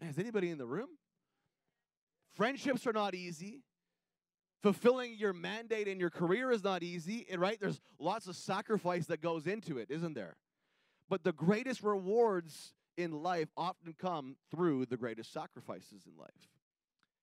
Is 0.00 0.18
anybody 0.18 0.50
in 0.50 0.58
the 0.58 0.66
room? 0.66 0.88
Friendships 2.34 2.86
are 2.86 2.92
not 2.92 3.14
easy. 3.14 3.62
Fulfilling 4.62 5.14
your 5.16 5.32
mandate 5.32 5.88
in 5.88 6.00
your 6.00 6.10
career 6.10 6.50
is 6.50 6.64
not 6.64 6.82
easy, 6.82 7.26
right? 7.36 7.58
There's 7.60 7.80
lots 7.98 8.26
of 8.26 8.36
sacrifice 8.36 9.06
that 9.06 9.22
goes 9.22 9.46
into 9.46 9.78
it, 9.78 9.90
isn't 9.90 10.14
there? 10.14 10.36
But 11.08 11.24
the 11.24 11.32
greatest 11.32 11.82
rewards 11.82 12.74
in 12.96 13.22
life 13.22 13.48
often 13.56 13.94
come 13.98 14.36
through 14.50 14.86
the 14.86 14.96
greatest 14.96 15.32
sacrifices 15.32 16.02
in 16.06 16.16
life. 16.18 16.30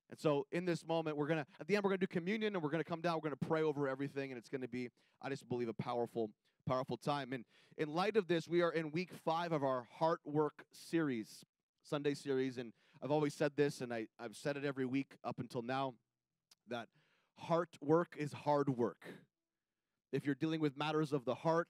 And 0.10 0.20
so, 0.20 0.48
in 0.52 0.66
this 0.66 0.86
moment, 0.86 1.18
we're 1.18 1.28
gonna 1.28 1.46
at 1.60 1.68
the 1.68 1.76
end 1.76 1.84
we're 1.84 1.92
gonna 1.92 2.00
do 2.00 2.08
communion, 2.08 2.56
and 2.56 2.64
we're 2.64 2.70
gonna 2.70 2.84
come 2.84 3.02
down. 3.02 3.16
We're 3.16 3.30
gonna 3.30 3.48
pray 3.48 3.64
over 3.64 3.88
everything, 3.88 4.32
and 4.32 4.38
it's 4.38 4.50
gonna 4.50 4.68
be, 4.68 4.90
I 5.22 5.30
just 5.30 5.48
believe, 5.50 5.68
a 5.68 5.74
powerful, 5.74 6.32
powerful 6.68 6.98
time. 6.98 7.34
And 7.34 7.44
in 7.78 7.94
light 7.94 8.16
of 8.18 8.28
this, 8.28 8.48
we 8.48 8.62
are 8.62 8.72
in 8.72 8.92
week 8.92 9.12
five 9.26 9.52
of 9.52 9.64
our 9.64 9.88
Heart 10.00 10.22
Work 10.26 10.66
series. 10.72 11.46
Sunday 11.84 12.14
series, 12.14 12.58
and 12.58 12.74
I've 13.02 13.12
always 13.12 13.34
said 13.34 13.54
this, 13.56 13.80
and 13.80 13.94
I, 13.94 14.08
I've 14.20 14.36
said 14.36 14.58
it 14.58 14.66
every 14.66 14.86
week 14.86 15.16
up 15.24 15.40
until 15.40 15.62
now 15.62 15.94
that 16.70 16.88
heart 17.38 17.70
work 17.82 18.16
is 18.18 18.34
hard 18.34 18.70
work. 18.70 19.06
If 20.12 20.26
you're 20.26 20.36
dealing 20.36 20.60
with 20.60 20.78
matters 20.78 21.14
of 21.14 21.24
the 21.26 21.36
heart, 21.36 21.70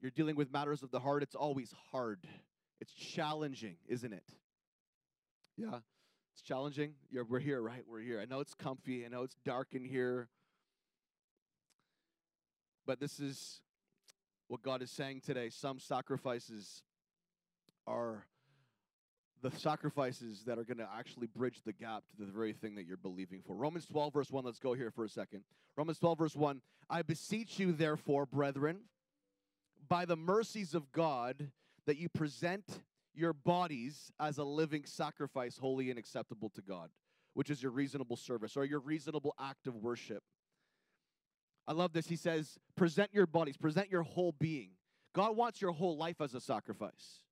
you're 0.00 0.10
dealing 0.10 0.36
with 0.36 0.52
matters 0.52 0.82
of 0.82 0.90
the 0.90 1.00
heart, 1.00 1.22
it's 1.22 1.34
always 1.34 1.72
hard. 1.92 2.26
It's 2.80 2.92
challenging, 2.92 3.76
isn't 3.86 4.12
it? 4.12 4.24
Yeah, 5.56 5.78
it's 6.36 6.42
challenging. 6.42 6.92
You're, 7.10 7.24
we're 7.24 7.38
here, 7.38 7.62
right? 7.62 7.82
We're 7.90 8.02
here. 8.02 8.20
I 8.20 8.26
know 8.26 8.40
it's 8.40 8.52
comfy, 8.52 9.06
I 9.06 9.08
know 9.08 9.22
it's 9.22 9.38
dark 9.46 9.68
in 9.72 9.82
here. 9.82 10.28
But 12.84 13.00
this 13.00 13.18
is 13.18 13.62
what 14.48 14.62
God 14.62 14.82
is 14.82 14.90
saying 14.90 15.22
today. 15.24 15.48
Some 15.48 15.78
sacrifices 15.78 16.82
are 17.86 18.26
the 19.40 19.50
sacrifices 19.50 20.42
that 20.46 20.58
are 20.58 20.64
going 20.64 20.76
to 20.76 20.88
actually 20.94 21.26
bridge 21.26 21.62
the 21.64 21.72
gap 21.72 22.04
to 22.18 22.26
the 22.26 22.30
very 22.30 22.52
thing 22.52 22.74
that 22.74 22.84
you're 22.84 22.98
believing 22.98 23.40
for. 23.46 23.56
Romans 23.56 23.86
12, 23.86 24.12
verse 24.12 24.30
1, 24.30 24.44
let's 24.44 24.58
go 24.58 24.74
here 24.74 24.90
for 24.90 25.04
a 25.04 25.08
second. 25.08 25.40
Romans 25.74 25.98
12, 25.98 26.18
verse 26.18 26.36
1 26.36 26.60
I 26.90 27.00
beseech 27.00 27.58
you, 27.58 27.72
therefore, 27.72 28.26
brethren, 28.26 28.80
by 29.88 30.04
the 30.04 30.16
mercies 30.16 30.74
of 30.74 30.92
God, 30.92 31.48
that 31.86 31.96
you 31.96 32.10
present 32.10 32.82
your 33.16 33.32
bodies 33.32 34.12
as 34.20 34.38
a 34.38 34.44
living 34.44 34.84
sacrifice, 34.84 35.58
holy 35.58 35.90
and 35.90 35.98
acceptable 35.98 36.50
to 36.50 36.62
God, 36.62 36.90
which 37.34 37.50
is 37.50 37.62
your 37.62 37.72
reasonable 37.72 38.16
service 38.16 38.56
or 38.56 38.64
your 38.64 38.80
reasonable 38.80 39.34
act 39.40 39.66
of 39.66 39.76
worship. 39.76 40.22
I 41.66 41.72
love 41.72 41.92
this. 41.92 42.06
He 42.06 42.16
says, 42.16 42.58
present 42.76 43.10
your 43.12 43.26
bodies, 43.26 43.56
present 43.56 43.90
your 43.90 44.02
whole 44.02 44.32
being. 44.38 44.70
God 45.14 45.36
wants 45.36 45.60
your 45.60 45.72
whole 45.72 45.96
life 45.96 46.20
as 46.20 46.34
a 46.34 46.40
sacrifice. 46.40 47.22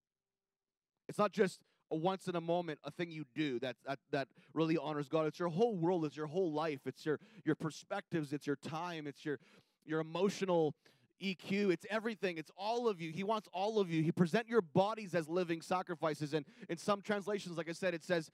It's 1.08 1.18
not 1.18 1.32
just 1.32 1.60
a 1.90 1.96
once 1.96 2.28
in 2.28 2.34
a 2.34 2.40
moment 2.40 2.78
a 2.82 2.90
thing 2.90 3.10
you 3.10 3.24
do 3.34 3.58
that, 3.60 3.76
that 3.86 3.98
that 4.10 4.28
really 4.54 4.76
honors 4.76 5.08
God. 5.08 5.26
It's 5.26 5.38
your 5.38 5.50
whole 5.50 5.76
world, 5.76 6.04
it's 6.06 6.16
your 6.16 6.26
whole 6.26 6.52
life, 6.52 6.80
it's 6.86 7.04
your 7.04 7.20
your 7.44 7.54
perspectives, 7.54 8.32
it's 8.32 8.46
your 8.46 8.56
time, 8.56 9.06
it's 9.06 9.24
your 9.24 9.38
your 9.84 10.00
emotional 10.00 10.74
EQ, 11.22 11.72
it's 11.72 11.86
everything, 11.90 12.38
it's 12.38 12.50
all 12.56 12.88
of 12.88 13.00
you. 13.00 13.10
He 13.10 13.24
wants 13.24 13.48
all 13.52 13.78
of 13.78 13.90
you. 13.90 14.02
He 14.02 14.12
present 14.12 14.48
your 14.48 14.62
bodies 14.62 15.14
as 15.14 15.28
living 15.28 15.60
sacrifices. 15.60 16.34
And 16.34 16.44
in 16.68 16.76
some 16.76 17.02
translations, 17.02 17.56
like 17.56 17.68
I 17.68 17.72
said, 17.72 17.94
it 17.94 18.04
says, 18.04 18.30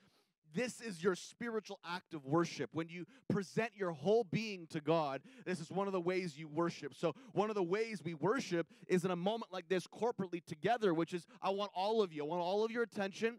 this 0.52 0.80
is 0.80 1.02
your 1.02 1.14
spiritual 1.14 1.78
act 1.84 2.14
of 2.14 2.24
worship. 2.24 2.70
When 2.72 2.88
you 2.88 3.06
present 3.28 3.70
your 3.76 3.92
whole 3.92 4.24
being 4.24 4.66
to 4.68 4.80
God, 4.80 5.22
this 5.44 5.60
is 5.60 5.70
one 5.70 5.86
of 5.86 5.92
the 5.92 6.00
ways 6.00 6.36
you 6.36 6.48
worship. 6.48 6.94
So, 6.94 7.14
one 7.32 7.50
of 7.50 7.54
the 7.54 7.62
ways 7.62 8.02
we 8.04 8.14
worship 8.14 8.66
is 8.88 9.04
in 9.04 9.10
a 9.10 9.16
moment 9.16 9.52
like 9.52 9.68
this, 9.68 9.86
corporately 9.86 10.44
together, 10.44 10.92
which 10.92 11.14
is 11.14 11.26
I 11.40 11.50
want 11.50 11.70
all 11.74 12.02
of 12.02 12.12
you, 12.12 12.24
I 12.24 12.26
want 12.26 12.42
all 12.42 12.64
of 12.64 12.70
your 12.70 12.82
attention. 12.82 13.38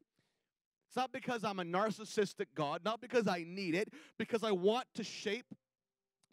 It's 0.87 0.95
not 0.95 1.11
because 1.11 1.43
I'm 1.43 1.59
a 1.59 1.63
narcissistic 1.63 2.47
God, 2.55 2.81
not 2.83 2.99
because 2.99 3.27
I 3.27 3.45
need 3.47 3.75
it, 3.75 3.89
because 4.17 4.43
I 4.43 4.51
want 4.51 4.87
to 4.95 5.03
shape, 5.03 5.45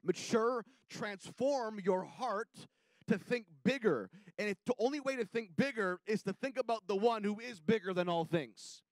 mature, 0.02 0.64
transform 0.88 1.80
your 1.84 2.02
heart 2.04 2.48
to 3.08 3.18
think 3.18 3.46
bigger. 3.64 4.10
And 4.38 4.54
the 4.66 4.74
only 4.78 5.00
way 5.00 5.16
to 5.16 5.24
think 5.24 5.56
bigger 5.56 6.00
is 6.06 6.22
to 6.22 6.32
think 6.32 6.58
about 6.58 6.86
the 6.86 6.96
one 6.96 7.24
who 7.24 7.40
is 7.40 7.60
bigger 7.60 7.92
than 7.92 8.08
all 8.08 8.24
things. 8.24 8.82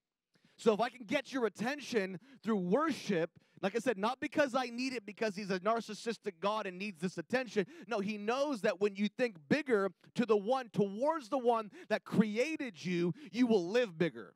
So 0.57 0.73
if 0.73 0.79
I 0.79 0.89
can 0.89 1.05
get 1.05 1.31
your 1.31 1.45
attention 1.45 2.19
through 2.43 2.57
worship, 2.57 3.29
like 3.61 3.75
I 3.75 3.79
said, 3.79 3.97
not 3.97 4.19
because 4.19 4.55
I 4.55 4.65
need 4.65 4.93
it 4.93 5.05
because 5.05 5.35
he's 5.35 5.49
a 5.49 5.59
narcissistic 5.59 6.33
God 6.39 6.67
and 6.67 6.77
needs 6.77 6.99
this 6.99 7.17
attention. 7.17 7.65
No, 7.87 7.99
he 7.99 8.17
knows 8.17 8.61
that 8.61 8.81
when 8.81 8.95
you 8.95 9.07
think 9.07 9.37
bigger 9.49 9.91
to 10.15 10.25
the 10.25 10.37
one, 10.37 10.69
towards 10.69 11.29
the 11.29 11.37
one 11.37 11.71
that 11.89 12.03
created 12.03 12.83
you, 12.83 13.13
you 13.31 13.47
will 13.47 13.69
live 13.69 13.97
bigger. 13.97 14.33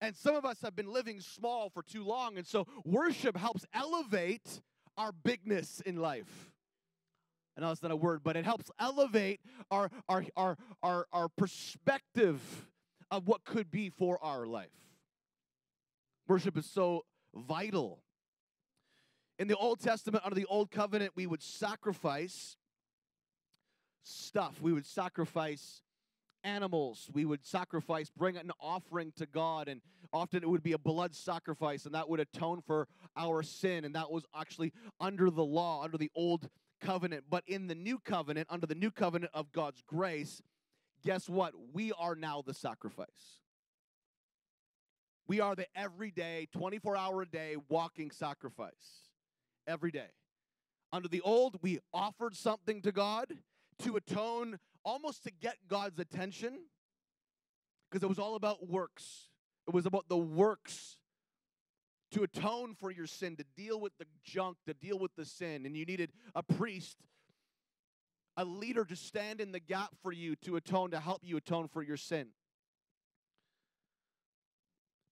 And 0.00 0.16
some 0.16 0.34
of 0.34 0.44
us 0.44 0.60
have 0.62 0.74
been 0.74 0.92
living 0.92 1.20
small 1.20 1.70
for 1.70 1.82
too 1.82 2.04
long. 2.04 2.36
And 2.36 2.46
so 2.46 2.66
worship 2.84 3.36
helps 3.36 3.64
elevate 3.72 4.60
our 4.96 5.12
bigness 5.12 5.80
in 5.80 5.96
life. 5.96 6.51
I 7.56 7.60
know 7.60 7.70
it's 7.70 7.82
not 7.82 7.90
a 7.92 7.96
word, 7.96 8.20
but 8.22 8.36
it 8.36 8.44
helps 8.44 8.70
elevate 8.78 9.40
our, 9.70 9.90
our, 10.08 10.24
our, 10.36 10.56
our, 10.82 11.06
our 11.12 11.28
perspective 11.28 12.40
of 13.10 13.26
what 13.26 13.44
could 13.44 13.70
be 13.70 13.90
for 13.90 14.18
our 14.24 14.46
life. 14.46 14.70
Worship 16.26 16.56
is 16.56 16.66
so 16.66 17.04
vital. 17.34 18.02
In 19.38 19.48
the 19.48 19.56
Old 19.56 19.80
Testament, 19.80 20.24
under 20.24 20.34
the 20.34 20.46
Old 20.46 20.70
Covenant, 20.70 21.12
we 21.14 21.26
would 21.26 21.42
sacrifice 21.42 22.56
stuff. 24.02 24.60
We 24.62 24.72
would 24.72 24.86
sacrifice 24.86 25.82
animals. 26.44 27.10
We 27.12 27.24
would 27.24 27.44
sacrifice, 27.44 28.10
bring 28.10 28.36
an 28.36 28.50
offering 28.60 29.12
to 29.16 29.26
God, 29.26 29.68
and 29.68 29.80
often 30.12 30.42
it 30.42 30.48
would 30.48 30.62
be 30.62 30.72
a 30.72 30.78
blood 30.78 31.14
sacrifice, 31.14 31.84
and 31.84 31.94
that 31.94 32.08
would 32.08 32.20
atone 32.20 32.62
for 32.66 32.88
our 33.16 33.42
sin. 33.42 33.84
And 33.84 33.94
that 33.94 34.10
was 34.10 34.24
actually 34.34 34.72
under 35.00 35.30
the 35.30 35.44
law, 35.44 35.82
under 35.82 35.98
the 35.98 36.10
Old 36.14 36.48
Covenant. 36.82 37.24
But 37.30 37.44
in 37.46 37.66
the 37.68 37.74
New 37.74 37.98
Covenant, 37.98 38.48
under 38.50 38.66
the 38.66 38.74
New 38.74 38.90
Covenant 38.90 39.32
of 39.34 39.52
God's 39.52 39.82
grace, 39.86 40.42
guess 41.04 41.28
what? 41.28 41.54
We 41.72 41.92
are 41.92 42.14
now 42.14 42.42
the 42.44 42.54
sacrifice. 42.54 43.40
We 45.26 45.40
are 45.40 45.54
the 45.54 45.66
everyday, 45.74 46.48
24 46.52 46.96
hour 46.96 47.22
a 47.22 47.26
day 47.26 47.56
walking 47.68 48.10
sacrifice. 48.10 49.08
Every 49.66 49.90
day. 49.90 50.10
Under 50.92 51.08
the 51.08 51.20
old, 51.22 51.58
we 51.62 51.78
offered 51.94 52.36
something 52.36 52.82
to 52.82 52.92
God 52.92 53.32
to 53.78 53.96
atone, 53.96 54.58
almost 54.84 55.22
to 55.24 55.30
get 55.30 55.56
God's 55.68 55.98
attention, 55.98 56.58
because 57.90 58.02
it 58.02 58.08
was 58.08 58.18
all 58.18 58.34
about 58.34 58.68
works. 58.68 59.28
It 59.66 59.72
was 59.72 59.86
about 59.86 60.08
the 60.08 60.18
works 60.18 60.98
to 62.12 62.22
atone 62.22 62.74
for 62.74 62.90
your 62.90 63.06
sin, 63.06 63.36
to 63.36 63.44
deal 63.56 63.80
with 63.80 63.92
the 63.98 64.06
junk, 64.22 64.56
to 64.66 64.74
deal 64.74 64.98
with 64.98 65.14
the 65.16 65.24
sin. 65.24 65.66
And 65.66 65.76
you 65.76 65.84
needed 65.84 66.12
a 66.34 66.42
priest, 66.42 66.98
a 68.36 68.44
leader 68.44 68.84
to 68.84 68.96
stand 68.96 69.40
in 69.40 69.52
the 69.52 69.60
gap 69.60 69.90
for 70.02 70.12
you 70.12 70.36
to 70.36 70.56
atone, 70.56 70.90
to 70.92 71.00
help 71.00 71.22
you 71.24 71.36
atone 71.36 71.68
for 71.68 71.82
your 71.82 71.96
sin. 71.96 72.28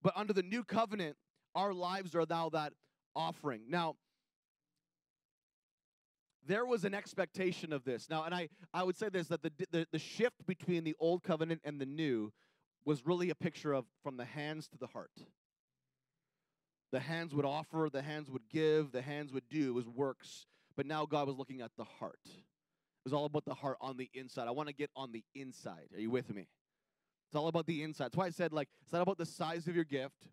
But 0.01 0.13
under 0.15 0.33
the 0.33 0.43
new 0.43 0.63
covenant, 0.63 1.15
our 1.53 1.73
lives 1.73 2.15
are 2.15 2.25
now 2.27 2.49
that 2.49 2.73
offering. 3.15 3.61
Now, 3.67 3.95
there 6.47 6.65
was 6.65 6.85
an 6.85 6.93
expectation 6.93 7.71
of 7.71 7.83
this. 7.83 8.09
Now, 8.09 8.23
and 8.23 8.33
I, 8.33 8.49
I 8.73 8.83
would 8.83 8.97
say 8.97 9.09
this 9.09 9.27
that 9.27 9.43
the, 9.43 9.51
the, 9.71 9.87
the 9.91 9.99
shift 9.99 10.45
between 10.47 10.83
the 10.83 10.95
old 10.99 11.23
covenant 11.23 11.61
and 11.63 11.79
the 11.79 11.85
new 11.85 12.31
was 12.83 13.05
really 13.05 13.29
a 13.29 13.35
picture 13.35 13.73
of 13.73 13.85
from 14.03 14.17
the 14.17 14.25
hands 14.25 14.67
to 14.69 14.77
the 14.77 14.87
heart. 14.87 15.11
The 16.91 16.99
hands 16.99 17.33
would 17.33 17.45
offer, 17.45 17.89
the 17.91 18.01
hands 18.01 18.29
would 18.29 18.49
give, 18.49 18.91
the 18.91 19.01
hands 19.01 19.31
would 19.31 19.47
do. 19.49 19.69
It 19.69 19.73
was 19.73 19.87
works. 19.87 20.45
But 20.75 20.85
now 20.85 21.05
God 21.05 21.27
was 21.27 21.37
looking 21.37 21.61
at 21.61 21.71
the 21.77 21.83
heart. 21.83 22.19
It 22.25 23.05
was 23.05 23.13
all 23.13 23.25
about 23.25 23.45
the 23.45 23.53
heart 23.53 23.77
on 23.81 23.97
the 23.97 24.09
inside. 24.13 24.47
I 24.47 24.51
want 24.51 24.67
to 24.67 24.75
get 24.75 24.89
on 24.95 25.11
the 25.11 25.23
inside. 25.33 25.89
Are 25.93 25.99
you 25.99 26.09
with 26.09 26.33
me? 26.33 26.47
It's 27.27 27.35
all 27.35 27.47
about 27.47 27.65
the 27.65 27.81
inside. 27.81 28.05
That's 28.05 28.17
why 28.17 28.25
I 28.25 28.29
said, 28.29 28.51
like, 28.51 28.67
it's 28.83 28.91
not 28.91 29.01
about 29.01 29.17
the 29.17 29.25
size 29.25 29.67
of 29.67 29.75
your 29.75 29.85
gift. 29.85 30.27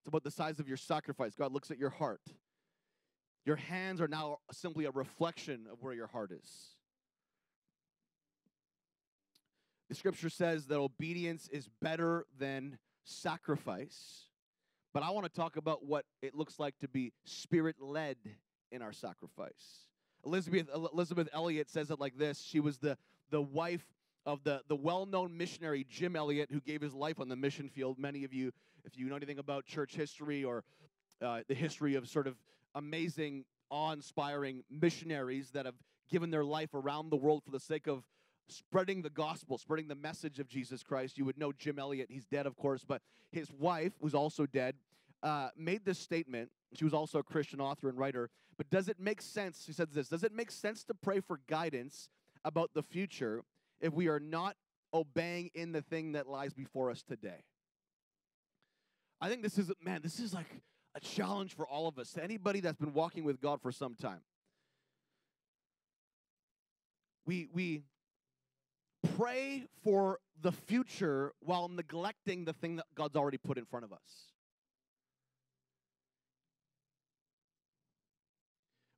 It's 0.00 0.08
about 0.08 0.22
the 0.22 0.30
size 0.30 0.60
of 0.60 0.68
your 0.68 0.76
sacrifice. 0.76 1.34
God 1.34 1.52
looks 1.52 1.70
at 1.70 1.78
your 1.78 1.90
heart. 1.90 2.20
Your 3.46 3.56
hands 3.56 4.00
are 4.02 4.08
now 4.08 4.38
simply 4.52 4.84
a 4.84 4.90
reflection 4.90 5.66
of 5.72 5.82
where 5.82 5.94
your 5.94 6.06
heart 6.06 6.30
is. 6.30 6.74
The 9.88 9.94
scripture 9.94 10.30
says 10.30 10.66
that 10.66 10.78
obedience 10.78 11.48
is 11.48 11.68
better 11.80 12.26
than 12.38 12.78
sacrifice. 13.04 14.26
But 14.94 15.02
I 15.02 15.10
want 15.10 15.26
to 15.26 15.32
talk 15.32 15.56
about 15.56 15.84
what 15.84 16.06
it 16.22 16.36
looks 16.36 16.60
like 16.60 16.78
to 16.78 16.88
be 16.88 17.12
spirit 17.24 17.76
led 17.80 18.16
in 18.70 18.80
our 18.80 18.92
sacrifice. 18.92 19.88
Elisabeth, 20.24 20.68
Elisabeth 20.72 21.28
Elliot 21.32 21.68
says 21.68 21.90
it 21.90 21.98
like 22.00 22.16
this 22.16 22.40
She 22.40 22.60
was 22.60 22.78
the, 22.78 22.96
the 23.30 23.42
wife 23.42 23.84
of 24.24 24.42
the, 24.44 24.62
the 24.68 24.76
well 24.76 25.04
known 25.04 25.36
missionary 25.36 25.84
Jim 25.90 26.14
Elliot, 26.14 26.48
who 26.50 26.60
gave 26.60 26.80
his 26.80 26.94
life 26.94 27.18
on 27.18 27.28
the 27.28 27.36
mission 27.36 27.68
field. 27.68 27.98
Many 27.98 28.22
of 28.22 28.32
you, 28.32 28.52
if 28.84 28.96
you 28.96 29.06
know 29.06 29.16
anything 29.16 29.40
about 29.40 29.66
church 29.66 29.96
history 29.96 30.44
or 30.44 30.62
uh, 31.20 31.40
the 31.48 31.54
history 31.54 31.96
of 31.96 32.08
sort 32.08 32.28
of 32.28 32.36
amazing, 32.76 33.44
awe 33.70 33.92
inspiring 33.92 34.62
missionaries 34.70 35.50
that 35.50 35.66
have 35.66 35.74
given 36.08 36.30
their 36.30 36.44
life 36.44 36.72
around 36.72 37.10
the 37.10 37.16
world 37.16 37.42
for 37.42 37.50
the 37.50 37.60
sake 37.60 37.88
of 37.88 38.04
spreading 38.48 39.02
the 39.02 39.10
gospel, 39.10 39.58
spreading 39.58 39.88
the 39.88 39.94
message 39.94 40.38
of 40.38 40.48
Jesus 40.48 40.82
Christ. 40.82 41.18
You 41.18 41.24
would 41.24 41.38
know 41.38 41.52
Jim 41.52 41.78
Elliot. 41.78 42.08
He's 42.10 42.26
dead, 42.26 42.46
of 42.46 42.56
course, 42.56 42.84
but 42.86 43.02
his 43.30 43.50
wife, 43.52 43.92
who's 44.00 44.14
also 44.14 44.46
dead, 44.46 44.76
uh, 45.22 45.48
made 45.56 45.84
this 45.84 45.98
statement. 45.98 46.50
She 46.74 46.84
was 46.84 46.94
also 46.94 47.18
a 47.18 47.22
Christian 47.22 47.60
author 47.60 47.88
and 47.88 47.98
writer. 47.98 48.30
But 48.56 48.70
does 48.70 48.88
it 48.88 49.00
make 49.00 49.22
sense? 49.22 49.64
She 49.64 49.72
said 49.72 49.88
this 49.92 50.08
Does 50.08 50.24
it 50.24 50.32
make 50.32 50.50
sense 50.50 50.84
to 50.84 50.94
pray 50.94 51.20
for 51.20 51.40
guidance 51.48 52.08
about 52.44 52.70
the 52.74 52.82
future 52.82 53.42
if 53.80 53.92
we 53.92 54.08
are 54.08 54.20
not 54.20 54.56
obeying 54.92 55.50
in 55.54 55.72
the 55.72 55.82
thing 55.82 56.12
that 56.12 56.28
lies 56.28 56.52
before 56.52 56.90
us 56.90 57.02
today? 57.02 57.44
I 59.20 59.28
think 59.28 59.42
this 59.42 59.58
is, 59.58 59.72
man, 59.82 60.00
this 60.02 60.20
is 60.20 60.34
like 60.34 60.46
a 60.94 61.00
challenge 61.00 61.54
for 61.54 61.66
all 61.66 61.88
of 61.88 61.98
us, 61.98 62.12
to 62.12 62.22
anybody 62.22 62.60
that's 62.60 62.78
been 62.78 62.92
walking 62.92 63.24
with 63.24 63.40
God 63.40 63.60
for 63.60 63.72
some 63.72 63.94
time. 63.94 64.20
We, 67.26 67.48
we 67.52 67.82
pray 69.16 69.64
for 69.82 70.18
the 70.42 70.52
future 70.52 71.32
while 71.40 71.68
neglecting 71.68 72.44
the 72.44 72.52
thing 72.52 72.76
that 72.76 72.86
God's 72.94 73.16
already 73.16 73.38
put 73.38 73.58
in 73.58 73.64
front 73.64 73.84
of 73.84 73.92
us. 73.92 74.32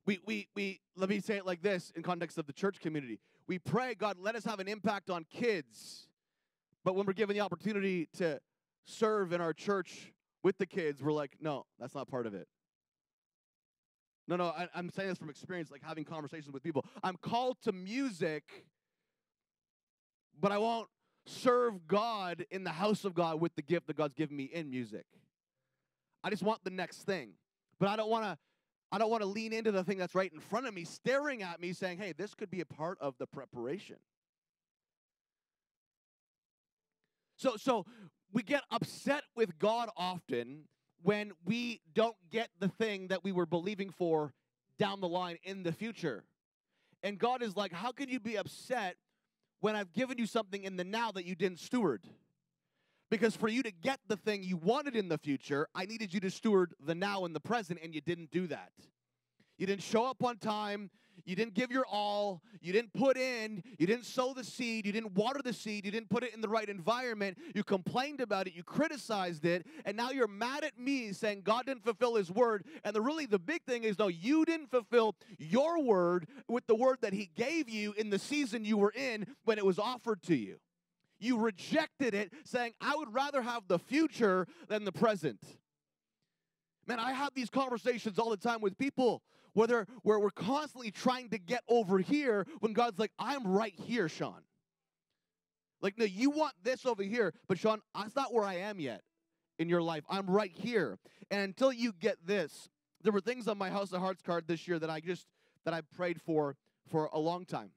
We, 0.05 0.19
we, 0.25 0.47
we, 0.55 0.79
let 0.95 1.09
me 1.09 1.19
say 1.19 1.35
it 1.35 1.45
like 1.45 1.61
this 1.61 1.91
in 1.95 2.01
context 2.01 2.37
of 2.37 2.47
the 2.47 2.53
church 2.53 2.79
community. 2.79 3.19
We 3.47 3.59
pray, 3.59 3.93
God, 3.93 4.17
let 4.19 4.35
us 4.35 4.45
have 4.45 4.59
an 4.59 4.67
impact 4.67 5.09
on 5.09 5.25
kids. 5.29 6.07
But 6.85 6.95
when 6.95 7.05
we're 7.05 7.13
given 7.13 7.35
the 7.35 7.41
opportunity 7.41 8.07
to 8.17 8.39
serve 8.85 9.33
in 9.33 9.41
our 9.41 9.53
church 9.53 10.13
with 10.43 10.57
the 10.57 10.65
kids, 10.65 11.03
we're 11.03 11.11
like, 11.11 11.35
no, 11.41 11.65
that's 11.77 11.93
not 11.93 12.07
part 12.07 12.25
of 12.25 12.33
it. 12.33 12.47
No, 14.29 14.35
no, 14.35 14.45
I, 14.45 14.67
am 14.75 14.89
saying 14.89 15.09
this 15.09 15.17
from 15.17 15.29
experience, 15.29 15.71
like 15.71 15.81
having 15.81 16.03
conversations 16.03 16.53
with 16.53 16.63
people. 16.63 16.85
I'm 17.03 17.15
called 17.17 17.57
to 17.63 17.71
music, 17.71 18.65
but 20.39 20.51
I 20.51 20.57
won't 20.57 20.87
serve 21.25 21.87
God 21.87 22.45
in 22.51 22.63
the 22.63 22.71
house 22.71 23.05
of 23.05 23.13
God 23.13 23.41
with 23.41 23.55
the 23.55 23.61
gift 23.61 23.87
that 23.87 23.97
God's 23.97 24.13
given 24.13 24.35
me 24.35 24.45
in 24.45 24.69
music. 24.69 25.05
I 26.23 26.29
just 26.29 26.43
want 26.43 26.63
the 26.63 26.69
next 26.69 27.03
thing. 27.03 27.31
But 27.79 27.89
I 27.89 27.95
don't 27.95 28.09
want 28.09 28.25
to 28.25 28.37
I 28.91 28.97
don't 28.97 29.09
want 29.09 29.21
to 29.21 29.27
lean 29.27 29.51
into 29.51 29.71
the 29.71 29.83
thing 29.83 29.97
that's 29.97 30.15
right 30.15 30.31
in 30.31 30.39
front 30.39 30.65
of 30.65 30.73
me, 30.73 30.85
staring 30.85 31.43
at 31.43 31.59
me, 31.59 31.73
saying, 31.73 31.97
hey, 31.97 32.13
this 32.17 32.33
could 32.33 32.49
be 32.49 32.61
a 32.61 32.65
part 32.65 32.97
of 33.01 33.15
the 33.19 33.27
preparation. 33.27 33.97
So, 37.35 37.57
so 37.57 37.85
we 38.31 38.43
get 38.43 38.63
upset 38.71 39.23
with 39.35 39.59
God 39.59 39.89
often 39.97 40.63
when 41.03 41.33
we 41.45 41.81
don't 41.93 42.15
get 42.31 42.49
the 42.59 42.69
thing 42.69 43.07
that 43.09 43.23
we 43.25 43.33
were 43.33 43.45
believing 43.45 43.89
for 43.91 44.33
down 44.79 45.01
the 45.01 45.07
line 45.07 45.37
in 45.43 45.63
the 45.63 45.73
future. 45.73 46.23
And 47.03 47.19
God 47.19 47.43
is 47.43 47.55
like, 47.55 47.73
how 47.73 47.91
can 47.91 48.07
you 48.07 48.19
be 48.19 48.37
upset 48.37 48.95
when 49.61 49.75
I've 49.75 49.93
given 49.93 50.17
you 50.17 50.25
something 50.25 50.63
in 50.63 50.77
the 50.77 50.83
now 50.83 51.11
that 51.11 51.25
you 51.25 51.35
didn't 51.35 51.59
steward? 51.59 52.03
Because 53.09 53.35
for 53.35 53.47
you 53.47 53.63
to 53.63 53.71
get 53.71 53.99
the 54.07 54.17
thing 54.17 54.43
you 54.43 54.57
wanted 54.57 54.95
in 54.95 55.07
the 55.07 55.17
future, 55.17 55.67
I 55.73 55.85
needed 55.85 56.13
you 56.13 56.19
to 56.21 56.29
steward 56.29 56.73
the 56.83 56.95
now 56.95 57.25
and 57.25 57.35
the 57.35 57.39
present, 57.39 57.79
and 57.81 57.95
you 57.95 58.01
didn't 58.01 58.31
do 58.31 58.47
that. 58.47 58.71
You 59.57 59.65
didn't 59.65 59.83
show 59.83 60.05
up 60.05 60.23
on 60.23 60.37
time. 60.37 60.89
You 61.25 61.35
didn't 61.35 61.53
give 61.53 61.71
your 61.71 61.85
all, 61.85 62.41
you 62.61 62.73
didn't 62.73 62.93
put 62.93 63.17
in, 63.17 63.63
you 63.77 63.87
didn't 63.87 64.05
sow 64.05 64.33
the 64.33 64.43
seed, 64.43 64.85
you 64.85 64.91
didn't 64.91 65.13
water 65.13 65.39
the 65.43 65.53
seed, 65.53 65.85
you 65.85 65.91
didn't 65.91 66.09
put 66.09 66.23
it 66.23 66.33
in 66.33 66.41
the 66.41 66.49
right 66.49 66.69
environment, 66.69 67.37
you 67.55 67.63
complained 67.63 68.21
about 68.21 68.47
it, 68.47 68.53
you 68.53 68.63
criticized 68.63 69.45
it, 69.45 69.65
and 69.85 69.97
now 69.97 70.11
you're 70.11 70.27
mad 70.27 70.63
at 70.63 70.77
me 70.79 71.11
saying 71.13 71.41
God 71.43 71.65
didn't 71.65 71.83
fulfill 71.83 72.15
his 72.15 72.31
word. 72.31 72.65
And 72.83 72.95
the 72.95 73.01
really 73.01 73.25
the 73.25 73.39
big 73.39 73.63
thing 73.63 73.83
is 73.83 73.97
no, 73.99 74.07
you 74.07 74.45
didn't 74.45 74.71
fulfill 74.71 75.15
your 75.37 75.81
word 75.81 76.27
with 76.47 76.67
the 76.67 76.75
word 76.75 76.99
that 77.01 77.13
he 77.13 77.29
gave 77.35 77.69
you 77.69 77.93
in 77.93 78.09
the 78.09 78.19
season 78.19 78.65
you 78.65 78.77
were 78.77 78.93
in 78.95 79.25
when 79.45 79.57
it 79.57 79.65
was 79.65 79.79
offered 79.79 80.21
to 80.23 80.35
you. 80.35 80.57
You 81.19 81.39
rejected 81.39 82.13
it, 82.13 82.31
saying, 82.45 82.73
I 82.79 82.95
would 82.95 83.13
rather 83.13 83.41
have 83.41 83.63
the 83.67 83.79
future 83.79 84.47
than 84.67 84.83
the 84.85 84.91
present. 84.91 85.39
Man, 86.87 86.99
I 86.99 87.11
have 87.11 87.33
these 87.33 87.49
conversations 87.49 88.17
all 88.17 88.29
the 88.29 88.37
time 88.37 88.61
with 88.61 88.77
people 88.77 89.21
where, 89.57 89.87
where 90.03 90.19
we're 90.19 90.29
constantly 90.29 90.91
trying 90.91 91.29
to 91.29 91.39
get 91.39 91.63
over 91.67 91.97
here 91.97 92.45
when 92.59 92.73
God's 92.73 92.99
like, 92.99 93.11
I'm 93.17 93.47
right 93.47 93.73
here, 93.73 94.07
Sean. 94.07 94.41
Like, 95.81 95.97
no, 95.97 96.05
you 96.05 96.29
want 96.29 96.53
this 96.63 96.85
over 96.85 97.01
here, 97.01 97.33
but 97.47 97.57
Sean, 97.57 97.81
that's 97.95 98.15
not 98.15 98.33
where 98.33 98.43
I 98.43 98.55
am 98.55 98.79
yet 98.79 99.01
in 99.57 99.67
your 99.67 99.81
life. 99.81 100.03
I'm 100.09 100.29
right 100.29 100.51
here. 100.53 100.99
And 101.31 101.41
until 101.41 101.73
you 101.73 101.91
get 101.91 102.17
this, 102.25 102.69
there 103.03 103.11
were 103.11 103.21
things 103.21 103.47
on 103.47 103.57
my 103.57 103.69
House 103.69 103.91
of 103.93 103.99
Hearts 103.99 104.21
card 104.21 104.47
this 104.47 104.67
year 104.67 104.77
that 104.79 104.89
I 104.89 104.99
just 104.99 105.25
that 105.65 105.73
I 105.73 105.81
prayed 105.81 106.21
for 106.21 106.55
for 106.89 107.09
a 107.11 107.19
long 107.19 107.45
time. 107.45 107.71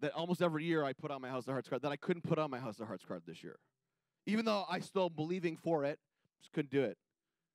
That 0.00 0.12
almost 0.12 0.42
every 0.42 0.64
year 0.64 0.84
I 0.84 0.92
put 0.92 1.10
on 1.10 1.20
my 1.20 1.28
House 1.28 1.46
of 1.46 1.52
Hearts 1.52 1.68
card 1.68 1.82
that 1.82 1.92
I 1.92 1.96
couldn't 1.96 2.22
put 2.22 2.38
on 2.38 2.50
my 2.50 2.58
House 2.58 2.80
of 2.80 2.86
Hearts 2.86 3.04
card 3.04 3.22
this 3.26 3.42
year. 3.42 3.56
Even 4.26 4.44
though 4.44 4.64
I 4.68 4.80
still 4.80 5.10
believing 5.10 5.56
for 5.56 5.84
it, 5.84 5.98
just 6.40 6.52
couldn't 6.52 6.70
do 6.70 6.82
it. 6.82 6.96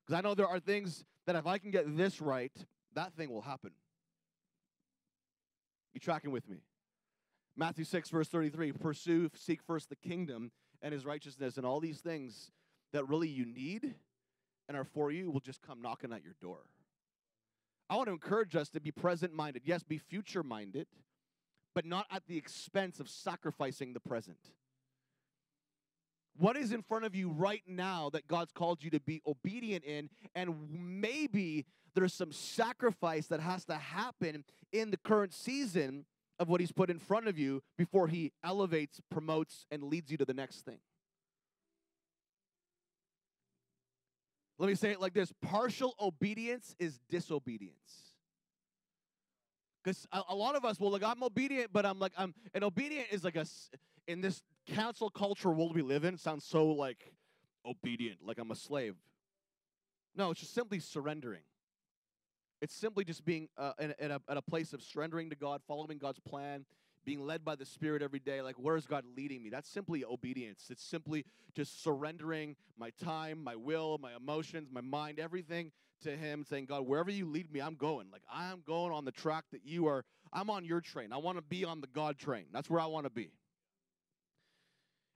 Because 0.10 0.26
I 0.26 0.28
know 0.28 0.34
there 0.34 0.48
are 0.48 0.60
things 0.60 1.06
that 1.28 1.36
if 1.36 1.46
I 1.46 1.60
can 1.60 1.70
get 1.70 1.96
this 1.96 2.20
right, 2.20 2.52
that 2.96 3.14
thing 3.14 3.30
will 3.30 3.44
happen. 3.44 3.70
You 5.94 6.00
tracking 6.00 6.32
with 6.32 6.50
me? 6.50 6.64
Matthew 7.56 7.86
6, 7.86 8.10
verse 8.10 8.28
33 8.28 8.72
Pursue, 8.72 9.30
seek 9.36 9.62
first 9.62 9.88
the 9.90 9.96
kingdom 9.96 10.50
and 10.82 10.94
his 10.94 11.06
righteousness, 11.06 11.58
and 11.58 11.66
all 11.66 11.80
these 11.80 12.00
things 12.00 12.50
that 12.92 13.08
really 13.08 13.28
you 13.28 13.46
need 13.46 13.94
and 14.68 14.76
are 14.76 14.84
for 14.84 15.12
you 15.12 15.30
will 15.30 15.42
just 15.42 15.62
come 15.62 15.80
knocking 15.80 16.12
at 16.12 16.24
your 16.24 16.36
door. 16.42 16.62
I 17.88 17.96
want 17.96 18.08
to 18.08 18.14
encourage 18.14 18.56
us 18.56 18.70
to 18.70 18.82
be 18.82 18.90
present 18.90 19.32
minded. 19.32 19.62
Yes, 19.66 19.84
be 19.84 20.00
future 20.00 20.42
minded, 20.42 20.88
but 21.76 21.86
not 21.86 22.08
at 22.10 22.24
the 22.26 22.38
expense 22.38 23.00
of 23.00 23.10
sacrificing 23.10 23.94
the 23.94 24.00
present. 24.00 24.40
What 26.40 26.56
is 26.56 26.72
in 26.72 26.82
front 26.82 27.04
of 27.04 27.14
you 27.14 27.30
right 27.30 27.64
now 27.68 28.10
that 28.14 28.26
God's 28.26 28.54
called 28.54 28.82
you 28.82 28.90
to 28.92 29.02
be 29.02 29.22
obedient 29.28 29.84
in? 29.84 30.10
And 30.36 30.56
maybe 30.72 31.66
there's 31.96 32.14
some 32.14 32.32
sacrifice 32.32 33.28
that 33.28 33.42
has 33.42 33.66
to 33.66 33.76
happen 33.76 34.46
in 34.72 34.90
the 34.90 34.96
current 34.96 35.34
season 35.34 36.06
of 36.40 36.48
what 36.48 36.62
He's 36.62 36.72
put 36.72 36.90
in 36.90 36.98
front 36.98 37.28
of 37.28 37.38
you 37.38 37.62
before 37.78 38.08
He 38.08 38.32
elevates, 38.42 39.02
promotes, 39.12 39.66
and 39.70 39.84
leads 39.84 40.10
you 40.10 40.18
to 40.18 40.24
the 40.24 40.34
next 40.34 40.64
thing. 40.64 40.80
Let 44.58 44.68
me 44.68 44.76
say 44.76 44.92
it 44.92 45.02
like 45.02 45.14
this 45.14 45.34
partial 45.42 45.94
obedience 46.00 46.74
is 46.80 47.02
disobedience. 47.10 48.14
Because 49.84 50.08
a, 50.14 50.36
lot 50.36 50.56
of 50.56 50.64
us, 50.64 50.80
well, 50.80 50.92
like, 50.92 51.04
I'm 51.04 51.22
obedient, 51.22 51.72
but 51.74 51.86
I'm 51.86 52.00
like, 52.00 52.14
I'm, 52.18 52.34
and 52.54 52.64
obedient 52.64 53.08
is 53.12 53.26
like 53.26 53.36
a, 53.36 53.46
in 54.08 54.22
this 54.22 54.42
cancel 54.70 55.10
culture 55.10 55.50
world 55.50 55.76
we 55.76 55.82
live 55.82 56.04
in, 56.04 56.18
sounds 56.18 56.46
so 56.46 56.68
like 56.68 57.14
obedient, 57.66 58.20
like 58.26 58.38
I'm 58.38 58.52
a 58.52 58.56
slave. 58.56 58.96
No, 60.16 60.32
it's 60.32 60.40
just 60.40 60.54
simply 60.54 60.80
surrendering. 60.80 61.42
It's 62.62 62.76
simply 62.76 63.06
just 63.06 63.24
being 63.24 63.48
uh, 63.58 63.74
in, 63.80 63.94
in 64.00 64.12
a, 64.12 64.22
at 64.28 64.38
a 64.38 64.42
place 64.42 64.74
of 64.74 64.82
surrendering 64.82 65.30
to 65.30 65.36
God, 65.36 65.62
following 65.68 65.98
God's 65.98 66.20
plan, 66.20 66.66
being 67.06 67.26
led 67.26 67.46
by 67.46 67.56
the 67.56 67.66
Spirit 67.66 68.02
every 68.02 68.20
day. 68.20 68.42
Like, 68.42 68.56
where 68.56 68.76
is 68.76 68.86
God 68.86 69.06
leading 69.16 69.42
me? 69.42 69.50
That's 69.50 69.70
simply 69.70 70.04
obedience. 70.04 70.68
It's 70.70 70.84
simply 70.84 71.26
just 71.56 71.82
surrendering 71.84 72.56
my 72.78 72.92
time, 73.02 73.44
my 73.44 73.56
will, 73.56 73.98
my 74.02 74.12
emotions, 74.16 74.70
my 74.72 74.82
mind, 74.82 75.20
everything 75.20 75.72
to 76.04 76.16
Him, 76.16 76.44
saying, 76.44 76.66
God, 76.66 76.86
wherever 76.86 77.12
you 77.12 77.26
lead 77.26 77.52
me, 77.52 77.62
I'm 77.62 77.76
going. 77.76 78.08
Like, 78.12 78.24
I'm 78.32 78.62
going 78.66 78.92
on 78.92 79.06
the 79.06 79.12
track 79.12 79.46
that 79.52 79.66
you 79.66 79.88
are, 79.88 80.04
I'm 80.34 80.50
on 80.50 80.66
your 80.66 80.82
train. 80.82 81.14
I 81.14 81.18
want 81.18 81.38
to 81.38 81.42
be 81.42 81.64
on 81.64 81.82
the 81.82 81.88
God 81.88 82.18
train. 82.18 82.46
That's 82.52 82.70
where 82.70 82.82
I 82.82 82.88
want 82.88 83.06
to 83.06 83.10
be. 83.10 83.32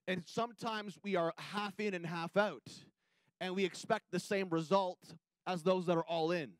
And 0.08 0.24
sometimes 0.26 0.98
we 1.04 1.16
are 1.16 1.34
half 1.38 1.80
in 1.80 1.94
and 1.94 2.06
half 2.06 2.36
out, 2.36 2.68
and 3.40 3.56
we 3.56 3.64
expect 3.64 4.06
the 4.12 4.20
same 4.20 4.50
result 4.50 5.00
as 5.48 5.64
those 5.64 5.86
that 5.86 5.96
are 5.96 6.04
all 6.04 6.32
in. 6.32 6.52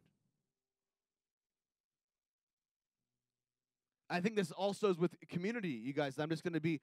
I 4.10 4.22
think 4.22 4.36
this 4.36 4.52
also 4.52 4.90
is 4.90 4.98
with 4.98 5.16
community, 5.30 5.70
you 5.70 5.92
guys. 5.92 6.18
I'm 6.20 6.30
just 6.30 6.44
going 6.44 6.54
to 6.54 6.62
be 6.62 6.80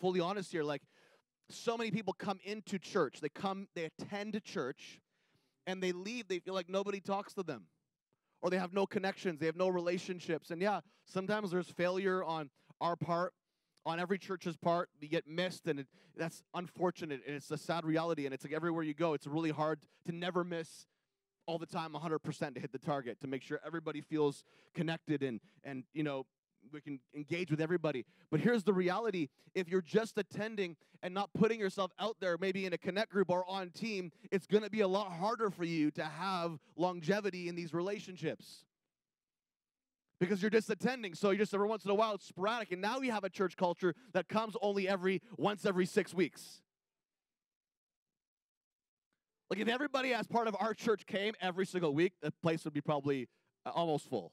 fully 0.00 0.20
honest 0.20 0.50
here. 0.50 0.64
Like, 0.64 0.82
so 1.50 1.76
many 1.76 1.90
people 1.90 2.14
come 2.14 2.38
into 2.44 2.78
church, 2.78 3.20
they 3.20 3.28
come, 3.28 3.68
they 3.74 3.84
attend 3.84 4.40
church, 4.42 5.00
and 5.66 5.82
they 5.82 5.92
leave. 5.92 6.26
They 6.28 6.38
feel 6.38 6.54
like 6.54 6.68
nobody 6.68 7.00
talks 7.00 7.34
to 7.34 7.42
them, 7.42 7.66
or 8.40 8.50
they 8.50 8.58
have 8.58 8.72
no 8.72 8.86
connections, 8.86 9.38
they 9.38 9.46
have 9.46 9.56
no 9.56 9.68
relationships. 9.68 10.50
And 10.50 10.60
yeah, 10.60 10.80
sometimes 11.04 11.50
there's 11.50 11.68
failure 11.68 12.24
on 12.24 12.50
our 12.80 12.96
part, 12.96 13.34
on 13.84 13.98
every 14.00 14.18
church's 14.18 14.56
part. 14.56 14.88
you 15.00 15.08
get 15.08 15.26
missed, 15.26 15.66
and 15.66 15.80
it, 15.80 15.86
that's 16.16 16.42
unfortunate, 16.54 17.20
and 17.26 17.36
it's 17.36 17.50
a 17.50 17.58
sad 17.58 17.84
reality. 17.84 18.24
And 18.24 18.34
it's 18.34 18.44
like 18.44 18.52
everywhere 18.52 18.82
you 18.82 18.94
go, 18.94 19.14
it's 19.14 19.26
really 19.26 19.50
hard 19.50 19.80
to 20.06 20.12
never 20.12 20.44
miss 20.44 20.86
all 21.46 21.58
the 21.58 21.66
time 21.66 21.92
100% 21.92 22.54
to 22.54 22.60
hit 22.60 22.72
the 22.72 22.78
target 22.78 23.20
to 23.20 23.26
make 23.26 23.42
sure 23.42 23.60
everybody 23.66 24.00
feels 24.00 24.44
connected 24.74 25.22
and 25.22 25.40
and 25.64 25.84
you 25.92 26.02
know 26.02 26.24
we 26.72 26.80
can 26.80 27.00
engage 27.14 27.50
with 27.50 27.60
everybody 27.60 28.04
but 28.30 28.38
here's 28.38 28.62
the 28.62 28.72
reality 28.72 29.28
if 29.54 29.68
you're 29.68 29.82
just 29.82 30.16
attending 30.16 30.76
and 31.02 31.12
not 31.12 31.28
putting 31.34 31.58
yourself 31.58 31.90
out 31.98 32.16
there 32.20 32.36
maybe 32.40 32.64
in 32.64 32.72
a 32.72 32.78
connect 32.78 33.10
group 33.10 33.28
or 33.28 33.44
on 33.48 33.70
team 33.70 34.12
it's 34.30 34.46
going 34.46 34.62
to 34.62 34.70
be 34.70 34.80
a 34.80 34.88
lot 34.88 35.10
harder 35.10 35.50
for 35.50 35.64
you 35.64 35.90
to 35.90 36.04
have 36.04 36.58
longevity 36.76 37.48
in 37.48 37.56
these 37.56 37.74
relationships 37.74 38.64
because 40.28 40.42
you're 40.42 40.50
just 40.50 40.70
attending 40.70 41.14
so 41.14 41.30
you 41.30 41.38
just 41.38 41.52
every 41.52 41.66
once 41.66 41.84
in 41.84 41.90
a 41.90 41.94
while 41.94 42.14
it's 42.14 42.26
sporadic 42.26 42.72
and 42.72 42.80
now 42.80 42.98
we 42.98 43.08
have 43.08 43.24
a 43.24 43.30
church 43.30 43.56
culture 43.56 43.94
that 44.12 44.28
comes 44.28 44.54
only 44.62 44.88
every 44.88 45.20
once 45.36 45.66
every 45.66 45.86
six 45.86 46.14
weeks 46.14 46.62
like 49.52 49.60
if 49.60 49.68
everybody 49.68 50.14
as 50.14 50.26
part 50.26 50.48
of 50.48 50.56
our 50.58 50.72
church 50.72 51.04
came 51.04 51.34
every 51.38 51.66
single 51.66 51.92
week, 51.92 52.14
the 52.22 52.32
place 52.42 52.64
would 52.64 52.72
be 52.72 52.80
probably 52.80 53.28
uh, 53.66 53.70
almost 53.74 54.08
full. 54.08 54.32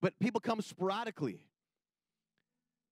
But 0.00 0.18
people 0.18 0.40
come 0.40 0.62
sporadically. 0.62 1.40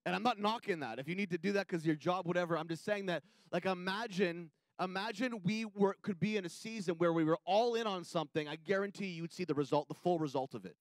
And 0.04 0.14
I'm 0.14 0.22
not 0.22 0.38
knocking 0.38 0.80
that. 0.80 0.98
If 0.98 1.08
you 1.08 1.14
need 1.14 1.30
to 1.30 1.38
do 1.38 1.52
that 1.52 1.68
because 1.68 1.86
your 1.86 1.96
job, 1.96 2.26
whatever, 2.26 2.58
I'm 2.58 2.68
just 2.68 2.84
saying 2.84 3.06
that, 3.06 3.22
like, 3.50 3.64
imagine, 3.64 4.50
imagine 4.78 5.40
we 5.42 5.64
were 5.64 5.96
could 6.02 6.20
be 6.20 6.36
in 6.36 6.44
a 6.44 6.50
season 6.50 6.96
where 6.98 7.14
we 7.14 7.24
were 7.24 7.38
all 7.46 7.74
in 7.74 7.86
on 7.86 8.04
something. 8.04 8.46
I 8.46 8.56
guarantee 8.56 9.06
you 9.06 9.22
would 9.22 9.32
see 9.32 9.44
the 9.44 9.54
result, 9.54 9.88
the 9.88 9.94
full 9.94 10.18
result 10.18 10.52
of 10.52 10.66
it. 10.66 10.76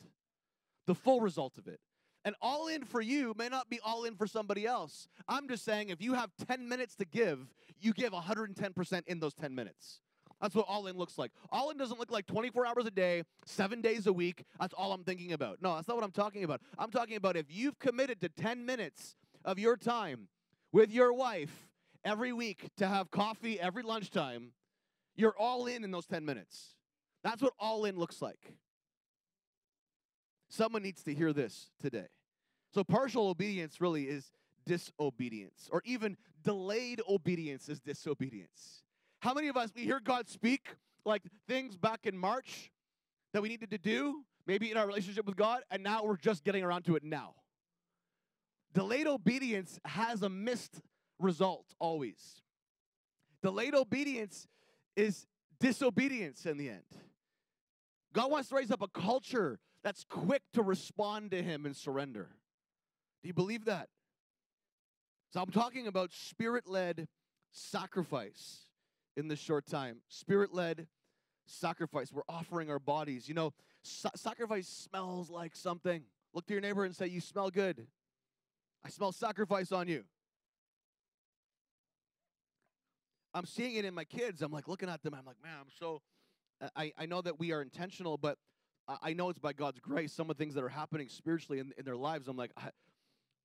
The 0.88 0.96
full 0.96 1.22
result 1.22 1.58
of 1.58 1.68
it. 1.68 1.80
And 2.24 2.36
all 2.42 2.68
in 2.68 2.84
for 2.84 3.02
you 3.02 3.34
may 3.38 3.50
not 3.50 3.70
be 3.70 3.80
all 3.84 4.04
in 4.04 4.16
for 4.16 4.28
somebody 4.28 4.66
else. 4.66 5.08
I'm 5.28 5.48
just 5.48 5.66
saying 5.66 5.90
if 5.90 6.02
you 6.02 6.14
have 6.14 6.30
10 6.48 6.70
minutes 6.70 6.96
to 6.98 7.06
give, 7.06 7.40
you 7.80 7.94
give 7.94 8.14
110% 8.14 9.08
in 9.08 9.20
those 9.20 9.34
10 9.34 9.56
minutes. 9.56 10.02
That's 10.40 10.56
what 10.56 10.66
all 10.68 10.88
in 10.88 10.98
looks 10.98 11.18
like. 11.18 11.32
All 11.52 11.70
in 11.70 11.78
doesn't 11.78 12.00
look 12.00 12.12
like 12.12 12.26
24 12.26 12.66
hours 12.66 12.86
a 12.86 12.92
day, 12.92 13.24
seven 13.46 13.80
days 13.82 14.08
a 14.08 14.14
week. 14.14 14.44
That's 14.60 14.74
all 14.74 14.92
I'm 14.92 15.04
thinking 15.04 15.34
about. 15.34 15.62
No, 15.62 15.76
that's 15.76 15.88
not 15.88 15.96
what 15.96 16.04
I'm 16.04 16.12
talking 16.12 16.44
about. 16.44 16.62
I'm 16.80 16.90
talking 16.90 17.16
about 17.16 17.38
if 17.38 17.46
you've 17.50 17.78
committed 17.78 18.20
to 18.22 18.30
10 18.30 18.66
minutes 18.66 19.16
of 19.46 19.60
your 19.60 19.78
time 19.78 20.28
with 20.72 20.92
your 20.92 21.14
wife 21.14 21.68
every 22.04 22.34
week 22.34 22.70
to 22.78 22.88
have 22.88 23.12
coffee 23.12 23.60
every 23.60 23.84
lunchtime, 23.84 24.52
you're 25.16 25.36
all 25.38 25.68
in 25.68 25.84
in 25.84 25.92
those 25.92 26.08
10 26.08 26.26
minutes. 26.26 26.76
That's 27.24 27.42
what 27.42 27.54
all 27.60 27.86
in 27.86 27.98
looks 27.98 28.22
like. 28.22 28.56
Someone 30.52 30.84
needs 30.84 31.02
to 31.04 31.14
hear 31.14 31.32
this 31.32 31.70
today. 31.80 32.08
So, 32.74 32.84
partial 32.84 33.30
obedience 33.30 33.80
really 33.80 34.04
is 34.04 34.34
disobedience, 34.66 35.70
or 35.72 35.82
even 35.86 36.18
delayed 36.44 37.02
obedience 37.08 37.70
is 37.70 37.80
disobedience. 37.80 38.84
How 39.22 39.34
many 39.34 39.48
of 39.48 39.56
us, 39.56 39.72
we 39.74 39.84
hear 39.84 40.02
God 40.04 40.28
speak 40.28 40.76
like 41.06 41.22
things 41.48 41.78
back 41.78 42.02
in 42.04 42.18
March 42.18 42.70
that 43.32 43.42
we 43.42 43.48
needed 43.48 43.72
to 43.72 43.78
do, 43.78 44.26
maybe 44.46 44.70
in 44.70 44.76
our 44.76 44.86
relationship 44.86 45.26
with 45.26 45.38
God, 45.38 45.62
and 45.72 45.82
now 45.82 46.04
we're 46.04 46.18
just 46.18 46.44
getting 46.44 46.66
around 46.66 46.84
to 46.84 46.98
it 46.98 47.04
now? 47.04 47.36
Delayed 48.74 49.08
obedience 49.08 49.80
has 49.86 50.22
a 50.22 50.30
missed 50.30 50.82
result 51.18 51.66
always. 51.80 52.42
Delayed 53.42 53.74
obedience 53.74 54.48
is 54.98 55.26
disobedience 55.62 56.46
in 56.46 56.58
the 56.58 56.68
end. 56.68 56.84
God 58.14 58.30
wants 58.30 58.50
to 58.50 58.56
raise 58.56 58.70
up 58.70 58.82
a 58.82 58.90
culture 58.90 59.60
that's 59.84 60.04
quick 60.04 60.44
to 60.54 60.62
respond 60.62 61.32
to 61.32 61.42
Him 61.42 61.66
and 61.66 61.76
surrender. 61.76 62.30
Do 63.22 63.28
you 63.28 63.34
believe 63.34 63.66
that? 63.66 63.90
So 65.32 65.42
I'm 65.42 65.52
talking 65.52 65.88
about 65.88 66.12
spirit 66.12 66.68
led 66.68 67.08
sacrifice 67.52 68.66
in 69.16 69.28
this 69.28 69.40
short 69.40 69.66
time. 69.66 69.98
Spirit 70.10 70.54
led 70.54 70.88
sacrifice. 71.46 72.12
We're 72.12 72.22
offering 72.28 72.70
our 72.70 72.80
bodies. 72.80 73.28
You 73.30 73.36
know, 73.36 73.54
sa- 73.84 74.10
sacrifice 74.16 74.68
smells 74.68 75.30
like 75.30 75.56
something. 75.56 76.04
Look 76.34 76.46
to 76.48 76.54
your 76.54 76.62
neighbor 76.62 76.84
and 76.84 76.96
say, 76.96 77.08
You 77.08 77.22
smell 77.22 77.50
good. 77.50 77.88
I 78.86 78.90
smell 78.90 79.12
sacrifice 79.12 79.72
on 79.72 79.88
you. 79.88 80.04
I'm 83.34 83.46
seeing 83.46 83.76
it 83.76 83.86
in 83.86 83.94
my 83.94 84.04
kids. 84.04 84.42
I'm 84.42 84.52
like 84.52 84.68
looking 84.68 84.90
at 84.90 85.02
them. 85.04 85.14
I'm 85.14 85.26
like, 85.26 85.42
man, 85.42 85.54
I'm 85.60 85.70
so. 85.80 86.02
I, 86.76 86.92
I 86.98 87.06
know 87.08 87.22
that 87.22 87.40
we 87.40 87.54
are 87.54 87.62
intentional, 87.62 88.18
but 88.18 88.38
I, 89.02 89.14
know 89.14 89.30
it's 89.30 89.40
by 89.40 89.54
God's 89.54 89.80
grace. 89.80 90.14
Some 90.14 90.30
of 90.30 90.38
the 90.38 90.44
things 90.44 90.56
that 90.56 90.64
are 90.64 90.70
happening 90.70 91.10
spiritually 91.10 91.60
in, 91.60 91.74
in 91.78 91.86
their 91.86 91.96
lives, 91.96 92.28
I'm 92.28 92.38
like, 92.38 92.52
I, 92.58 92.70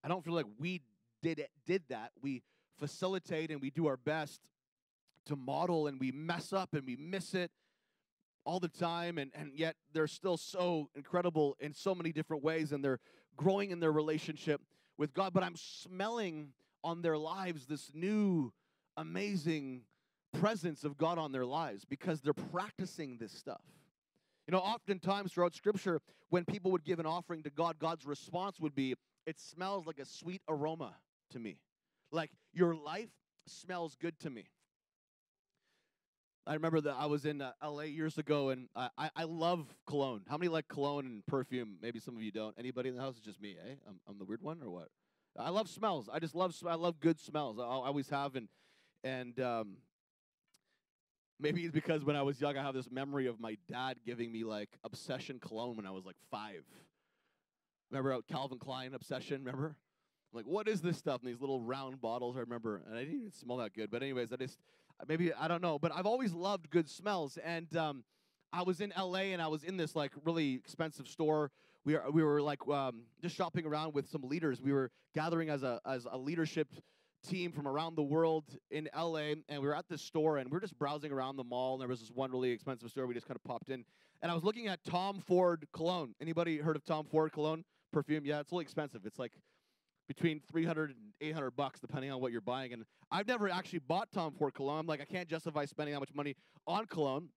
I 0.02 0.08
don't 0.08 0.24
feel 0.24 0.34
like 0.34 0.46
we 0.58 0.82
did 1.22 1.38
it, 1.38 1.50
did 1.66 1.82
that. 1.88 2.12
We 2.22 2.42
facilitate 2.78 3.50
and 3.50 3.60
we 3.60 3.70
do 3.70 3.86
our 3.86 3.96
best 3.96 4.40
to 5.26 5.36
model, 5.36 5.88
and 5.88 5.98
we 5.98 6.12
mess 6.12 6.52
up 6.52 6.74
and 6.74 6.86
we 6.86 6.96
miss 6.96 7.34
it 7.34 7.50
all 8.44 8.60
the 8.60 8.68
time, 8.68 9.18
and, 9.18 9.32
and 9.34 9.52
yet 9.54 9.74
they're 9.92 10.06
still 10.06 10.36
so 10.36 10.88
incredible 10.94 11.56
in 11.58 11.74
so 11.74 11.94
many 11.94 12.12
different 12.12 12.44
ways, 12.44 12.70
and 12.70 12.84
they're 12.84 13.00
growing 13.36 13.70
in 13.72 13.80
their 13.80 13.90
relationship 13.92 14.60
with 14.96 15.12
God. 15.12 15.32
But 15.32 15.42
I'm 15.42 15.56
smelling 15.56 16.52
on 16.84 17.02
their 17.02 17.18
lives 17.18 17.66
this 17.66 17.90
new, 17.92 18.52
amazing 18.96 19.82
presence 20.32 20.84
of 20.84 20.96
God 20.96 21.18
on 21.18 21.32
their 21.32 21.44
lives 21.44 21.84
because 21.84 22.20
they're 22.20 22.32
practicing 22.32 23.18
this 23.18 23.32
stuff. 23.32 23.62
You 24.46 24.52
know, 24.52 24.58
oftentimes 24.58 25.32
throughout 25.32 25.54
Scripture, 25.54 26.00
when 26.30 26.44
people 26.44 26.70
would 26.70 26.84
give 26.84 27.00
an 27.00 27.06
offering 27.06 27.42
to 27.42 27.50
God, 27.50 27.78
God's 27.78 28.06
response 28.06 28.60
would 28.60 28.74
be, 28.74 28.94
It 29.26 29.40
smells 29.40 29.86
like 29.86 29.98
a 29.98 30.04
sweet 30.04 30.42
aroma 30.48 30.94
to 31.30 31.38
me. 31.38 31.58
Like 32.12 32.30
your 32.52 32.74
life 32.74 33.10
smells 33.46 33.96
good 34.00 34.18
to 34.20 34.30
me. 34.30 34.44
I 36.46 36.54
remember 36.54 36.80
that 36.82 36.94
I 36.96 37.06
was 37.06 37.24
in 37.24 37.42
uh, 37.42 37.50
LA 37.60 37.82
years 37.82 38.18
ago, 38.18 38.50
and 38.50 38.68
I, 38.76 38.88
I, 38.96 39.10
I 39.16 39.24
love 39.24 39.66
cologne. 39.84 40.22
How 40.28 40.36
many 40.36 40.48
like 40.48 40.68
cologne 40.68 41.04
and 41.04 41.26
perfume? 41.26 41.76
Maybe 41.82 41.98
some 41.98 42.16
of 42.16 42.22
you 42.22 42.30
don't. 42.30 42.54
Anybody 42.56 42.88
in 42.88 42.94
the 42.94 43.02
house? 43.02 43.16
It's 43.16 43.26
just 43.26 43.42
me, 43.42 43.56
eh? 43.60 43.74
I'm, 43.88 43.98
I'm 44.08 44.16
the 44.16 44.24
weird 44.24 44.42
one, 44.42 44.62
or 44.62 44.70
what? 44.70 44.88
I 45.36 45.50
love 45.50 45.68
smells. 45.68 46.08
I 46.10 46.20
just 46.20 46.36
love 46.36 46.54
I 46.64 46.76
love 46.76 47.00
good 47.00 47.18
smells. 47.18 47.58
I, 47.58 47.62
I 47.62 47.66
always 47.66 48.08
have, 48.10 48.36
and 48.36 48.48
and 49.02 49.40
um, 49.40 49.78
maybe 51.40 51.62
it's 51.62 51.72
because 51.72 52.04
when 52.04 52.16
I 52.16 52.22
was 52.22 52.40
young, 52.40 52.56
I 52.56 52.62
have 52.62 52.74
this 52.74 52.90
memory 52.90 53.26
of 53.26 53.40
my 53.40 53.56
dad 53.68 53.98
giving 54.04 54.32
me 54.32 54.44
like 54.44 54.70
obsession 54.84 55.38
cologne 55.38 55.76
when 55.76 55.86
I 55.86 55.90
was 55.90 56.04
like 56.04 56.16
five. 56.30 56.64
Remember 57.90 58.20
Calvin 58.28 58.58
Klein 58.58 58.94
obsession? 58.94 59.44
Remember? 59.44 59.76
I'm 60.32 60.36
like, 60.36 60.46
what 60.46 60.68
is 60.68 60.80
this 60.80 60.96
stuff? 60.96 61.22
And 61.22 61.30
these 61.30 61.40
little 61.40 61.60
round 61.60 62.00
bottles. 62.00 62.36
I 62.36 62.40
remember, 62.40 62.82
and 62.86 62.96
I 62.96 63.00
didn't 63.00 63.16
even 63.16 63.32
smell 63.32 63.58
that 63.58 63.74
good. 63.74 63.90
But 63.90 64.02
anyways, 64.02 64.32
I 64.32 64.36
just 64.36 64.58
maybe 65.08 65.32
I 65.32 65.48
don't 65.48 65.62
know, 65.62 65.78
but 65.78 65.92
I've 65.94 66.06
always 66.06 66.32
loved 66.32 66.70
good 66.70 66.88
smells. 66.88 67.38
And 67.44 67.74
um, 67.76 68.04
I 68.52 68.62
was 68.62 68.80
in 68.80 68.92
LA 68.98 69.32
and 69.32 69.42
I 69.42 69.48
was 69.48 69.62
in 69.62 69.76
this 69.76 69.94
like 69.94 70.12
really 70.24 70.54
expensive 70.54 71.06
store. 71.06 71.50
We 71.84 71.94
are, 71.94 72.10
we 72.10 72.24
were 72.24 72.42
like 72.42 72.66
um, 72.68 73.02
just 73.22 73.36
shopping 73.36 73.64
around 73.64 73.94
with 73.94 74.08
some 74.08 74.22
leaders. 74.22 74.60
We 74.60 74.72
were 74.72 74.90
gathering 75.14 75.50
as 75.50 75.62
a 75.62 75.80
as 75.86 76.06
a 76.10 76.18
leadership 76.18 76.68
team 77.26 77.52
from 77.52 77.66
around 77.66 77.96
the 77.96 78.02
world 78.02 78.44
in 78.70 78.88
LA, 78.96 79.34
and 79.48 79.60
we 79.60 79.66
were 79.66 79.74
at 79.74 79.88
this 79.88 80.02
store 80.02 80.38
and 80.38 80.50
we 80.50 80.56
are 80.56 80.60
just 80.60 80.78
browsing 80.78 81.12
around 81.12 81.36
the 81.36 81.44
mall. 81.44 81.74
And 81.74 81.80
there 81.80 81.88
was 81.88 82.00
this 82.00 82.10
one 82.10 82.30
really 82.30 82.50
expensive 82.50 82.90
store. 82.90 83.06
We 83.06 83.14
just 83.14 83.26
kind 83.26 83.36
of 83.36 83.44
popped 83.44 83.70
in, 83.70 83.84
and 84.22 84.30
I 84.30 84.34
was 84.34 84.44
looking 84.44 84.68
at 84.68 84.84
Tom 84.84 85.20
Ford 85.26 85.66
cologne. 85.72 86.14
Anybody 86.20 86.58
heard 86.58 86.76
of 86.76 86.84
Tom 86.84 87.06
Ford 87.06 87.32
cologne 87.32 87.64
perfume? 87.92 88.24
Yeah, 88.24 88.40
it's 88.40 88.52
really 88.52 88.64
expensive. 88.64 89.02
It's 89.04 89.18
like 89.18 89.32
between 90.08 90.40
300 90.50 90.90
and 90.90 90.98
800 91.20 91.50
bucks 91.52 91.80
depending 91.80 92.10
on 92.12 92.20
what 92.20 92.30
you're 92.32 92.40
buying 92.40 92.72
and 92.72 92.84
i've 93.10 93.26
never 93.26 93.48
actually 93.48 93.80
bought 93.80 94.08
tom 94.12 94.32
ford 94.32 94.54
cologne 94.54 94.80
I'm 94.80 94.86
like 94.86 95.00
i 95.00 95.04
can't 95.04 95.28
justify 95.28 95.64
spending 95.64 95.94
that 95.94 96.00
much 96.00 96.14
money 96.14 96.36
on 96.66 96.86
cologne 96.86 97.28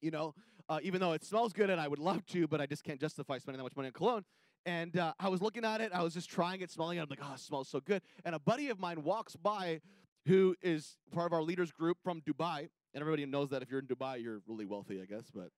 you 0.00 0.10
know 0.10 0.34
uh, 0.68 0.78
even 0.82 1.00
though 1.00 1.12
it 1.12 1.24
smells 1.24 1.52
good 1.52 1.70
and 1.70 1.80
i 1.80 1.88
would 1.88 1.98
love 1.98 2.24
to 2.26 2.46
but 2.46 2.60
i 2.60 2.66
just 2.66 2.84
can't 2.84 3.00
justify 3.00 3.38
spending 3.38 3.58
that 3.58 3.64
much 3.64 3.76
money 3.76 3.88
on 3.88 3.92
cologne 3.92 4.24
and 4.66 4.98
uh, 4.98 5.12
i 5.18 5.28
was 5.28 5.40
looking 5.40 5.64
at 5.64 5.80
it 5.80 5.90
i 5.94 6.02
was 6.02 6.12
just 6.12 6.28
trying 6.28 6.60
it 6.60 6.70
smelling 6.70 6.98
it 6.98 7.00
i'm 7.00 7.08
like 7.08 7.20
oh 7.22 7.34
it 7.34 7.40
smells 7.40 7.68
so 7.68 7.80
good 7.80 8.02
and 8.24 8.34
a 8.34 8.38
buddy 8.38 8.68
of 8.68 8.78
mine 8.78 9.02
walks 9.02 9.34
by 9.36 9.80
who 10.26 10.54
is 10.60 10.98
part 11.12 11.26
of 11.26 11.32
our 11.32 11.42
leaders 11.42 11.72
group 11.72 11.96
from 12.02 12.20
dubai 12.20 12.68
and 12.92 13.00
everybody 13.00 13.24
knows 13.24 13.48
that 13.48 13.62
if 13.62 13.70
you're 13.70 13.80
in 13.80 13.86
dubai 13.86 14.22
you're 14.22 14.40
really 14.46 14.66
wealthy 14.66 15.00
i 15.00 15.06
guess 15.06 15.30
but 15.34 15.48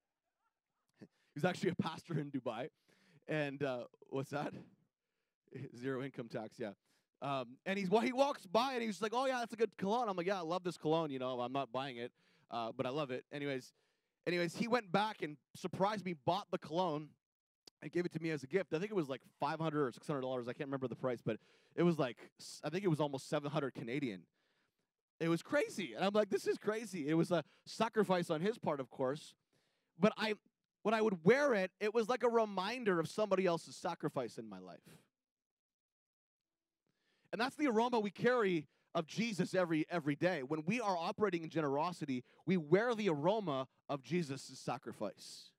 he's 1.35 1.45
actually 1.45 1.71
a 1.71 1.83
pastor 1.83 2.19
in 2.21 2.31
dubai 2.31 2.69
and 3.27 3.63
uh, 3.63 3.81
what's 4.11 4.31
that 4.31 4.55
Zero 5.77 6.03
income 6.03 6.29
tax, 6.29 6.59
yeah. 6.59 6.73
Um, 7.21 7.57
and 7.67 7.79
he's 7.79 7.89
he 7.89 8.13
walks 8.13 8.47
by 8.47 8.75
and 8.75 8.83
he's 8.83 9.03
like, 9.03 9.13
"Oh 9.15 9.27
yeah, 9.27 9.41
that's 9.41 9.53
a 9.53 9.57
good 9.57 9.77
cologne." 9.77 10.09
I'm 10.09 10.17
like, 10.17 10.27
"Yeah, 10.27 10.39
I 10.39 10.43
love 10.43 10.63
this 10.63 10.77
cologne. 10.77 11.11
You 11.11 11.19
know, 11.19 11.41
I'm 11.41 11.53
not 11.53 11.73
buying 11.73 11.97
it, 11.97 12.13
uh, 12.51 12.71
but 12.77 12.87
I 12.87 12.91
love 12.91 13.11
it." 13.11 13.25
Anyways, 13.33 13.73
anyways, 14.27 14.55
he 14.55 14.69
went 14.69 14.93
back 14.93 15.23
and 15.23 15.37
surprised 15.57 16.05
me, 16.05 16.15
bought 16.25 16.47
the 16.53 16.59
cologne, 16.59 17.09
and 17.83 17.93
gave 17.93 18.05
it 18.05 18.13
to 18.13 18.21
me 18.21 18.31
as 18.31 18.43
a 18.43 18.47
gift. 18.47 18.75
I 18.75 18.79
think 18.79 18.91
it 18.91 18.95
was 18.95 19.09
like 19.09 19.23
500 19.41 19.87
or 19.87 19.93
600 19.93 20.21
dollars. 20.21 20.49
I 20.49 20.53
can't 20.53 20.69
remember 20.69 20.89
the 20.89 20.97
price, 20.97 21.21
but 21.25 21.39
it 21.77 21.83
was 21.83 21.99
like 21.99 22.17
I 22.65 22.71
think 22.71 22.85
it 22.85 22.89
was 22.89 23.01
almost 23.01 23.29
700 23.29 23.75
Canadian. 23.75 24.23
It 25.21 25.29
was 25.29 25.43
crazy, 25.43 25.95
and 25.95 26.05
I'm 26.05 26.13
like, 26.13 26.31
"This 26.31 26.47
is 26.47 26.59
crazy." 26.59 27.09
It 27.09 27.15
was 27.15 27.33
a 27.33 27.43
sacrifice 27.67 28.31
on 28.31 28.41
his 28.41 28.57
part, 28.59 28.79
of 28.79 28.89
course, 28.91 29.35
but 29.99 30.13
I 30.17 30.35
when 30.83 30.95
I 30.95 31.03
would 31.03 31.25
wear 31.25 31.55
it, 31.55 31.73
it 31.81 31.93
was 31.93 32.09
like 32.09 32.23
a 32.23 32.29
reminder 32.29 33.01
of 33.01 33.09
somebody 33.09 33.47
else's 33.47 33.77
sacrifice 33.77 34.39
in 34.39 34.49
my 34.49 34.61
life. 34.61 34.79
And 37.33 37.41
that's 37.41 37.57
the 37.57 37.67
aroma 37.67 38.01
we 38.01 38.11
carry 38.11 38.69
of 38.95 39.07
Jesus 39.07 39.55
every 39.55 39.87
every 39.91 40.17
day. 40.17 40.43
When 40.43 40.65
we 40.65 40.81
are 40.81 40.97
operating 40.97 41.43
in 41.43 41.51
generosity, 41.51 42.25
we 42.47 42.57
wear 42.57 42.95
the 42.95 43.09
aroma 43.09 43.69
of 43.89 44.03
Jesus' 44.03 44.51
sacrifice. 44.55 45.51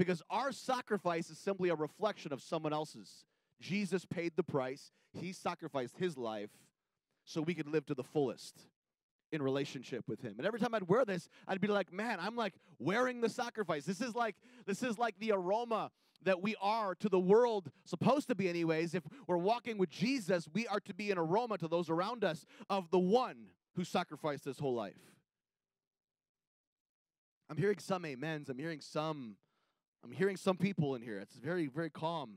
Because 0.00 0.22
our 0.30 0.50
sacrifice 0.50 1.28
is 1.28 1.36
simply 1.36 1.68
a 1.68 1.74
reflection 1.74 2.32
of 2.32 2.40
someone 2.40 2.72
else's. 2.72 3.26
Jesus 3.60 4.06
paid 4.06 4.32
the 4.34 4.42
price. 4.42 4.92
He 5.12 5.34
sacrificed 5.34 5.98
his 5.98 6.16
life 6.16 6.48
so 7.26 7.42
we 7.42 7.52
could 7.52 7.68
live 7.68 7.84
to 7.84 7.94
the 7.94 8.02
fullest 8.02 8.60
in 9.30 9.42
relationship 9.42 10.08
with 10.08 10.22
him. 10.22 10.36
And 10.38 10.46
every 10.46 10.58
time 10.58 10.72
I'd 10.72 10.88
wear 10.88 11.04
this, 11.04 11.28
I'd 11.46 11.60
be 11.60 11.68
like, 11.68 11.92
"Man, 11.92 12.16
I'm 12.18 12.34
like 12.34 12.54
wearing 12.78 13.20
the 13.20 13.28
sacrifice. 13.28 13.84
This 13.84 14.00
is 14.00 14.14
like 14.14 14.36
this 14.64 14.82
is 14.82 14.96
like 14.96 15.18
the 15.18 15.32
aroma 15.32 15.90
that 16.22 16.40
we 16.40 16.56
are 16.62 16.94
to 16.94 17.10
the 17.10 17.20
world, 17.20 17.70
supposed 17.84 18.28
to 18.28 18.34
be, 18.34 18.48
anyways. 18.48 18.94
If 18.94 19.02
we're 19.26 19.36
walking 19.36 19.76
with 19.76 19.90
Jesus, 19.90 20.48
we 20.54 20.66
are 20.66 20.80
to 20.80 20.94
be 20.94 21.10
an 21.10 21.18
aroma 21.18 21.58
to 21.58 21.68
those 21.68 21.90
around 21.90 22.24
us 22.24 22.46
of 22.70 22.90
the 22.90 22.98
one 22.98 23.48
who 23.76 23.84
sacrificed 23.84 24.46
his 24.46 24.58
whole 24.58 24.74
life. 24.74 25.12
I'm 27.50 27.58
hearing 27.58 27.80
some 27.80 28.06
amens. 28.06 28.48
I'm 28.48 28.58
hearing 28.58 28.80
some. 28.80 29.36
I'm 30.04 30.12
hearing 30.12 30.36
some 30.36 30.56
people 30.56 30.94
in 30.94 31.02
here. 31.02 31.18
It's 31.18 31.36
very, 31.36 31.66
very 31.66 31.90
calm 31.90 32.36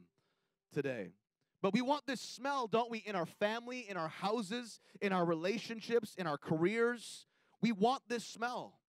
today. 0.74 1.14
But 1.62 1.74
we 1.74 1.82
want 1.82 2.06
this 2.06 2.20
smell, 2.20 2.68
don't 2.68 2.92
we, 2.92 3.00
in 3.00 3.16
our 3.16 3.26
family, 3.26 3.86
in 3.90 3.96
our 3.96 4.10
houses, 4.10 4.82
in 5.02 5.14
our 5.14 5.24
relationships, 5.24 6.14
in 6.18 6.28
our 6.28 6.38
careers. 6.38 7.26
We 7.62 7.72
want 7.72 8.04
this 8.10 8.26
smell, 8.26 8.80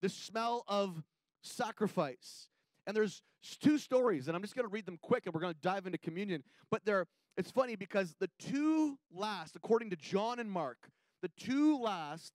the 0.00 0.08
smell 0.08 0.64
of 0.68 1.02
sacrifice. 1.42 2.48
And 2.86 2.96
there's 2.96 3.20
two 3.60 3.76
stories, 3.76 4.26
and 4.26 4.36
I'm 4.36 4.42
just 4.42 4.54
going 4.54 4.66
to 4.66 4.72
read 4.72 4.86
them 4.86 4.98
quick, 5.02 5.26
and 5.26 5.34
we're 5.34 5.42
going 5.42 5.52
to 5.52 5.60
dive 5.60 5.84
into 5.84 5.98
communion. 5.98 6.42
But 6.70 6.84
they're 6.84 7.06
it's 7.36 7.50
funny 7.50 7.76
because 7.76 8.14
the 8.20 8.28
two 8.38 8.98
last, 9.10 9.56
according 9.56 9.90
to 9.90 9.96
John 9.96 10.38
and 10.38 10.50
Mark, 10.50 10.90
the 11.22 11.30
two 11.38 11.78
last 11.78 12.34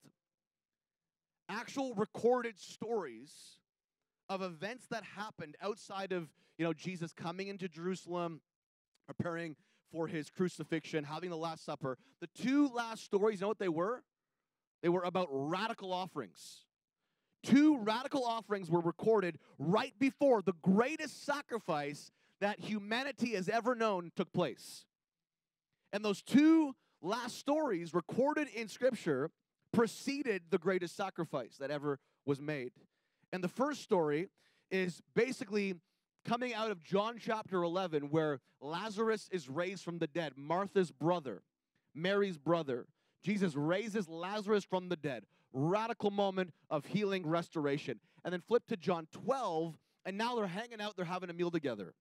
actual 1.49 1.93
recorded 1.93 2.59
stories 2.59 3.56
of 4.29 4.41
events 4.41 4.85
that 4.91 5.03
happened 5.03 5.55
outside 5.61 6.11
of 6.11 6.29
you 6.57 6.65
know 6.65 6.73
Jesus 6.73 7.13
coming 7.13 7.47
into 7.47 7.67
Jerusalem, 7.67 8.41
preparing 9.05 9.55
for 9.91 10.07
his 10.07 10.29
crucifixion, 10.29 11.03
having 11.03 11.29
the 11.29 11.37
Last 11.37 11.65
Supper. 11.65 11.97
The 12.19 12.27
two 12.27 12.67
last 12.69 13.03
stories, 13.03 13.39
you 13.39 13.45
know 13.45 13.49
what 13.49 13.59
they 13.59 13.69
were? 13.69 14.03
They 14.83 14.89
were 14.89 15.03
about 15.03 15.27
radical 15.31 15.93
offerings. 15.93 16.65
Two 17.43 17.77
radical 17.77 18.25
offerings 18.25 18.69
were 18.69 18.81
recorded 18.81 19.39
right 19.57 19.93
before 19.99 20.41
the 20.41 20.55
greatest 20.61 21.25
sacrifice 21.25 22.11
that 22.41 22.59
humanity 22.59 23.35
has 23.35 23.47
ever 23.47 23.75
known 23.75 24.11
took 24.15 24.31
place. 24.33 24.85
And 25.93 26.03
those 26.03 26.21
two 26.21 26.75
last 27.01 27.37
stories 27.37 27.93
recorded 27.93 28.47
in 28.49 28.67
Scripture 28.67 29.31
preceded 29.71 30.43
the 30.49 30.57
greatest 30.57 30.95
sacrifice 30.95 31.57
that 31.57 31.71
ever 31.71 31.99
was 32.25 32.41
made. 32.41 32.71
And 33.31 33.43
the 33.43 33.49
first 33.49 33.81
story 33.81 34.29
is 34.71 35.01
basically 35.15 35.75
coming 36.25 36.53
out 36.53 36.71
of 36.71 36.83
John 36.83 37.17
chapter 37.19 37.63
11, 37.63 38.09
where 38.09 38.39
Lazarus 38.61 39.29
is 39.31 39.49
raised 39.49 39.83
from 39.83 39.99
the 39.99 40.07
dead, 40.07 40.33
Martha's 40.35 40.91
brother, 40.91 41.43
Mary's 41.93 42.37
brother. 42.37 42.85
Jesus 43.23 43.55
raises 43.55 44.07
Lazarus 44.07 44.63
from 44.63 44.89
the 44.89 44.95
dead 44.95 45.23
radical 45.53 46.11
moment 46.11 46.53
of 46.69 46.85
healing, 46.85 47.25
restoration. 47.25 47.99
And 48.23 48.33
then 48.33 48.41
flip 48.41 48.63
to 48.67 48.77
John 48.77 49.07
12, 49.11 49.77
and 50.05 50.17
now 50.17 50.35
they're 50.35 50.47
hanging 50.47 50.81
out, 50.81 50.95
they're 50.95 51.05
having 51.05 51.29
a 51.29 51.33
meal 51.33 51.51
together. 51.51 51.93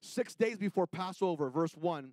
Six 0.00 0.34
days 0.34 0.56
before 0.56 0.86
Passover, 0.86 1.50
verse 1.50 1.76
1, 1.76 2.12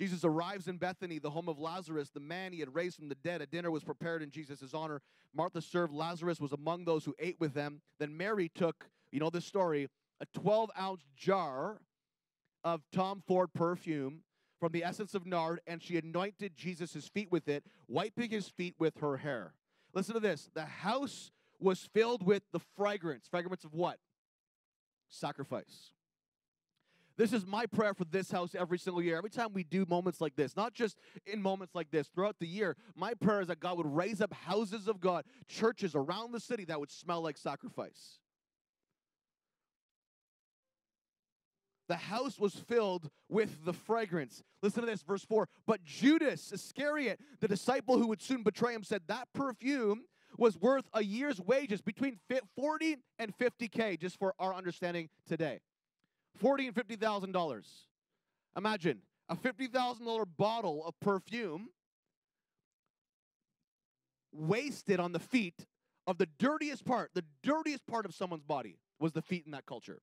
Jesus 0.00 0.24
arrives 0.24 0.66
in 0.66 0.78
Bethany, 0.78 1.18
the 1.18 1.28
home 1.28 1.46
of 1.46 1.58
Lazarus, 1.58 2.08
the 2.08 2.20
man 2.20 2.54
he 2.54 2.60
had 2.60 2.74
raised 2.74 2.96
from 2.96 3.10
the 3.10 3.16
dead. 3.16 3.42
A 3.42 3.46
dinner 3.46 3.70
was 3.70 3.84
prepared 3.84 4.22
in 4.22 4.30
Jesus' 4.30 4.72
honor. 4.72 5.02
Martha 5.34 5.60
served. 5.60 5.92
Lazarus 5.92 6.40
was 6.40 6.52
among 6.52 6.86
those 6.86 7.04
who 7.04 7.14
ate 7.18 7.36
with 7.38 7.52
them. 7.52 7.82
Then 7.98 8.16
Mary 8.16 8.50
took, 8.54 8.88
you 9.12 9.20
know 9.20 9.28
this 9.28 9.44
story, 9.44 9.90
a 10.18 10.26
12 10.32 10.70
ounce 10.80 11.02
jar 11.18 11.82
of 12.64 12.80
Tom 12.90 13.22
Ford 13.26 13.52
perfume 13.52 14.22
from 14.58 14.72
the 14.72 14.84
essence 14.84 15.14
of 15.14 15.26
nard, 15.26 15.60
and 15.66 15.82
she 15.82 15.98
anointed 15.98 16.56
Jesus' 16.56 17.06
feet 17.06 17.30
with 17.30 17.46
it, 17.46 17.66
wiping 17.86 18.30
his 18.30 18.48
feet 18.48 18.76
with 18.78 18.96
her 19.00 19.18
hair. 19.18 19.52
Listen 19.92 20.14
to 20.14 20.20
this 20.20 20.48
the 20.54 20.64
house 20.64 21.30
was 21.58 21.90
filled 21.92 22.24
with 22.24 22.42
the 22.52 22.60
fragrance. 22.74 23.28
Fragrance 23.30 23.64
of 23.64 23.74
what? 23.74 23.98
Sacrifice. 25.10 25.92
This 27.20 27.34
is 27.34 27.44
my 27.44 27.66
prayer 27.66 27.92
for 27.92 28.06
this 28.06 28.30
house 28.30 28.54
every 28.54 28.78
single 28.78 29.02
year. 29.02 29.18
Every 29.18 29.28
time 29.28 29.52
we 29.52 29.62
do 29.62 29.84
moments 29.86 30.22
like 30.22 30.36
this, 30.36 30.56
not 30.56 30.72
just 30.72 30.96
in 31.26 31.42
moments 31.42 31.74
like 31.74 31.90
this, 31.90 32.08
throughout 32.08 32.36
the 32.40 32.46
year, 32.46 32.78
my 32.96 33.12
prayer 33.12 33.42
is 33.42 33.48
that 33.48 33.60
God 33.60 33.76
would 33.76 33.94
raise 33.94 34.22
up 34.22 34.32
houses 34.32 34.88
of 34.88 35.02
God, 35.02 35.26
churches 35.46 35.94
around 35.94 36.32
the 36.32 36.40
city 36.40 36.64
that 36.64 36.80
would 36.80 36.90
smell 36.90 37.20
like 37.20 37.36
sacrifice. 37.36 38.20
The 41.90 41.96
house 41.96 42.38
was 42.38 42.54
filled 42.54 43.10
with 43.28 43.66
the 43.66 43.74
fragrance. 43.74 44.42
Listen 44.62 44.80
to 44.80 44.86
this, 44.86 45.02
verse 45.02 45.22
4. 45.22 45.46
But 45.66 45.84
Judas 45.84 46.52
Iscariot, 46.52 47.20
the 47.40 47.48
disciple 47.48 47.98
who 47.98 48.06
would 48.06 48.22
soon 48.22 48.42
betray 48.42 48.72
him, 48.72 48.82
said 48.82 49.02
that 49.08 49.28
perfume 49.34 50.04
was 50.38 50.56
worth 50.56 50.86
a 50.94 51.04
year's 51.04 51.38
wages 51.38 51.82
between 51.82 52.18
40 52.56 52.96
and 53.18 53.36
50K, 53.36 54.00
just 54.00 54.18
for 54.18 54.32
our 54.38 54.54
understanding 54.54 55.10
today. 55.28 55.60
Forty 56.36 56.66
and 56.66 56.74
fifty 56.74 56.96
thousand 56.96 57.32
dollars. 57.32 57.66
Imagine 58.56 59.00
a 59.28 59.36
fifty 59.36 59.66
thousand 59.66 60.06
dollar 60.06 60.24
bottle 60.24 60.84
of 60.86 60.98
perfume 61.00 61.68
wasted 64.32 65.00
on 65.00 65.12
the 65.12 65.18
feet 65.18 65.66
of 66.06 66.18
the 66.18 66.28
dirtiest 66.38 66.84
part. 66.84 67.10
The 67.14 67.24
dirtiest 67.42 67.86
part 67.86 68.06
of 68.06 68.14
someone's 68.14 68.44
body 68.44 68.78
was 68.98 69.12
the 69.12 69.22
feet 69.22 69.44
in 69.44 69.52
that 69.52 69.66
culture. 69.66 70.00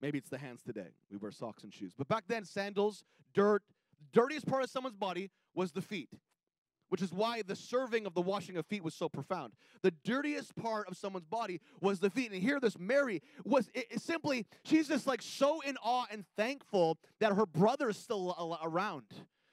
Maybe 0.00 0.18
it's 0.18 0.28
the 0.28 0.38
hands 0.38 0.62
today. 0.62 0.88
We 1.10 1.16
wear 1.16 1.30
socks 1.30 1.64
and 1.64 1.72
shoes. 1.72 1.92
But 1.96 2.08
back 2.08 2.24
then, 2.28 2.44
sandals, 2.44 3.02
dirt, 3.34 3.62
dirtiest 4.12 4.46
part 4.46 4.62
of 4.62 4.70
someone's 4.70 4.96
body 4.96 5.30
was 5.54 5.72
the 5.72 5.80
feet 5.80 6.10
which 6.88 7.02
is 7.02 7.12
why 7.12 7.42
the 7.42 7.56
serving 7.56 8.06
of 8.06 8.14
the 8.14 8.20
washing 8.20 8.56
of 8.56 8.66
feet 8.66 8.82
was 8.82 8.94
so 8.94 9.08
profound. 9.08 9.52
The 9.82 9.92
dirtiest 10.04 10.54
part 10.56 10.88
of 10.88 10.96
someone's 10.96 11.26
body 11.26 11.60
was 11.80 12.00
the 12.00 12.10
feet. 12.10 12.32
And 12.32 12.42
here, 12.42 12.60
this 12.60 12.78
Mary 12.78 13.22
was 13.44 13.68
it, 13.74 13.86
it 13.90 14.00
simply, 14.00 14.46
she's 14.64 14.88
just 14.88 15.06
like 15.06 15.22
so 15.22 15.60
in 15.60 15.76
awe 15.82 16.06
and 16.10 16.24
thankful 16.36 16.98
that 17.20 17.32
her 17.32 17.46
brother 17.46 17.90
is 17.90 17.96
still 17.96 18.58
around. 18.62 19.04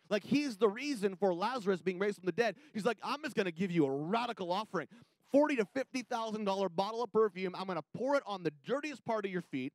Like 0.09 0.23
he's 0.23 0.57
the 0.57 0.69
reason 0.69 1.15
for 1.15 1.33
Lazarus 1.33 1.81
being 1.81 1.99
raised 1.99 2.17
from 2.17 2.25
the 2.25 2.31
dead. 2.31 2.55
He's 2.73 2.85
like, 2.85 2.97
I'm 3.03 3.21
just 3.23 3.35
gonna 3.35 3.51
give 3.51 3.71
you 3.71 3.85
a 3.85 3.91
radical 3.91 4.51
offering. 4.51 4.87
Forty 5.31 5.55
to 5.55 5.65
fifty 5.65 6.03
thousand 6.03 6.45
dollar 6.45 6.69
bottle 6.69 7.01
of 7.03 7.11
perfume. 7.11 7.55
I'm 7.57 7.65
gonna 7.65 7.81
pour 7.95 8.15
it 8.15 8.23
on 8.27 8.43
the 8.43 8.51
dirtiest 8.65 9.03
part 9.05 9.25
of 9.25 9.31
your 9.31 9.41
feet 9.41 9.73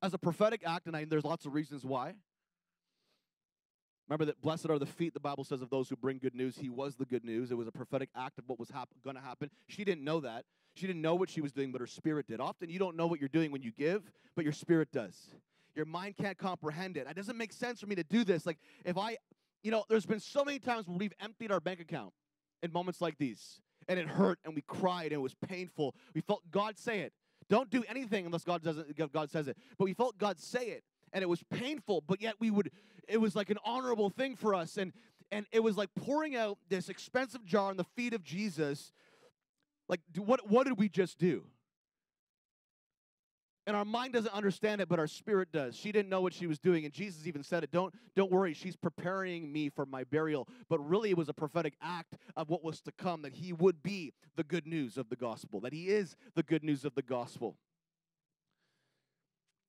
as 0.00 0.14
a 0.14 0.18
prophetic 0.18 0.62
act, 0.64 0.86
and 0.86 0.96
I, 0.96 1.04
there's 1.04 1.24
lots 1.24 1.44
of 1.44 1.52
reasons 1.52 1.84
why. 1.84 2.14
Remember 4.08 4.24
that 4.24 4.40
blessed 4.40 4.70
are 4.70 4.78
the 4.78 4.86
feet, 4.86 5.12
the 5.12 5.20
Bible 5.20 5.44
says, 5.44 5.60
of 5.60 5.68
those 5.68 5.88
who 5.88 5.96
bring 5.96 6.18
good 6.18 6.34
news. 6.34 6.56
He 6.56 6.70
was 6.70 6.96
the 6.96 7.04
good 7.04 7.24
news. 7.24 7.50
It 7.50 7.58
was 7.58 7.68
a 7.68 7.72
prophetic 7.72 8.08
act 8.16 8.38
of 8.38 8.44
what 8.46 8.58
was 8.58 8.70
hap- 8.70 8.88
going 9.04 9.16
to 9.16 9.22
happen. 9.22 9.50
She 9.66 9.84
didn't 9.84 10.02
know 10.02 10.20
that. 10.20 10.44
She 10.74 10.86
didn't 10.86 11.02
know 11.02 11.14
what 11.14 11.28
she 11.28 11.40
was 11.40 11.52
doing, 11.52 11.72
but 11.72 11.80
her 11.80 11.86
spirit 11.86 12.26
did. 12.26 12.40
Often 12.40 12.70
you 12.70 12.78
don't 12.78 12.96
know 12.96 13.06
what 13.06 13.20
you're 13.20 13.28
doing 13.28 13.52
when 13.52 13.62
you 13.62 13.72
give, 13.72 14.10
but 14.34 14.44
your 14.44 14.52
spirit 14.52 14.92
does. 14.92 15.16
Your 15.74 15.84
mind 15.84 16.16
can't 16.16 16.38
comprehend 16.38 16.96
it. 16.96 17.06
It 17.08 17.16
doesn't 17.16 17.36
make 17.36 17.52
sense 17.52 17.80
for 17.80 17.86
me 17.86 17.96
to 17.96 18.04
do 18.04 18.24
this. 18.24 18.46
Like, 18.46 18.58
if 18.84 18.96
I, 18.96 19.18
you 19.62 19.70
know, 19.70 19.84
there's 19.88 20.06
been 20.06 20.20
so 20.20 20.44
many 20.44 20.58
times 20.58 20.88
where 20.88 20.96
we've 20.96 21.12
emptied 21.20 21.52
our 21.52 21.60
bank 21.60 21.80
account 21.80 22.12
in 22.62 22.72
moments 22.72 23.00
like 23.00 23.18
these, 23.18 23.60
and 23.88 23.98
it 23.98 24.06
hurt, 24.06 24.38
and 24.44 24.54
we 24.54 24.62
cried, 24.62 25.06
and 25.06 25.14
it 25.14 25.22
was 25.22 25.34
painful. 25.34 25.94
We 26.14 26.20
felt 26.22 26.42
God 26.50 26.78
say 26.78 27.00
it. 27.00 27.12
Don't 27.48 27.70
do 27.70 27.84
anything 27.88 28.26
unless 28.26 28.44
God 28.44 28.62
doesn't. 28.62 29.12
God 29.12 29.30
says 29.30 29.48
it. 29.48 29.56
But 29.78 29.84
we 29.84 29.94
felt 29.94 30.18
God 30.18 30.38
say 30.38 30.66
it, 30.68 30.84
and 31.12 31.22
it 31.22 31.28
was 31.28 31.42
painful. 31.50 32.02
But 32.06 32.20
yet 32.20 32.34
we 32.38 32.50
would 32.50 32.70
it 33.08 33.20
was 33.20 33.34
like 33.34 33.50
an 33.50 33.58
honorable 33.64 34.10
thing 34.10 34.36
for 34.36 34.54
us. 34.54 34.76
And 34.76 34.92
and 35.30 35.46
it 35.52 35.60
was 35.60 35.76
like 35.76 35.90
pouring 35.94 36.36
out 36.36 36.58
this 36.68 36.88
expensive 36.88 37.44
jar 37.44 37.70
on 37.70 37.76
the 37.76 37.84
feet 37.84 38.14
of 38.14 38.22
Jesus. 38.22 38.92
Like, 39.88 40.00
what, 40.16 40.48
what 40.48 40.66
did 40.66 40.78
we 40.78 40.88
just 40.88 41.18
do? 41.18 41.44
And 43.66 43.76
our 43.76 43.84
mind 43.84 44.14
doesn't 44.14 44.32
understand 44.32 44.80
it, 44.80 44.88
but 44.88 44.98
our 44.98 45.06
spirit 45.06 45.52
does. 45.52 45.76
She 45.76 45.92
didn't 45.92 46.08
know 46.08 46.22
what 46.22 46.32
she 46.32 46.46
was 46.46 46.58
doing, 46.58 46.86
and 46.86 46.94
Jesus 46.94 47.26
even 47.26 47.42
said 47.42 47.64
it. 47.64 47.70
Don't, 47.70 47.92
don't 48.16 48.32
worry, 48.32 48.54
she's 48.54 48.76
preparing 48.76 49.52
me 49.52 49.68
for 49.68 49.84
my 49.84 50.04
burial. 50.04 50.48
But 50.70 50.78
really, 50.78 51.10
it 51.10 51.18
was 51.18 51.28
a 51.28 51.34
prophetic 51.34 51.74
act 51.82 52.16
of 52.34 52.48
what 52.48 52.64
was 52.64 52.80
to 52.82 52.92
come, 52.92 53.20
that 53.22 53.34
he 53.34 53.52
would 53.52 53.82
be 53.82 54.14
the 54.36 54.44
good 54.44 54.66
news 54.66 54.96
of 54.96 55.10
the 55.10 55.16
gospel, 55.16 55.60
that 55.60 55.74
he 55.74 55.88
is 55.88 56.16
the 56.34 56.42
good 56.42 56.64
news 56.64 56.86
of 56.86 56.94
the 56.94 57.02
gospel. 57.02 57.56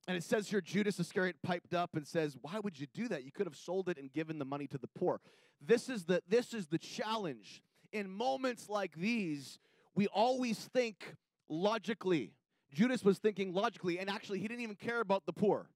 And 0.10 0.18
it 0.18 0.24
says 0.24 0.50
here 0.50 0.60
Judas 0.60 1.00
Iscariot 1.00 1.36
piped 1.44 1.76
up 1.76 1.96
and 1.96 2.08
says, 2.08 2.36
"Why 2.42 2.58
would 2.58 2.80
you 2.80 2.88
do 2.88 3.08
that? 3.10 3.24
You 3.24 3.32
could 3.32 3.46
have 3.46 3.56
sold 3.56 3.90
it 3.90 4.00
and 4.00 4.12
given 4.12 4.40
the 4.40 4.46
money 4.46 4.66
to 4.66 4.80
the 4.80 4.88
poor." 4.88 5.22
This 5.62 5.88
is 5.88 6.06
the 6.06 6.24
this 6.28 6.52
is 6.52 6.66
the 6.66 6.80
challenge. 6.80 7.62
In 7.92 8.10
moments 8.10 8.70
like 8.70 8.96
these, 8.96 9.60
we 9.94 10.08
always 10.08 10.58
think 10.70 11.16
logically. 11.48 12.34
Judas 12.74 13.04
was 13.04 13.20
thinking 13.20 13.54
logically, 13.54 14.00
and 14.00 14.10
actually, 14.10 14.40
he 14.40 14.48
didn't 14.48 14.62
even 14.62 14.76
care 14.76 15.00
about 15.00 15.28
the 15.28 15.34
poor. 15.34 15.70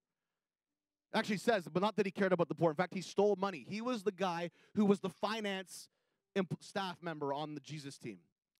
Actually, 1.13 1.37
says, 1.37 1.67
but 1.71 1.83
not 1.83 1.95
that 1.97 2.07
he 2.07 2.11
cared 2.11 2.33
about 2.33 2.47
the 2.47 2.55
poor. 2.55 2.71
In 2.71 2.75
fact, 2.75 2.95
he 2.95 3.01
stole 3.01 3.35
money. 3.35 3.63
He 3.69 3.81
was 3.81 4.01
the 4.01 4.11
guy 4.11 4.49
who 4.73 4.83
was 4.85 4.99
the 4.99 5.09
finance 5.09 5.89
staff 6.59 6.97
member 7.03 7.31
on 7.31 7.53
the 7.53 7.61
Jesus 7.61 7.99
team. 7.99 8.17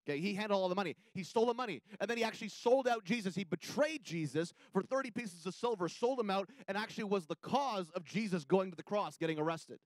Okay, 0.08 0.20
he 0.20 0.34
handled 0.34 0.62
all 0.62 0.70
the 0.70 0.76
money. 0.76 0.96
He 1.14 1.24
stole 1.24 1.46
the 1.46 1.54
money. 1.54 1.82
And 2.00 2.10
then 2.10 2.18
he 2.18 2.24
actually 2.24 2.50
sold 2.50 2.88
out 2.88 3.06
Jesus. 3.06 3.36
He 3.36 3.46
betrayed 3.46 4.04
Jesus 4.04 4.54
for 4.74 4.82
30 4.82 5.12
pieces 5.12 5.46
of 5.46 5.56
silver, 5.56 5.88
sold 5.88 6.20
him 6.20 6.30
out, 6.30 6.50
and 6.68 6.78
actually 6.78 7.06
was 7.06 7.26
the 7.26 7.36
cause 7.36 7.90
of 7.92 8.04
Jesus 8.04 8.44
going 8.44 8.70
to 8.72 8.76
the 8.76 8.84
cross, 8.84 9.18
getting 9.18 9.40
arrested. 9.40 9.80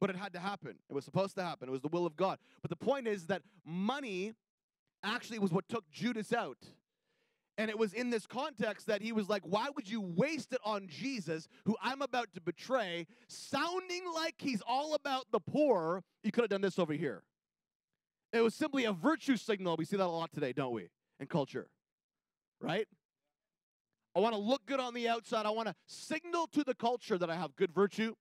But 0.00 0.10
it 0.10 0.16
had 0.16 0.32
to 0.34 0.38
happen. 0.38 0.76
It 0.88 0.92
was 0.92 1.04
supposed 1.04 1.34
to 1.36 1.42
happen. 1.42 1.68
It 1.68 1.72
was 1.72 1.80
the 1.80 1.88
will 1.88 2.06
of 2.06 2.16
God. 2.16 2.38
But 2.60 2.70
the 2.70 2.76
point 2.76 3.08
is 3.08 3.26
that 3.26 3.42
money 3.64 4.32
actually 5.02 5.40
was 5.40 5.52
what 5.52 5.68
took 5.68 5.90
Judas 5.90 6.32
out. 6.32 6.58
And 7.58 7.68
it 7.68 7.78
was 7.78 7.92
in 7.92 8.10
this 8.10 8.26
context 8.26 8.86
that 8.86 9.02
he 9.02 9.12
was 9.12 9.28
like, 9.28 9.42
Why 9.44 9.68
would 9.74 9.88
you 9.88 10.00
waste 10.00 10.52
it 10.52 10.60
on 10.64 10.88
Jesus, 10.88 11.48
who 11.64 11.76
I'm 11.82 12.00
about 12.00 12.32
to 12.34 12.40
betray, 12.40 13.06
sounding 13.28 14.02
like 14.14 14.34
he's 14.38 14.62
all 14.66 14.94
about 14.94 15.26
the 15.32 15.40
poor? 15.40 16.02
You 16.22 16.32
could 16.32 16.42
have 16.42 16.50
done 16.50 16.62
this 16.62 16.78
over 16.78 16.94
here. 16.94 17.22
It 18.32 18.40
was 18.40 18.54
simply 18.54 18.84
a 18.84 18.92
virtue 18.92 19.36
signal. 19.36 19.76
We 19.76 19.84
see 19.84 19.96
that 19.96 20.04
a 20.04 20.06
lot 20.06 20.32
today, 20.32 20.52
don't 20.52 20.72
we, 20.72 20.88
in 21.20 21.26
culture? 21.26 21.68
Right? 22.60 22.86
I 24.14 24.20
want 24.20 24.34
to 24.34 24.40
look 24.40 24.64
good 24.66 24.80
on 24.80 24.94
the 24.94 25.08
outside. 25.08 25.46
I 25.46 25.50
want 25.50 25.68
to 25.68 25.74
signal 25.86 26.46
to 26.48 26.64
the 26.64 26.74
culture 26.74 27.18
that 27.18 27.30
I 27.30 27.36
have 27.36 27.56
good 27.56 27.72
virtue. 27.72 28.14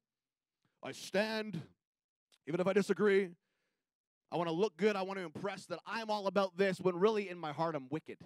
I 0.83 0.91
stand, 0.91 1.61
even 2.47 2.59
if 2.59 2.67
I 2.67 2.73
disagree. 2.73 3.29
I 4.31 4.37
want 4.37 4.49
to 4.49 4.55
look 4.55 4.77
good. 4.77 4.95
I 4.95 5.01
want 5.01 5.19
to 5.19 5.25
impress 5.25 5.65
that 5.65 5.79
I'm 5.85 6.09
all 6.09 6.27
about 6.27 6.57
this 6.57 6.79
when 6.79 6.95
really 6.95 7.29
in 7.29 7.37
my 7.37 7.51
heart 7.51 7.75
I'm 7.75 7.87
wicked. 7.89 8.17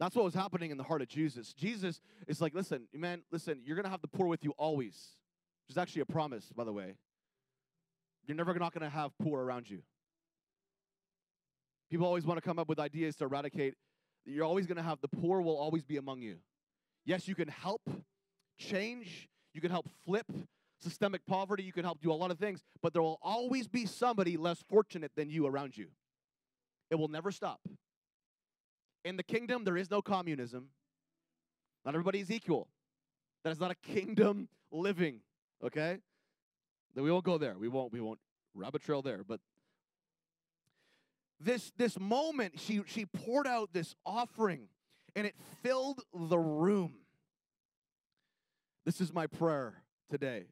That's 0.00 0.16
what 0.16 0.24
was 0.24 0.34
happening 0.34 0.70
in 0.70 0.76
the 0.76 0.82
heart 0.82 1.02
of 1.02 1.08
Jesus. 1.08 1.52
Jesus 1.52 2.00
is 2.26 2.40
like, 2.40 2.54
listen, 2.54 2.88
man, 2.92 3.22
listen, 3.30 3.60
you're 3.64 3.76
going 3.76 3.84
to 3.84 3.90
have 3.90 4.00
the 4.00 4.08
poor 4.08 4.26
with 4.26 4.42
you 4.42 4.52
always. 4.56 5.16
Which 5.66 5.74
is 5.74 5.78
actually 5.78 6.02
a 6.02 6.06
promise, 6.06 6.50
by 6.54 6.64
the 6.64 6.72
way. 6.72 6.94
You're 8.26 8.36
never 8.36 8.54
not 8.54 8.72
going 8.72 8.82
to 8.82 8.94
have 8.94 9.12
poor 9.22 9.42
around 9.42 9.70
you. 9.70 9.82
People 11.94 12.08
always 12.08 12.26
want 12.26 12.38
to 12.38 12.42
come 12.42 12.58
up 12.58 12.68
with 12.68 12.80
ideas 12.80 13.14
to 13.14 13.24
eradicate. 13.24 13.74
You're 14.24 14.44
always 14.44 14.66
going 14.66 14.78
to 14.78 14.82
have 14.82 15.00
the 15.00 15.06
poor 15.06 15.40
will 15.40 15.56
always 15.56 15.84
be 15.84 15.96
among 15.96 16.22
you. 16.22 16.38
Yes, 17.04 17.28
you 17.28 17.36
can 17.36 17.46
help 17.46 17.88
change, 18.58 19.28
you 19.52 19.60
can 19.60 19.70
help 19.70 19.88
flip 20.04 20.26
systemic 20.80 21.24
poverty, 21.24 21.62
you 21.62 21.72
can 21.72 21.84
help 21.84 22.00
do 22.00 22.10
a 22.10 22.14
lot 22.14 22.32
of 22.32 22.38
things, 22.40 22.64
but 22.82 22.94
there 22.94 23.00
will 23.00 23.20
always 23.22 23.68
be 23.68 23.86
somebody 23.86 24.36
less 24.36 24.60
fortunate 24.68 25.12
than 25.14 25.30
you 25.30 25.46
around 25.46 25.76
you. 25.76 25.86
It 26.90 26.96
will 26.96 27.06
never 27.06 27.30
stop. 27.30 27.60
In 29.04 29.16
the 29.16 29.22
kingdom, 29.22 29.62
there 29.62 29.76
is 29.76 29.88
no 29.88 30.02
communism. 30.02 30.70
Not 31.84 31.94
everybody 31.94 32.18
is 32.18 32.28
equal. 32.28 32.66
That 33.44 33.52
is 33.52 33.60
not 33.60 33.70
a 33.70 33.76
kingdom 33.76 34.48
living, 34.72 35.20
okay? 35.62 35.98
Then 36.96 37.04
we 37.04 37.12
won't 37.12 37.24
go 37.24 37.38
there. 37.38 37.56
We 37.56 37.68
won't 37.68 37.92
we 37.92 38.00
won't 38.00 38.18
rabbit 38.52 38.82
trail 38.82 39.00
there, 39.00 39.22
but 39.22 39.38
this 41.40 41.72
this 41.76 41.98
moment 41.98 42.58
she 42.58 42.82
she 42.86 43.06
poured 43.06 43.46
out 43.46 43.72
this 43.72 43.94
offering 44.04 44.68
and 45.16 45.26
it 45.26 45.34
filled 45.62 46.00
the 46.12 46.38
room 46.38 46.94
this 48.84 49.00
is 49.00 49.12
my 49.12 49.26
prayer 49.26 49.82
today 50.10 50.44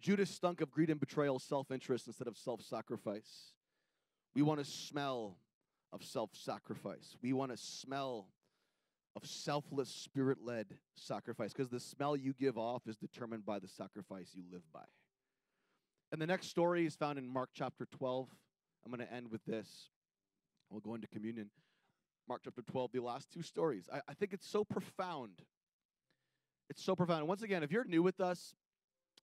judas 0.00 0.30
stunk 0.30 0.60
of 0.60 0.70
greed 0.70 0.90
and 0.90 1.00
betrayal 1.00 1.38
self-interest 1.38 2.06
instead 2.06 2.28
of 2.28 2.36
self-sacrifice 2.36 3.52
we 4.34 4.42
want 4.42 4.58
to 4.58 4.64
smell 4.64 5.36
of 5.92 6.02
self-sacrifice 6.02 7.16
we 7.22 7.32
want 7.32 7.50
to 7.50 7.56
smell 7.56 8.28
of 9.16 9.26
selfless, 9.26 9.88
spirit 9.88 10.38
led 10.44 10.66
sacrifice 10.94 11.52
because 11.52 11.68
the 11.68 11.80
smell 11.80 12.16
you 12.16 12.32
give 12.32 12.58
off 12.58 12.86
is 12.86 12.96
determined 12.96 13.46
by 13.46 13.58
the 13.58 13.68
sacrifice 13.68 14.30
you 14.34 14.42
live 14.50 14.62
by. 14.72 14.84
And 16.12 16.20
the 16.20 16.26
next 16.26 16.48
story 16.48 16.86
is 16.86 16.96
found 16.96 17.18
in 17.18 17.28
Mark 17.28 17.50
chapter 17.54 17.86
12. 17.86 18.28
I'm 18.84 18.92
going 18.92 19.06
to 19.06 19.12
end 19.12 19.30
with 19.30 19.44
this. 19.44 19.90
We'll 20.74 20.80
go 20.80 20.96
into 20.96 21.06
communion. 21.06 21.50
Mark 22.28 22.40
chapter 22.42 22.62
12, 22.62 22.90
the 22.92 23.00
last 23.00 23.30
two 23.32 23.42
stories. 23.42 23.88
I, 23.92 24.00
I 24.08 24.14
think 24.14 24.32
it's 24.32 24.48
so 24.48 24.64
profound. 24.64 25.40
It's 26.68 26.82
so 26.82 26.96
profound. 26.96 27.20
And 27.20 27.28
once 27.28 27.42
again, 27.42 27.62
if 27.62 27.70
you're 27.70 27.84
new 27.84 28.02
with 28.02 28.20
us, 28.20 28.56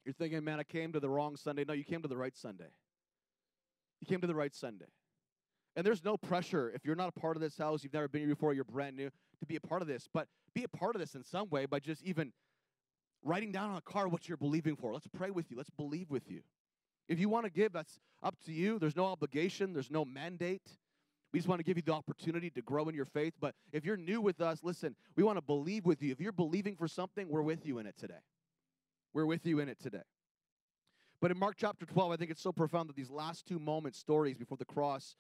you're 0.06 0.14
thinking, 0.14 0.42
man, 0.46 0.62
I 0.62 0.64
came 0.64 0.94
to 0.94 1.02
the 1.02 1.10
wrong 1.10 1.36
Sunday. 1.36 1.66
No, 1.68 1.74
you 1.74 1.84
came 1.84 2.02
to 2.04 2.08
the 2.08 2.16
right 2.16 2.36
Sunday. 2.38 2.70
You 4.00 4.08
came 4.08 4.22
to 4.22 4.28
the 4.28 4.36
right 4.36 4.56
Sunday. 4.56 4.86
And 5.76 5.86
there's 5.86 6.06
no 6.06 6.16
pressure 6.16 6.72
if 6.74 6.86
you're 6.86 6.96
not 6.96 7.10
a 7.10 7.20
part 7.20 7.36
of 7.36 7.42
this 7.42 7.58
house, 7.58 7.84
you've 7.84 7.94
never 7.94 8.08
been 8.08 8.22
here 8.22 8.30
before, 8.30 8.54
you're 8.54 8.64
brand 8.64 8.96
new, 8.96 9.10
to 9.42 9.46
be 9.46 9.58
a 9.58 9.62
part 9.62 9.82
of 9.82 9.90
this. 9.90 10.08
But 10.14 10.28
be 10.56 10.64
a 10.64 10.70
part 10.70 10.96
of 10.96 11.02
this 11.02 11.16
in 11.16 11.24
some 11.26 11.50
way 11.50 11.66
by 11.66 11.80
just 11.80 12.02
even 12.04 12.32
writing 13.26 13.52
down 13.52 13.72
on 13.72 13.76
a 13.76 13.82
card 13.82 14.10
what 14.10 14.30
you're 14.30 14.38
believing 14.38 14.78
for. 14.78 14.94
Let's 14.94 15.08
pray 15.08 15.32
with 15.32 15.52
you. 15.52 15.58
Let's 15.58 15.70
believe 15.70 16.10
with 16.10 16.32
you. 16.32 16.44
If 17.10 17.20
you 17.20 17.28
want 17.28 17.46
to 17.46 17.52
give, 17.52 17.74
that's 17.74 18.00
up 18.24 18.36
to 18.46 18.54
you. 18.54 18.80
There's 18.80 18.96
no 18.96 19.06
obligation, 19.06 19.74
there's 19.74 19.92
no 19.92 20.06
mandate. 20.06 20.78
We 21.34 21.40
just 21.40 21.48
want 21.48 21.60
to 21.60 21.64
give 21.64 21.78
you 21.78 21.84
the 21.84 21.94
opportunity 21.94 22.50
to 22.52 22.62
grow 22.62 22.90
in 22.90 22.96
your 22.96 23.06
faith. 23.06 23.34
But 23.40 23.56
if 23.72 23.86
you're 23.86 23.98
new 23.98 24.20
with 24.22 24.42
us, 24.42 24.60
listen, 24.64 24.96
we 25.16 25.24
want 25.24 25.38
to 25.38 25.42
believe 25.42 25.86
with 25.86 26.02
you. 26.02 26.12
If 26.12 26.20
you're 26.20 26.32
believing 26.32 26.76
for 26.76 26.88
something, 26.88 27.30
we're 27.30 27.42
with 27.42 27.66
you 27.66 27.80
in 27.80 27.86
it 27.86 27.96
today. 27.98 28.20
We're 29.14 29.26
with 29.26 29.46
you 29.46 29.60
in 29.60 29.70
it 29.70 29.80
today. 29.80 30.02
But 31.22 31.32
in 31.32 31.38
Mark 31.38 31.56
chapter 31.58 31.86
12, 31.86 32.12
I 32.12 32.16
think 32.18 32.32
it's 32.32 32.42
so 32.42 32.52
profound 32.52 32.90
that 32.90 32.96
these 32.96 33.12
last 33.12 33.46
two 33.46 33.60
moments, 33.60 34.00
stories 34.00 34.38
before 34.38 34.58
the 34.58 34.66
cross, 34.66 35.16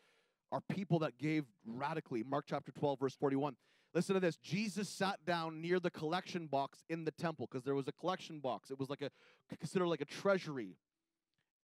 are 0.51 0.61
people 0.69 0.99
that 0.99 1.17
gave 1.17 1.45
radically. 1.65 2.23
Mark 2.23 2.45
chapter 2.47 2.71
12, 2.71 2.99
verse 2.99 3.15
41. 3.15 3.55
Listen 3.93 4.15
to 4.15 4.19
this. 4.19 4.37
Jesus 4.37 4.89
sat 4.89 5.23
down 5.25 5.61
near 5.61 5.79
the 5.79 5.91
collection 5.91 6.47
box 6.47 6.83
in 6.89 7.05
the 7.05 7.11
temple 7.11 7.47
because 7.49 7.63
there 7.63 7.75
was 7.75 7.87
a 7.87 7.91
collection 7.91 8.39
box. 8.39 8.71
It 8.71 8.79
was 8.79 8.89
like 8.89 9.01
a 9.01 9.11
considered 9.57 9.87
like 9.87 10.01
a 10.01 10.05
treasury. 10.05 10.77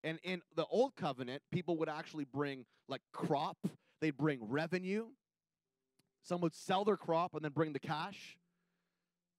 And 0.04 0.20
in 0.24 0.42
the 0.56 0.66
old 0.66 0.96
covenant, 0.96 1.42
people 1.52 1.78
would 1.78 1.90
actually 1.90 2.26
bring 2.26 2.66
like 2.88 3.02
crop 3.12 3.58
They'd 4.06 4.16
bring 4.16 4.48
revenue. 4.48 5.08
Some 6.22 6.40
would 6.42 6.54
sell 6.54 6.86
their 6.86 6.96
crop 6.96 7.34
and 7.34 7.44
then 7.44 7.54
bring 7.54 7.74
the 7.74 7.80
cash. 7.80 8.38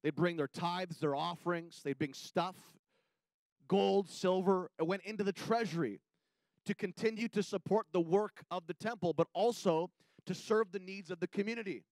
They'd 0.03 0.13
bring 0.13 0.35
their 0.35 0.49
tithes, 0.49 0.99
their 0.99 1.15
offerings. 1.15 1.79
They'd 1.85 1.97
bring 1.97 2.13
stuff, 2.13 2.57
gold, 3.69 4.09
silver. 4.09 4.69
It 4.77 4.85
went 4.85 5.03
into 5.03 5.23
the 5.23 5.31
treasury 5.31 6.01
to 6.65 6.75
continue 6.75 7.29
to 7.29 7.41
support 7.41 7.87
the 7.93 8.01
work 8.01 8.43
of 8.51 8.67
the 8.67 8.73
temple, 8.73 9.13
but 9.13 9.27
also 9.33 9.89
to 10.25 10.33
serve 10.33 10.73
the 10.73 10.79
needs 10.79 11.11
of 11.11 11.21
the 11.21 11.27
community. 11.27 11.85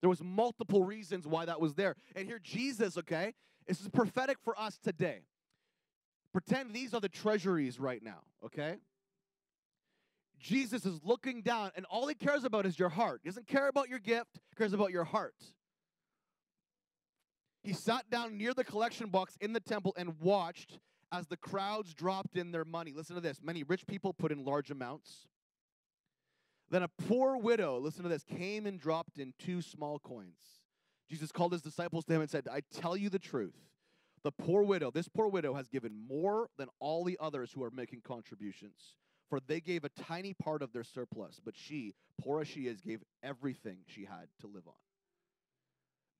There 0.00 0.08
was 0.08 0.22
multiple 0.22 0.84
reasons 0.84 1.26
why 1.26 1.44
that 1.46 1.60
was 1.60 1.74
there. 1.74 1.96
And 2.14 2.28
here 2.28 2.38
Jesus, 2.40 2.96
okay, 2.98 3.34
this 3.66 3.80
is 3.80 3.88
prophetic 3.88 4.36
for 4.44 4.56
us 4.56 4.78
today. 4.78 5.22
Pretend 6.32 6.72
these 6.72 6.94
are 6.94 7.00
the 7.00 7.08
treasuries 7.08 7.80
right 7.80 8.00
now, 8.00 8.20
okay? 8.44 8.76
Jesus 10.38 10.84
is 10.84 11.00
looking 11.02 11.42
down, 11.42 11.70
and 11.76 11.86
all 11.86 12.06
he 12.06 12.14
cares 12.14 12.44
about 12.44 12.66
is 12.66 12.78
your 12.78 12.88
heart. 12.88 13.20
He 13.22 13.28
doesn't 13.28 13.46
care 13.46 13.68
about 13.68 13.88
your 13.88 13.98
gift, 13.98 14.38
cares 14.56 14.72
about 14.72 14.90
your 14.90 15.04
heart. 15.04 15.34
He 17.62 17.72
sat 17.72 18.08
down 18.10 18.36
near 18.36 18.54
the 18.54 18.64
collection 18.64 19.08
box 19.08 19.36
in 19.40 19.52
the 19.52 19.60
temple 19.60 19.92
and 19.96 20.20
watched 20.20 20.78
as 21.10 21.26
the 21.26 21.36
crowds 21.36 21.94
dropped 21.94 22.36
in 22.36 22.52
their 22.52 22.64
money. 22.64 22.92
Listen 22.94 23.16
to 23.16 23.20
this 23.20 23.40
many 23.42 23.64
rich 23.64 23.86
people 23.86 24.12
put 24.12 24.30
in 24.30 24.44
large 24.44 24.70
amounts. 24.70 25.26
Then 26.70 26.82
a 26.82 26.88
poor 26.88 27.36
widow, 27.36 27.78
listen 27.78 28.02
to 28.02 28.08
this, 28.08 28.24
came 28.24 28.66
and 28.66 28.78
dropped 28.78 29.18
in 29.18 29.32
two 29.38 29.62
small 29.62 29.98
coins. 29.98 30.38
Jesus 31.08 31.30
called 31.30 31.52
his 31.52 31.62
disciples 31.62 32.04
to 32.04 32.14
him 32.14 32.20
and 32.20 32.30
said, 32.30 32.48
I 32.52 32.60
tell 32.72 32.96
you 32.96 33.08
the 33.08 33.20
truth. 33.20 33.54
The 34.24 34.32
poor 34.32 34.64
widow, 34.64 34.90
this 34.90 35.08
poor 35.08 35.28
widow 35.28 35.54
has 35.54 35.68
given 35.68 35.92
more 36.08 36.50
than 36.58 36.68
all 36.80 37.04
the 37.04 37.16
others 37.20 37.52
who 37.52 37.62
are 37.62 37.70
making 37.70 38.00
contributions 38.00 38.96
for 39.28 39.40
they 39.40 39.60
gave 39.60 39.84
a 39.84 39.88
tiny 39.88 40.34
part 40.34 40.62
of 40.62 40.72
their 40.72 40.84
surplus, 40.84 41.40
but 41.44 41.54
she, 41.56 41.94
poor 42.20 42.40
as 42.40 42.48
she 42.48 42.66
is, 42.66 42.80
gave 42.80 43.02
everything 43.22 43.78
she 43.86 44.04
had 44.04 44.28
to 44.40 44.46
live 44.46 44.66
on. 44.66 44.74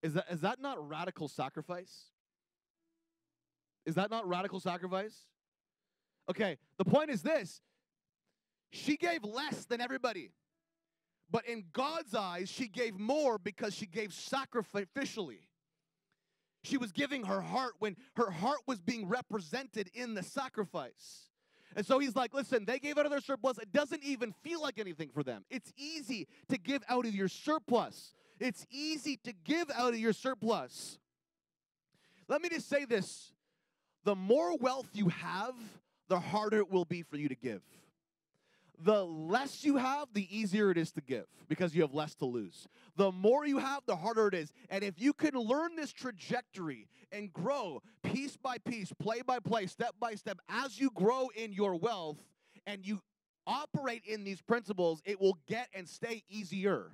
Is 0.02 0.14
that, 0.14 0.26
is 0.30 0.40
that 0.40 0.61
not 0.61 0.88
radical 0.88 1.28
sacrifice? 1.28 2.11
Is 3.84 3.94
that 3.94 4.11
not 4.11 4.28
radical 4.28 4.61
sacrifice? 4.61 5.14
Okay, 6.28 6.59
the 6.78 6.84
point 6.84 7.11
is 7.11 7.22
this 7.22 7.61
she 8.70 8.96
gave 8.96 9.24
less 9.24 9.64
than 9.64 9.80
everybody. 9.80 10.32
But 11.28 11.46
in 11.46 11.64
God's 11.72 12.14
eyes, 12.14 12.48
she 12.48 12.68
gave 12.68 12.96
more 12.98 13.38
because 13.38 13.74
she 13.74 13.86
gave 13.86 14.11
sacrificially. 14.11 15.48
She 16.62 16.76
was 16.76 16.92
giving 16.92 17.24
her 17.24 17.40
heart 17.40 17.74
when 17.78 17.96
her 18.16 18.30
heart 18.30 18.61
was 18.66 18.80
being 18.80 19.09
represented 19.09 19.90
in 19.94 20.14
the 20.14 20.22
sacrifice. 20.22 21.30
And 21.77 21.85
so 21.85 21.99
he's 21.99 22.16
like, 22.16 22.33
listen, 22.33 22.64
they 22.64 22.79
gave 22.79 22.97
out 22.97 23.05
of 23.05 23.11
their 23.11 23.20
surplus. 23.20 23.59
It 23.59 23.70
doesn't 23.70 24.03
even 24.03 24.33
feel 24.43 24.62
like 24.62 24.79
anything 24.79 25.11
for 25.12 25.22
them. 25.22 25.45
It's 25.51 25.72
easy 25.77 26.27
to 26.49 26.57
give 26.57 26.83
out 26.89 27.05
of 27.05 27.14
your 27.14 27.29
surplus. 27.29 28.14
It's 28.41 28.66
easy 28.70 29.18
to 29.24 29.35
give 29.45 29.70
out 29.74 29.93
of 29.93 30.01
your 30.01 30.14
surplus. 30.14 30.99
Let 32.29 32.41
me 32.41 32.49
just 32.49 32.68
say 32.68 32.87
this 32.87 33.31
the 34.05 34.16
more 34.16 34.57
wealth 34.57 34.89
you 34.95 35.09
have, 35.11 35.55
the 36.09 36.18
harder 36.18 36.59
it 36.59 36.70
will 36.70 36.87
be 36.87 37.03
for 37.03 37.18
you 37.18 37.29
to 37.29 37.35
give 37.35 37.61
the 38.83 39.05
less 39.05 39.64
you 39.64 39.77
have, 39.77 40.09
the 40.12 40.37
easier 40.37 40.70
it 40.70 40.79
is 40.79 40.93
to 40.93 41.01
give 41.01 41.27
because 41.49 41.74
you 41.74 41.83
have 41.83 41.95
less 41.95 42.14
to 42.16 42.27
lose. 42.27 42.68
The 42.97 43.12
more 43.12 43.47
you 43.47 43.59
have, 43.59 43.83
the 43.87 43.97
harder 43.97 44.29
it 44.29 44.35
is. 44.35 44.53
And 44.70 44.83
if 44.85 45.01
you 45.01 45.12
can 45.12 45.35
learn 45.35 45.77
this 45.77 45.93
trajectory 45.93 46.89
and 47.12 47.33
grow 47.33 47.83
piece 48.03 48.37
by 48.37 48.59
piece, 48.59 48.93
play 48.99 49.22
by 49.22 49.39
play, 49.39 49.66
step 49.66 49.95
by 50.01 50.14
step, 50.14 50.39
as 50.49 50.79
you 50.79 50.91
grow 50.95 51.29
in 51.35 51.53
your 51.53 51.77
wealth 51.77 52.18
and 52.66 52.87
you 52.87 53.01
operate 53.47 54.03
in 54.05 54.24
these 54.24 54.43
principles, 54.43 55.01
it 55.05 55.20
will 55.20 55.39
get 55.47 55.68
and 55.74 55.89
stay 55.89 56.22
easier. 56.29 56.91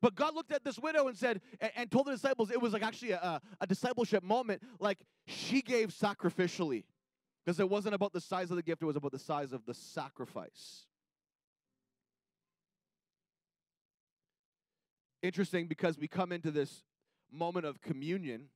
But 0.00 0.14
God 0.14 0.34
looked 0.34 0.52
at 0.52 0.64
this 0.64 0.78
widow 0.78 1.08
and 1.08 1.16
said, 1.16 1.40
and 1.76 1.90
told 1.90 2.06
the 2.06 2.12
disciples, 2.12 2.50
it 2.50 2.60
was 2.60 2.72
like 2.72 2.82
actually 2.82 3.12
a, 3.12 3.40
a 3.60 3.66
discipleship 3.66 4.24
moment, 4.24 4.62
like 4.78 4.98
she 5.26 5.60
gave 5.62 5.90
sacrificially. 5.90 6.84
Because 7.44 7.58
it 7.58 7.68
wasn't 7.68 7.94
about 7.94 8.12
the 8.12 8.20
size 8.20 8.50
of 8.50 8.56
the 8.56 8.62
gift, 8.62 8.82
it 8.82 8.86
was 8.86 8.96
about 8.96 9.12
the 9.12 9.18
size 9.18 9.52
of 9.52 9.64
the 9.66 9.74
sacrifice. 9.74 10.84
Interesting 15.22 15.66
because 15.66 15.98
we 15.98 16.08
come 16.08 16.32
into 16.32 16.50
this 16.50 16.82
moment 17.32 17.66
of 17.66 17.80
communion, 17.80 18.46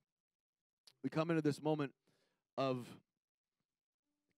we 1.02 1.10
come 1.10 1.30
into 1.30 1.42
this 1.42 1.62
moment 1.62 1.92
of 2.56 2.86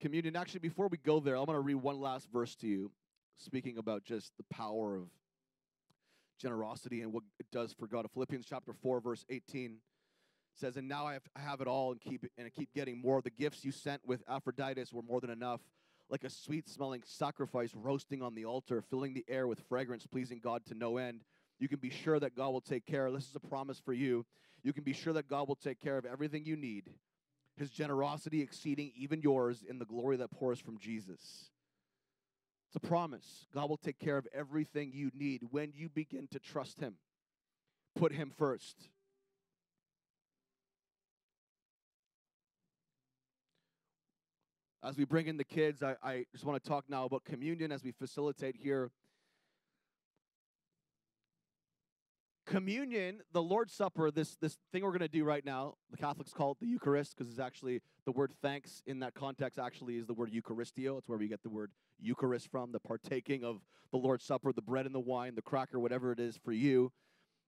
communion. 0.00 0.36
Actually, 0.36 0.60
before 0.60 0.88
we 0.88 0.98
go 0.98 1.20
there, 1.20 1.36
I'm 1.36 1.44
going 1.46 1.56
to 1.56 1.60
read 1.60 1.76
one 1.76 2.00
last 2.00 2.28
verse 2.32 2.54
to 2.56 2.66
you, 2.66 2.90
speaking 3.38 3.78
about 3.78 4.04
just 4.04 4.32
the 4.36 4.44
power 4.50 4.96
of 4.96 5.08
generosity 6.40 7.02
and 7.02 7.12
what 7.12 7.22
it 7.38 7.46
does 7.50 7.72
for 7.72 7.86
God. 7.86 8.06
Philippians 8.12 8.46
chapter 8.48 8.72
4, 8.72 9.00
verse 9.00 9.24
18 9.30 9.76
says, 10.58 10.76
And 10.76 10.88
now 10.88 11.06
I 11.06 11.14
have, 11.14 11.22
I 11.34 11.40
have 11.40 11.60
it 11.60 11.66
all 11.66 11.92
and 11.92 12.00
keep 12.00 12.24
and 12.36 12.46
I 12.46 12.50
keep 12.50 12.72
getting 12.74 13.00
more. 13.00 13.20
The 13.22 13.30
gifts 13.30 13.64
you 13.64 13.72
sent 13.72 14.06
with 14.06 14.22
Epaphroditus 14.28 14.92
were 14.92 15.02
more 15.02 15.20
than 15.20 15.30
enough, 15.30 15.60
like 16.08 16.24
a 16.24 16.30
sweet 16.30 16.68
smelling 16.68 17.02
sacrifice 17.04 17.74
roasting 17.74 18.22
on 18.22 18.34
the 18.34 18.44
altar, 18.44 18.82
filling 18.82 19.14
the 19.14 19.24
air 19.28 19.46
with 19.46 19.60
fragrance, 19.68 20.06
pleasing 20.06 20.40
God 20.42 20.64
to 20.66 20.74
no 20.74 20.96
end. 20.96 21.22
You 21.58 21.68
can 21.68 21.78
be 21.78 21.90
sure 21.90 22.20
that 22.20 22.36
God 22.36 22.50
will 22.50 22.60
take 22.60 22.86
care. 22.86 23.06
Of 23.06 23.14
this 23.14 23.28
is 23.28 23.36
a 23.36 23.40
promise 23.40 23.80
for 23.80 23.92
you. 23.92 24.26
You 24.62 24.72
can 24.72 24.84
be 24.84 24.92
sure 24.92 25.12
that 25.12 25.28
God 25.28 25.48
will 25.48 25.56
take 25.56 25.80
care 25.80 25.96
of 25.96 26.04
everything 26.04 26.44
you 26.44 26.56
need. 26.56 26.90
His 27.56 27.70
generosity 27.70 28.42
exceeding 28.42 28.92
even 28.96 29.22
yours 29.22 29.64
in 29.66 29.78
the 29.78 29.86
glory 29.86 30.16
that 30.18 30.30
pours 30.30 30.60
from 30.60 30.78
Jesus. 30.78 31.50
It's 32.68 32.76
a 32.76 32.80
promise. 32.80 33.46
God 33.54 33.70
will 33.70 33.78
take 33.78 33.98
care 33.98 34.18
of 34.18 34.26
everything 34.34 34.90
you 34.92 35.10
need 35.14 35.42
when 35.50 35.72
you 35.74 35.88
begin 35.88 36.28
to 36.32 36.38
trust 36.38 36.80
Him. 36.80 36.96
Put 37.94 38.12
Him 38.12 38.30
first. 38.36 38.88
As 44.86 44.96
we 44.96 45.04
bring 45.04 45.26
in 45.26 45.36
the 45.36 45.42
kids, 45.42 45.82
I, 45.82 45.96
I 46.00 46.26
just 46.30 46.44
want 46.44 46.62
to 46.62 46.68
talk 46.68 46.84
now 46.88 47.06
about 47.06 47.24
communion 47.24 47.72
as 47.72 47.82
we 47.82 47.90
facilitate 47.90 48.54
here. 48.54 48.92
Communion, 52.46 53.20
the 53.32 53.42
Lord's 53.42 53.72
Supper, 53.72 54.12
this, 54.12 54.36
this 54.36 54.58
thing 54.70 54.84
we're 54.84 54.90
going 54.90 55.00
to 55.00 55.08
do 55.08 55.24
right 55.24 55.44
now, 55.44 55.74
the 55.90 55.96
Catholics 55.96 56.32
call 56.32 56.52
it 56.52 56.58
the 56.60 56.68
Eucharist 56.68 57.16
because 57.16 57.28
it's 57.28 57.40
actually 57.40 57.82
the 58.04 58.12
word 58.12 58.30
thanks 58.40 58.84
in 58.86 59.00
that 59.00 59.14
context 59.14 59.58
actually 59.58 59.96
is 59.96 60.06
the 60.06 60.14
word 60.14 60.30
Eucharistio. 60.30 60.98
It's 60.98 61.08
where 61.08 61.18
we 61.18 61.26
get 61.26 61.42
the 61.42 61.50
word 61.50 61.72
Eucharist 61.98 62.48
from, 62.48 62.70
the 62.70 62.78
partaking 62.78 63.42
of 63.42 63.62
the 63.90 63.98
Lord's 63.98 64.24
Supper, 64.24 64.52
the 64.52 64.62
bread 64.62 64.86
and 64.86 64.94
the 64.94 65.00
wine, 65.00 65.34
the 65.34 65.42
cracker, 65.42 65.80
whatever 65.80 66.12
it 66.12 66.20
is 66.20 66.38
for 66.44 66.52
you. 66.52 66.92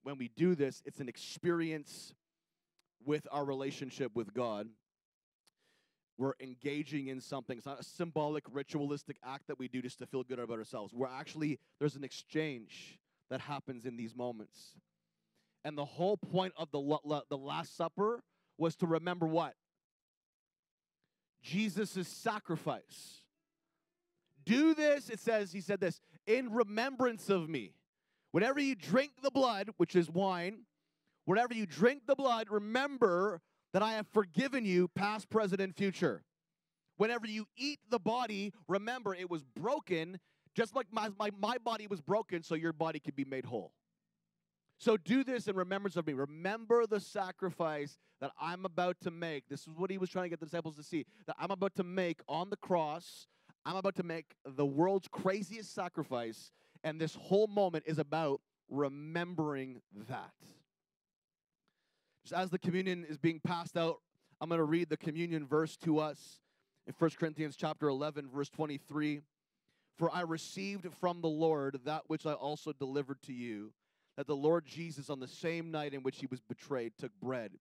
When 0.03 0.19
we 0.19 0.29
do 0.37 0.57
this, 0.57 0.83
it's 0.85 0.99
an 0.99 1.09
experience 1.09 2.15
with 3.05 3.29
our 3.31 3.45
relationship 3.45 4.17
with 4.17 4.35
God 4.35 4.67
we're 6.19 6.35
engaging 6.41 7.07
in 7.07 7.21
something. 7.21 7.57
It's 7.57 7.67
not 7.67 7.81
a 7.81 7.85
symbolic, 7.85 8.45
ritualistic 8.51 9.17
act 9.25 9.47
that 9.47 9.59
we 9.59 9.69
do 9.69 9.81
just 9.81 10.01
to 10.01 10.07
feel 10.07 10.25
good 10.25 10.41
about 10.41 10.59
ourselves. 10.59 10.93
We're 10.93 11.07
actually, 11.07 11.61
there's 11.79 11.95
an 11.95 12.05
exchange 12.05 12.99
that 13.31 13.41
happens 13.41 13.87
in 13.87 13.97
these 13.97 14.17
moments. 14.17 14.75
And 15.65 15.79
the 15.79 15.85
whole 15.85 16.17
point 16.17 16.55
of 16.57 16.71
the, 16.73 17.23
the 17.29 17.39
Last 17.39 17.77
Supper 17.77 18.23
was 18.59 18.75
to 18.77 18.87
remember 18.87 19.27
what? 19.27 19.55
Jesus' 21.41 22.09
sacrifice. 22.09 23.23
Do 24.45 24.75
this, 24.75 25.11
it 25.11 25.21
says, 25.21 25.53
he 25.53 25.61
said 25.61 25.79
this, 25.79 26.01
in 26.27 26.53
remembrance 26.53 27.29
of 27.29 27.49
me. 27.49 27.75
Whenever 28.33 28.61
you 28.61 28.75
drink 28.75 29.13
the 29.23 29.31
blood, 29.31 29.71
which 29.77 29.95
is 29.95 30.11
wine, 30.11 30.65
whenever 31.27 31.55
you 31.55 31.67
drink 31.67 32.03
the 32.07 32.17
blood, 32.17 32.49
remember 32.51 33.41
that 33.73 33.83
I 33.83 33.93
have 33.93 34.07
forgiven 34.09 34.65
you, 34.65 34.89
past, 34.89 35.29
present, 35.31 35.61
and 35.61 35.75
future. 35.75 36.25
Whenever 36.97 37.27
you 37.27 37.47
eat 37.57 37.79
the 37.91 37.99
body, 37.99 38.53
remember 38.67 39.15
it 39.15 39.31
was 39.31 39.45
broken, 39.45 40.19
just 40.55 40.75
like 40.75 40.87
my, 40.91 41.11
my, 41.19 41.31
my 41.39 41.59
body 41.59 41.87
was 41.87 42.01
broken, 42.01 42.43
so 42.43 42.55
your 42.55 42.73
body 42.73 42.99
could 42.99 43.15
be 43.15 43.25
made 43.25 43.45
whole. 43.45 43.73
So 44.79 44.97
do 44.97 45.25
this 45.25 45.49
in 45.49 45.57
remembrance 45.57 45.97
of 45.97 46.07
me. 46.07 46.13
Remember 46.13 46.87
the 46.87 47.01
sacrifice 47.01 47.99
that 48.21 48.31
I'm 48.41 48.65
about 48.65 49.01
to 49.03 49.11
make. 49.11 49.49
This 49.49 49.63
is 49.63 49.69
what 49.77 49.91
he 49.91 49.99
was 49.99 50.09
trying 50.09 50.25
to 50.25 50.29
get 50.31 50.41
the 50.41 50.47
disciples 50.47 50.77
to 50.77 50.83
see 50.83 51.05
that 51.27 51.37
I'm 51.39 51.51
about 51.51 51.75
to 51.77 51.85
make 51.85 52.21
on 52.29 52.51
the 52.51 52.57
cross. 52.57 53.27
I'm 53.65 53.77
about 53.77 53.97
to 53.97 54.05
make 54.05 54.37
the 54.45 54.67
world's 54.67 55.09
craziest 55.09 55.75
sacrifice. 55.75 56.53
And 56.85 57.01
this 57.01 57.17
whole 57.17 57.49
moment 57.49 57.85
is 57.87 57.99
about 57.99 58.41
remembering 58.71 59.81
that. 60.09 60.33
Just 62.29 62.39
as 62.39 62.51
the 62.51 62.59
communion 62.59 63.07
is 63.09 63.17
being 63.17 63.41
passed 63.41 63.75
out, 63.75 64.01
I'm 64.39 64.51
going 64.51 64.59
to 64.59 64.65
read 64.65 64.91
the 64.91 64.99
communion 64.99 65.47
verse 65.47 65.79
to 65.79 65.99
us 65.99 66.41
in 66.87 66.93
1 66.99 67.11
Corinthians 67.19 67.57
chapter 67.57 67.89
11 67.89 68.29
verse 68.29 68.51
23. 68.51 69.23
For 69.97 70.15
I 70.15 70.21
received 70.21 70.87
from 71.01 71.23
the 71.23 71.29
Lord 71.29 71.81
that 71.87 72.03
which 72.09 72.27
I 72.27 72.35
also 72.35 72.75
delivered 72.75 73.23
to 73.23 73.33
you 73.33 73.73
that 74.19 74.27
the 74.27 74.37
Lord 74.37 74.67
Jesus, 74.67 75.09
on 75.09 75.21
the 75.21 75.27
same 75.27 75.71
night 75.71 75.95
in 75.95 76.03
which 76.03 76.19
he 76.19 76.27
was 76.27 76.41
betrayed, 76.41 76.93
took 76.99 77.13
bread. 77.19 77.53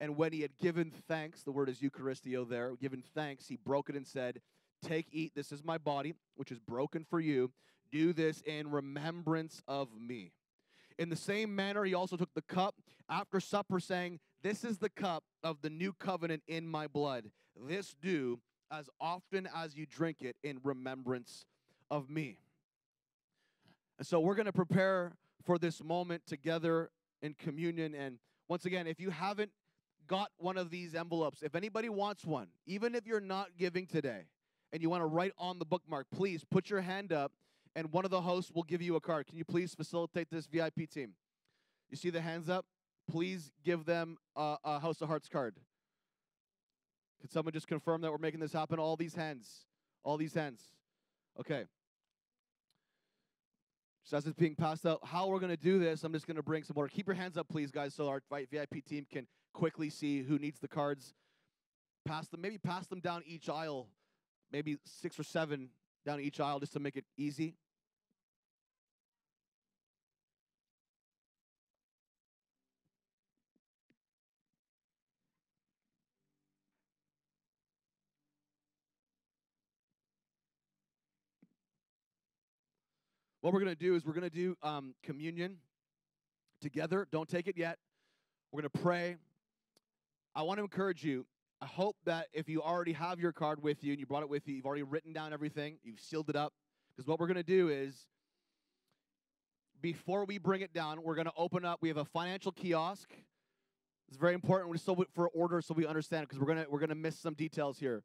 And 0.00 0.16
when 0.16 0.32
he 0.32 0.40
had 0.40 0.56
given 0.56 0.90
thanks, 1.06 1.42
the 1.42 1.52
word 1.52 1.68
is 1.68 1.82
Eucharistio 1.82 2.48
there, 2.48 2.74
given 2.80 3.02
thanks, 3.14 3.46
he 3.46 3.56
broke 3.56 3.90
it 3.90 3.96
and 3.96 4.06
said, 4.06 4.40
Take, 4.82 5.08
eat, 5.12 5.32
this 5.34 5.52
is 5.52 5.62
my 5.62 5.76
body, 5.76 6.14
which 6.36 6.50
is 6.50 6.60
broken 6.60 7.04
for 7.04 7.20
you. 7.20 7.50
Do 7.92 8.14
this 8.14 8.40
in 8.46 8.70
remembrance 8.70 9.60
of 9.68 9.88
me. 10.00 10.32
In 10.98 11.08
the 11.08 11.16
same 11.16 11.54
manner, 11.54 11.84
he 11.84 11.94
also 11.94 12.16
took 12.16 12.32
the 12.34 12.42
cup 12.42 12.76
after 13.08 13.40
supper, 13.40 13.80
saying, 13.80 14.20
This 14.42 14.64
is 14.64 14.78
the 14.78 14.88
cup 14.88 15.24
of 15.42 15.60
the 15.62 15.70
new 15.70 15.92
covenant 15.92 16.42
in 16.46 16.66
my 16.66 16.86
blood. 16.86 17.30
This 17.56 17.94
do 18.00 18.40
as 18.70 18.88
often 19.00 19.48
as 19.54 19.76
you 19.76 19.86
drink 19.86 20.18
it 20.20 20.36
in 20.42 20.60
remembrance 20.62 21.46
of 21.90 22.08
me. 22.08 22.38
And 23.98 24.06
so 24.06 24.20
we're 24.20 24.34
going 24.34 24.46
to 24.46 24.52
prepare 24.52 25.12
for 25.44 25.58
this 25.58 25.82
moment 25.82 26.26
together 26.26 26.90
in 27.22 27.34
communion. 27.34 27.94
And 27.94 28.18
once 28.48 28.64
again, 28.64 28.86
if 28.86 29.00
you 29.00 29.10
haven't 29.10 29.50
got 30.06 30.30
one 30.38 30.58
of 30.58 30.70
these 30.70 30.94
envelopes, 30.94 31.42
if 31.42 31.54
anybody 31.54 31.88
wants 31.88 32.24
one, 32.24 32.48
even 32.66 32.94
if 32.94 33.06
you're 33.06 33.20
not 33.20 33.50
giving 33.56 33.86
today 33.86 34.22
and 34.72 34.82
you 34.82 34.90
want 34.90 35.02
to 35.02 35.06
write 35.06 35.32
on 35.38 35.58
the 35.58 35.64
bookmark, 35.64 36.06
please 36.12 36.44
put 36.44 36.70
your 36.70 36.80
hand 36.80 37.12
up 37.12 37.32
and 37.76 37.92
one 37.92 38.04
of 38.04 38.10
the 38.10 38.20
hosts 38.20 38.52
will 38.52 38.62
give 38.62 38.82
you 38.82 38.96
a 38.96 39.00
card. 39.00 39.26
Can 39.26 39.36
you 39.36 39.44
please 39.44 39.74
facilitate 39.74 40.30
this 40.30 40.46
VIP 40.46 40.88
team? 40.90 41.12
You 41.90 41.96
see 41.96 42.10
the 42.10 42.20
hands 42.20 42.48
up? 42.48 42.66
Please 43.10 43.52
give 43.64 43.84
them 43.84 44.16
a, 44.36 44.56
a 44.64 44.78
House 44.80 45.00
of 45.00 45.08
Hearts 45.08 45.28
card. 45.28 45.56
Could 47.20 47.32
someone 47.32 47.52
just 47.52 47.66
confirm 47.66 48.00
that 48.02 48.10
we're 48.10 48.18
making 48.18 48.40
this 48.40 48.52
happen? 48.52 48.78
All 48.78 48.96
these 48.96 49.14
hands. 49.14 49.66
All 50.02 50.16
these 50.16 50.34
hands. 50.34 50.60
Okay. 51.40 51.64
So 54.04 54.18
as 54.18 54.26
it's 54.26 54.36
being 54.36 54.54
passed 54.54 54.84
out, 54.84 55.00
how 55.02 55.28
we're 55.28 55.38
going 55.38 55.50
to 55.50 55.56
do 55.56 55.78
this, 55.78 56.04
I'm 56.04 56.12
just 56.12 56.26
going 56.26 56.36
to 56.36 56.42
bring 56.42 56.62
some 56.62 56.74
more. 56.74 56.88
Keep 56.88 57.06
your 57.06 57.14
hands 57.14 57.38
up, 57.38 57.48
please, 57.48 57.70
guys, 57.70 57.94
so 57.94 58.08
our 58.08 58.20
VIP 58.30 58.84
team 58.84 59.06
can 59.10 59.26
quickly 59.54 59.88
see 59.88 60.22
who 60.22 60.38
needs 60.38 60.58
the 60.60 60.68
cards. 60.68 61.14
Pass 62.04 62.28
them, 62.28 62.42
maybe 62.42 62.58
pass 62.58 62.86
them 62.86 63.00
down 63.00 63.22
each 63.26 63.48
aisle, 63.48 63.88
maybe 64.52 64.76
six 64.84 65.18
or 65.18 65.22
seven 65.22 65.70
down 66.04 66.20
each 66.20 66.38
aisle, 66.38 66.60
just 66.60 66.74
to 66.74 66.80
make 66.80 66.96
it 66.96 67.06
easy. 67.16 67.56
What 83.44 83.52
we're 83.52 83.60
going 83.60 83.76
to 83.76 83.78
do 83.78 83.94
is 83.94 84.06
we're 84.06 84.14
going 84.14 84.22
to 84.22 84.34
do 84.34 84.56
um, 84.62 84.94
communion 85.02 85.58
together. 86.62 87.06
Don't 87.12 87.28
take 87.28 87.46
it 87.46 87.58
yet. 87.58 87.76
We're 88.50 88.62
going 88.62 88.70
to 88.72 88.78
pray. 88.78 89.16
I 90.34 90.40
want 90.44 90.56
to 90.60 90.62
encourage 90.62 91.04
you. 91.04 91.26
I 91.60 91.66
hope 91.66 91.94
that 92.06 92.28
if 92.32 92.48
you 92.48 92.62
already 92.62 92.94
have 92.94 93.20
your 93.20 93.32
card 93.32 93.62
with 93.62 93.84
you 93.84 93.92
and 93.92 94.00
you 94.00 94.06
brought 94.06 94.22
it 94.22 94.30
with 94.30 94.48
you, 94.48 94.54
you've 94.54 94.64
already 94.64 94.82
written 94.82 95.12
down 95.12 95.34
everything, 95.34 95.76
you've 95.84 96.00
sealed 96.00 96.30
it 96.30 96.36
up. 96.36 96.54
Because 96.96 97.06
what 97.06 97.20
we're 97.20 97.26
going 97.26 97.36
to 97.36 97.42
do 97.42 97.68
is, 97.68 98.06
before 99.82 100.24
we 100.24 100.38
bring 100.38 100.62
it 100.62 100.72
down, 100.72 101.02
we're 101.02 101.14
going 101.14 101.26
to 101.26 101.32
open 101.36 101.66
up. 101.66 101.80
We 101.82 101.88
have 101.88 101.98
a 101.98 102.06
financial 102.06 102.50
kiosk. 102.50 103.10
It's 104.08 104.16
very 104.16 104.32
important. 104.32 104.70
We're 104.70 104.78
still 104.78 105.04
for 105.12 105.28
order 105.28 105.60
so 105.60 105.74
we 105.74 105.86
understand 105.86 106.28
because 106.28 106.38
we're 106.40 106.46
gonna 106.46 106.64
we're 106.70 106.80
gonna 106.80 106.94
miss 106.94 107.18
some 107.18 107.34
details 107.34 107.78
here. 107.78 108.04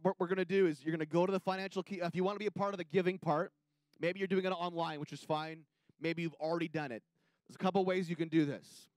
What 0.00 0.18
we're 0.18 0.26
going 0.26 0.38
to 0.38 0.46
do 0.46 0.66
is 0.66 0.82
you're 0.82 0.96
going 0.96 1.06
to 1.06 1.12
go 1.12 1.26
to 1.26 1.32
the 1.32 1.40
financial 1.40 1.82
key. 1.82 2.00
If 2.02 2.14
you 2.14 2.24
want 2.24 2.36
to 2.36 2.38
be 2.38 2.46
a 2.46 2.50
part 2.50 2.72
of 2.72 2.78
the 2.78 2.84
giving 2.84 3.18
part, 3.18 3.52
maybe 4.00 4.20
you're 4.20 4.26
doing 4.26 4.46
it 4.46 4.48
online, 4.48 5.00
which 5.00 5.12
is 5.12 5.20
fine. 5.20 5.64
Maybe 6.00 6.22
you've 6.22 6.34
already 6.40 6.68
done 6.68 6.92
it. 6.92 7.02
There's 7.46 7.56
a 7.56 7.58
couple 7.58 7.84
ways 7.84 8.08
you 8.08 8.16
can 8.16 8.28
do 8.28 8.46
this. 8.46 8.88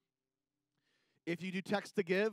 If 1.25 1.43
you 1.43 1.51
do 1.51 1.61
text 1.61 1.97
to 1.97 2.03
give, 2.03 2.31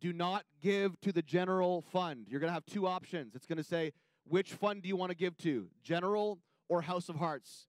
do 0.00 0.12
not 0.12 0.44
give 0.62 1.00
to 1.00 1.10
the 1.10 1.22
general 1.22 1.80
fund. 1.80 2.26
You're 2.28 2.38
going 2.38 2.50
to 2.50 2.54
have 2.54 2.66
two 2.66 2.86
options. 2.86 3.34
It's 3.34 3.46
going 3.46 3.58
to 3.58 3.64
say, 3.64 3.92
which 4.28 4.52
fund 4.52 4.82
do 4.82 4.88
you 4.88 4.94
want 4.94 5.10
to 5.10 5.16
give 5.16 5.36
to, 5.38 5.66
general 5.82 6.38
or 6.68 6.82
House 6.82 7.08
of 7.08 7.16
Hearts? 7.16 7.66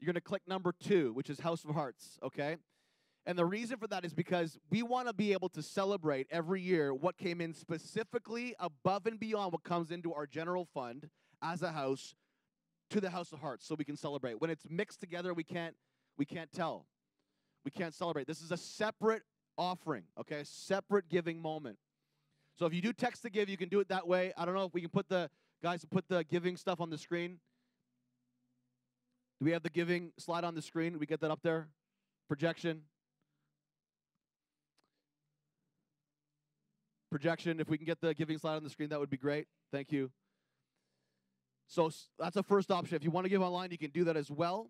You're 0.00 0.06
going 0.06 0.14
to 0.14 0.20
click 0.20 0.42
number 0.48 0.72
two, 0.72 1.12
which 1.12 1.30
is 1.30 1.38
House 1.38 1.64
of 1.64 1.72
Hearts, 1.72 2.18
okay? 2.22 2.56
And 3.26 3.36
the 3.36 3.44
reason 3.44 3.76
for 3.76 3.88
that 3.88 4.04
is 4.04 4.14
because 4.14 4.56
we 4.70 4.84
want 4.84 5.08
to 5.08 5.14
be 5.14 5.32
able 5.32 5.48
to 5.50 5.62
celebrate 5.62 6.28
every 6.30 6.60
year 6.60 6.94
what 6.94 7.18
came 7.18 7.40
in 7.40 7.52
specifically 7.52 8.54
above 8.60 9.06
and 9.06 9.18
beyond 9.18 9.52
what 9.52 9.64
comes 9.64 9.90
into 9.90 10.14
our 10.14 10.26
general 10.26 10.64
fund 10.64 11.08
as 11.42 11.62
a 11.62 11.72
house 11.72 12.14
to 12.90 13.00
the 13.00 13.10
house 13.10 13.32
of 13.32 13.40
hearts 13.40 13.66
so 13.66 13.74
we 13.74 13.84
can 13.84 13.96
celebrate. 13.96 14.40
When 14.40 14.48
it's 14.48 14.64
mixed 14.70 15.00
together, 15.00 15.34
we 15.34 15.42
can't 15.42 15.74
we 16.16 16.24
can't 16.24 16.50
tell. 16.52 16.86
We 17.64 17.72
can't 17.72 17.92
celebrate. 17.92 18.28
This 18.28 18.40
is 18.40 18.52
a 18.52 18.56
separate 18.56 19.22
offering, 19.58 20.04
okay? 20.18 20.40
A 20.40 20.44
separate 20.44 21.08
giving 21.08 21.42
moment. 21.42 21.78
So 22.58 22.64
if 22.64 22.72
you 22.72 22.80
do 22.80 22.92
text 22.92 23.22
to 23.22 23.30
give, 23.30 23.48
you 23.48 23.56
can 23.56 23.68
do 23.68 23.80
it 23.80 23.88
that 23.88 24.06
way. 24.06 24.32
I 24.36 24.44
don't 24.44 24.54
know 24.54 24.64
if 24.64 24.72
we 24.72 24.80
can 24.80 24.90
put 24.90 25.08
the 25.08 25.28
guys 25.62 25.84
put 25.84 26.08
the 26.08 26.22
giving 26.24 26.56
stuff 26.56 26.80
on 26.80 26.90
the 26.90 26.98
screen. 26.98 27.40
Do 29.40 29.44
we 29.44 29.50
have 29.50 29.64
the 29.64 29.70
giving 29.70 30.12
slide 30.16 30.44
on 30.44 30.54
the 30.54 30.62
screen? 30.62 30.98
we 30.98 31.06
get 31.06 31.20
that 31.20 31.30
up 31.32 31.40
there? 31.42 31.68
Projection. 32.28 32.82
Projection. 37.16 37.60
If 37.60 37.70
we 37.70 37.78
can 37.78 37.86
get 37.86 37.98
the 38.02 38.12
giving 38.12 38.36
slide 38.36 38.56
on 38.56 38.62
the 38.62 38.68
screen, 38.68 38.90
that 38.90 39.00
would 39.00 39.08
be 39.08 39.16
great. 39.16 39.46
Thank 39.72 39.90
you. 39.90 40.10
So 41.66 41.90
that's 42.18 42.36
a 42.36 42.42
first 42.42 42.70
option. 42.70 42.94
If 42.94 43.04
you 43.04 43.10
want 43.10 43.24
to 43.24 43.30
give 43.30 43.40
online, 43.40 43.70
you 43.70 43.78
can 43.78 43.88
do 43.88 44.04
that 44.04 44.18
as 44.18 44.30
well. 44.30 44.68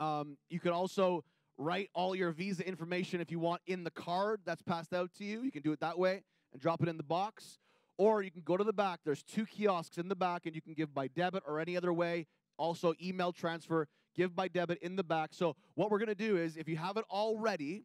Um, 0.00 0.36
you 0.50 0.58
can 0.58 0.72
also 0.72 1.22
write 1.58 1.90
all 1.94 2.16
your 2.16 2.32
Visa 2.32 2.66
information 2.66 3.20
if 3.20 3.30
you 3.30 3.38
want 3.38 3.62
in 3.68 3.84
the 3.84 3.90
card 3.92 4.40
that's 4.44 4.62
passed 4.62 4.92
out 4.92 5.12
to 5.18 5.24
you. 5.24 5.42
You 5.42 5.52
can 5.52 5.62
do 5.62 5.70
it 5.70 5.78
that 5.78 5.96
way 5.96 6.24
and 6.52 6.60
drop 6.60 6.82
it 6.82 6.88
in 6.88 6.96
the 6.96 7.04
box. 7.04 7.60
Or 7.98 8.20
you 8.22 8.32
can 8.32 8.42
go 8.42 8.56
to 8.56 8.64
the 8.64 8.72
back. 8.72 8.98
There's 9.04 9.22
two 9.22 9.46
kiosks 9.46 9.98
in 9.98 10.08
the 10.08 10.16
back, 10.16 10.46
and 10.46 10.56
you 10.56 10.60
can 10.60 10.74
give 10.74 10.92
by 10.92 11.06
debit 11.06 11.44
or 11.46 11.60
any 11.60 11.76
other 11.76 11.92
way. 11.92 12.26
Also, 12.58 12.94
email 13.00 13.30
transfer, 13.30 13.86
give 14.16 14.34
by 14.34 14.48
debit 14.48 14.78
in 14.82 14.96
the 14.96 15.04
back. 15.04 15.34
So, 15.34 15.54
what 15.76 15.88
we're 15.88 16.00
going 16.00 16.08
to 16.08 16.16
do 16.16 16.36
is 16.36 16.56
if 16.56 16.68
you 16.68 16.78
have 16.78 16.96
it 16.96 17.04
already, 17.08 17.84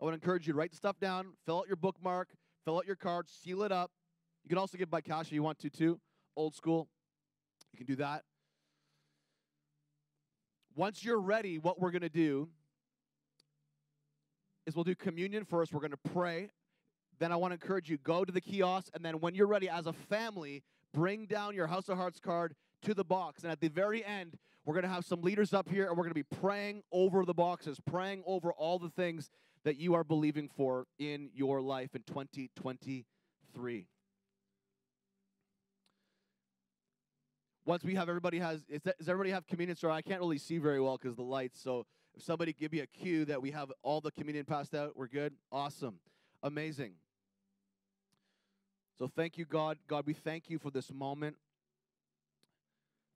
I 0.00 0.06
would 0.06 0.14
encourage 0.14 0.48
you 0.48 0.54
to 0.54 0.58
write 0.58 0.72
the 0.72 0.76
stuff 0.76 0.98
down, 0.98 1.34
fill 1.46 1.58
out 1.58 1.68
your 1.68 1.76
bookmark, 1.76 2.30
fill 2.64 2.78
out 2.78 2.86
your 2.86 2.96
card, 2.96 3.28
seal 3.28 3.62
it 3.62 3.72
up. 3.72 3.90
You 4.44 4.48
can 4.48 4.58
also 4.58 4.76
give 4.78 4.90
by 4.90 5.00
cash 5.00 5.26
if 5.26 5.32
you 5.32 5.42
want 5.42 5.58
to, 5.60 5.70
too. 5.70 6.00
Old 6.36 6.54
school. 6.54 6.88
You 7.72 7.78
can 7.78 7.86
do 7.86 7.96
that. 7.96 8.22
Once 10.76 11.04
you're 11.04 11.20
ready, 11.20 11.58
what 11.58 11.80
we're 11.80 11.90
going 11.90 12.02
to 12.02 12.08
do 12.08 12.48
is 14.66 14.74
we'll 14.74 14.84
do 14.84 14.94
communion 14.94 15.44
first. 15.44 15.72
We're 15.72 15.80
going 15.80 15.92
to 15.92 16.10
pray. 16.12 16.50
Then 17.18 17.30
I 17.30 17.36
want 17.36 17.52
to 17.52 17.54
encourage 17.54 17.88
you 17.88 17.96
go 17.98 18.24
to 18.24 18.32
the 18.32 18.40
kiosk, 18.40 18.90
and 18.94 19.04
then 19.04 19.20
when 19.20 19.34
you're 19.34 19.46
ready 19.46 19.68
as 19.68 19.86
a 19.86 19.92
family, 19.92 20.62
bring 20.92 21.26
down 21.26 21.54
your 21.54 21.68
House 21.68 21.88
of 21.88 21.96
Hearts 21.96 22.18
card 22.18 22.54
to 22.82 22.92
the 22.92 23.04
box. 23.04 23.44
And 23.44 23.52
at 23.52 23.60
the 23.60 23.68
very 23.68 24.04
end, 24.04 24.36
we're 24.64 24.74
going 24.74 24.84
to 24.84 24.90
have 24.90 25.04
some 25.04 25.22
leaders 25.22 25.54
up 25.54 25.68
here, 25.68 25.86
and 25.86 25.96
we're 25.96 26.04
going 26.04 26.14
to 26.14 26.14
be 26.14 26.36
praying 26.40 26.82
over 26.90 27.24
the 27.24 27.34
boxes, 27.34 27.78
praying 27.80 28.24
over 28.26 28.52
all 28.52 28.78
the 28.78 28.88
things 28.88 29.30
that 29.64 29.76
you 29.78 29.94
are 29.94 30.04
believing 30.04 30.48
for 30.48 30.86
in 30.98 31.30
your 31.34 31.60
life 31.60 31.94
in 31.94 32.02
2023. 32.02 33.86
Once 37.66 37.82
we 37.82 37.94
have 37.94 38.08
everybody 38.10 38.38
has, 38.38 38.62
is 38.68 38.82
that, 38.82 38.98
does 38.98 39.08
everybody 39.08 39.30
have 39.30 39.46
communion? 39.46 39.76
Sorry, 39.76 39.94
I 39.94 40.02
can't 40.02 40.20
really 40.20 40.38
see 40.38 40.58
very 40.58 40.80
well 40.80 40.98
because 41.00 41.16
the 41.16 41.22
lights. 41.22 41.58
So 41.60 41.86
If 42.16 42.22
somebody 42.22 42.52
give 42.52 42.72
me 42.72 42.80
a 42.80 42.86
cue 42.86 43.24
that 43.24 43.42
we 43.42 43.50
have 43.50 43.72
all 43.82 44.00
the 44.00 44.10
communion 44.10 44.44
passed 44.44 44.74
out, 44.74 44.96
we're 44.96 45.08
good. 45.08 45.34
Awesome, 45.50 45.96
amazing. 46.42 46.92
So 48.98 49.08
thank 49.08 49.36
you, 49.36 49.44
God. 49.44 49.78
God, 49.88 50.04
we 50.06 50.14
thank 50.14 50.48
you 50.48 50.58
for 50.58 50.70
this 50.70 50.92
moment. 50.92 51.36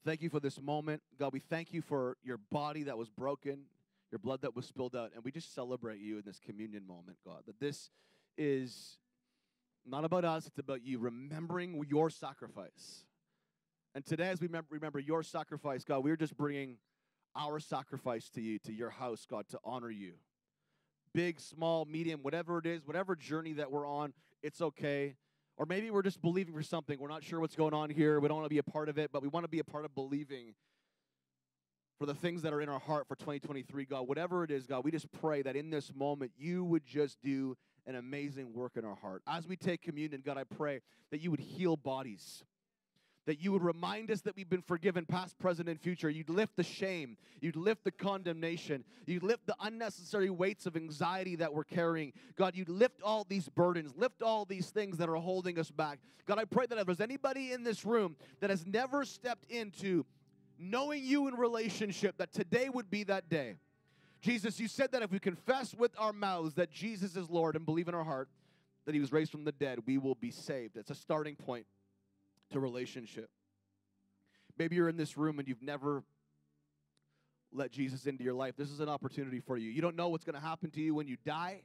Thank 0.05 0.22
you 0.22 0.30
for 0.30 0.40
this 0.40 0.61
moment. 0.61 1.03
God, 1.18 1.32
we 1.32 1.38
thank 1.38 1.72
you 1.72 1.80
for 1.82 2.16
your 2.24 2.38
body 2.51 2.84
that 2.84 2.99
was 2.99 3.09
broken, 3.09 3.64
your 4.11 4.19
blood 4.19 4.43
that 4.43 4.57
was 4.57 4.67
spilled 4.67 4.97
out. 4.97 5.11
And 5.15 5.25
we 5.25 5.31
just 5.31 5.55
celebrate 5.55 6.01
you 6.01 6.19
in 6.19 6.25
this 6.25 6.39
communion 6.39 6.87
moment, 6.87 7.19
God. 7.25 7.43
That 7.47 7.61
this 7.61 7.91
is 8.37 8.99
not 9.87 10.05
about 10.05 10.25
us, 10.25 10.47
it's 10.47 10.59
about 10.59 10.83
you 10.83 10.99
remembering 10.99 11.83
your 11.89 12.11
sacrifice. 12.11 13.05
And 13.95 14.05
today, 14.05 14.29
as 14.29 14.41
we 14.41 14.49
remember, 14.71 14.99
your 14.99 15.23
sacrifice, 15.23 15.83
God, 15.83 16.05
we're 16.05 16.17
just 16.17 16.37
bringing 16.37 16.77
our 17.35 17.59
sacrifice 17.59 18.29
to 18.31 18.41
you, 18.41 18.59
to 18.61 18.73
your 18.73 18.91
house, 18.91 19.27
God, 19.29 19.49
to 19.49 19.59
honor 19.65 19.91
you. 19.91 20.15
Big, 21.15 21.41
small, 21.41 21.85
medium, 21.85 22.23
whatever 22.23 22.59
it 22.59 22.67
is, 22.67 22.87
whatever 22.87 23.17
journey 23.17 23.55
that 23.55 23.71
we're 23.71 23.89
on, 23.89 24.13
it's 24.43 24.61
okay. 24.61 25.15
Or 25.57 25.67
maybe 25.67 25.91
we're 25.91 26.03
just 26.03 26.21
believing 26.21 26.55
for 26.55 26.63
something. 26.63 26.99
We're 26.99 27.09
not 27.09 27.25
sure 27.25 27.41
what's 27.41 27.57
going 27.57 27.75
on 27.75 27.91
here. 27.91 28.21
We 28.21 28.29
don't 28.29 28.37
want 28.37 28.45
to 28.45 28.55
be 28.55 28.59
a 28.59 28.63
part 28.63 28.89
of 28.89 28.99
it, 28.99 29.11
but 29.11 29.23
we 29.23 29.29
want 29.29 29.45
to 29.45 29.49
be 29.49 29.59
a 29.59 29.65
part 29.65 29.85
of 29.85 29.95
believing 29.95 30.55
for 31.99 32.07
the 32.07 32.14
things 32.14 32.42
that 32.42 32.53
are 32.53 32.61
in 32.61 32.68
our 32.68 32.78
heart 32.78 33.09
for 33.09 33.16
2023, 33.16 33.84
God. 33.84 34.07
Whatever 34.07 34.44
it 34.44 34.51
is, 34.51 34.66
God, 34.66 34.84
we 34.84 34.90
just 34.90 35.11
pray 35.11 35.42
that 35.42 35.57
in 35.57 35.70
this 35.70 35.92
moment 35.94 36.32
you 36.38 36.64
would 36.64 36.86
just 36.86 37.20
do 37.22 37.57
an 37.86 37.96
amazing 37.96 38.53
work 38.53 38.76
in 38.76 38.84
our 38.84 38.94
heart. 38.94 39.22
As 39.26 39.49
we 39.49 39.57
take 39.57 39.82
communion, 39.82 40.22
God, 40.24 40.38
I 40.38 40.44
pray 40.44 40.80
that 41.11 41.20
you 41.20 41.30
would 41.30 41.40
heal 41.40 41.76
bodies 41.76 42.44
that 43.28 43.42
you 43.42 43.53
would 43.53 43.62
remind 43.62 44.11
us 44.11 44.22
that 44.22 44.34
we've 44.34 44.49
been 44.49 44.62
forgiven 44.62 45.05
past, 45.05 45.38
present, 45.38 45.68
and 45.68 45.78
future. 45.78 46.09
You'd 46.09 46.30
lift 46.30 46.57
the 46.57 46.62
shame. 46.62 47.18
You'd 47.42 47.57
lift 47.57 47.84
the 47.84 47.90
condemnation. 47.90 48.84
You'd 49.07 49.22
lift 49.22 49.46
the 49.46 49.55
unnecessary 49.61 50.30
weights 50.30 50.64
of 50.64 50.76
anxiety 50.76 51.36
that 51.36 51.53
we're 51.53 51.64
carrying. 51.64 52.14
God, 52.36 52.57
you'd 52.57 52.70
lift 52.70 53.03
all 53.03 53.26
these 53.28 53.46
burdens, 53.51 53.92
lift 53.99 54.22
all 54.22 54.46
these 54.46 54.70
things 54.70 54.96
that 54.96 55.11
are 55.11 55.16
holding 55.16 55.59
us 55.59 55.70
back. 55.70 55.99
God, 56.24 56.38
I 56.38 56.46
pray 56.46 56.64
that 56.68 56.78
if 56.78 56.86
there's 56.86 57.03
anybody 57.03 57.53
in 57.53 57.64
this 57.64 57.84
room 57.84 58.16
that 58.40 58.49
has 58.49 58.66
never 58.66 59.05
stepped 59.05 59.44
into 59.51 60.07
knowing 60.59 61.05
you 61.05 61.29
in 61.29 61.35
relationship, 61.35 62.19
that 62.19 62.33
today 62.33 62.69
would 62.69 62.91
be 62.91 63.05
that 63.05 63.29
day. 63.29 63.57
Jesus, 64.21 64.59
you 64.59 64.67
said 64.67 64.93
that 64.93 65.03
if 65.03 65.13
we 65.13 65.19
confess 65.19 65.75
with 65.75 65.93
our 65.99 66.13
mouths 66.13 66.55
that 66.55 66.71
Jesus 66.71 67.17
is 67.17 67.31
Lord 67.31 67.55
and 67.55 67.65
believe 67.65 67.89
in 67.89 67.95
our 67.95 68.05
heart 68.05 68.29
that 68.85 68.95
he 68.95 69.01
was 69.01 69.13
raised 69.13 69.31
from 69.31 69.45
the 69.45 69.53
dead, 69.53 69.81
we 69.87 69.99
will 69.99 70.15
be 70.15 70.31
saved. 70.31 70.77
It's 70.77 70.91
a 70.91 70.95
starting 70.95 71.37
point 71.37 71.67
to 72.51 72.59
relationship. 72.59 73.31
Maybe 74.59 74.77
you're 74.77 74.89
in 74.89 74.97
this 74.97 75.17
room 75.17 75.39
and 75.39 75.47
you've 75.47 75.63
never 75.63 76.03
let 77.53 77.71
Jesus 77.71 78.07
into 78.07 78.25
your 78.25 78.35
life. 78.35 78.55
This 78.57 78.71
is 78.71 78.81
an 78.81 78.89
opportunity 78.89 79.41
for 79.41 79.57
you. 79.57 79.71
You 79.71 79.81
don't 79.81 79.97
know 79.97 80.09
what's 80.09 80.25
going 80.25 80.35
to 80.35 80.41
happen 80.41 80.71
to 80.73 80.81
you 80.81 80.95
when 80.95 81.07
you 81.07 81.17
die, 81.25 81.63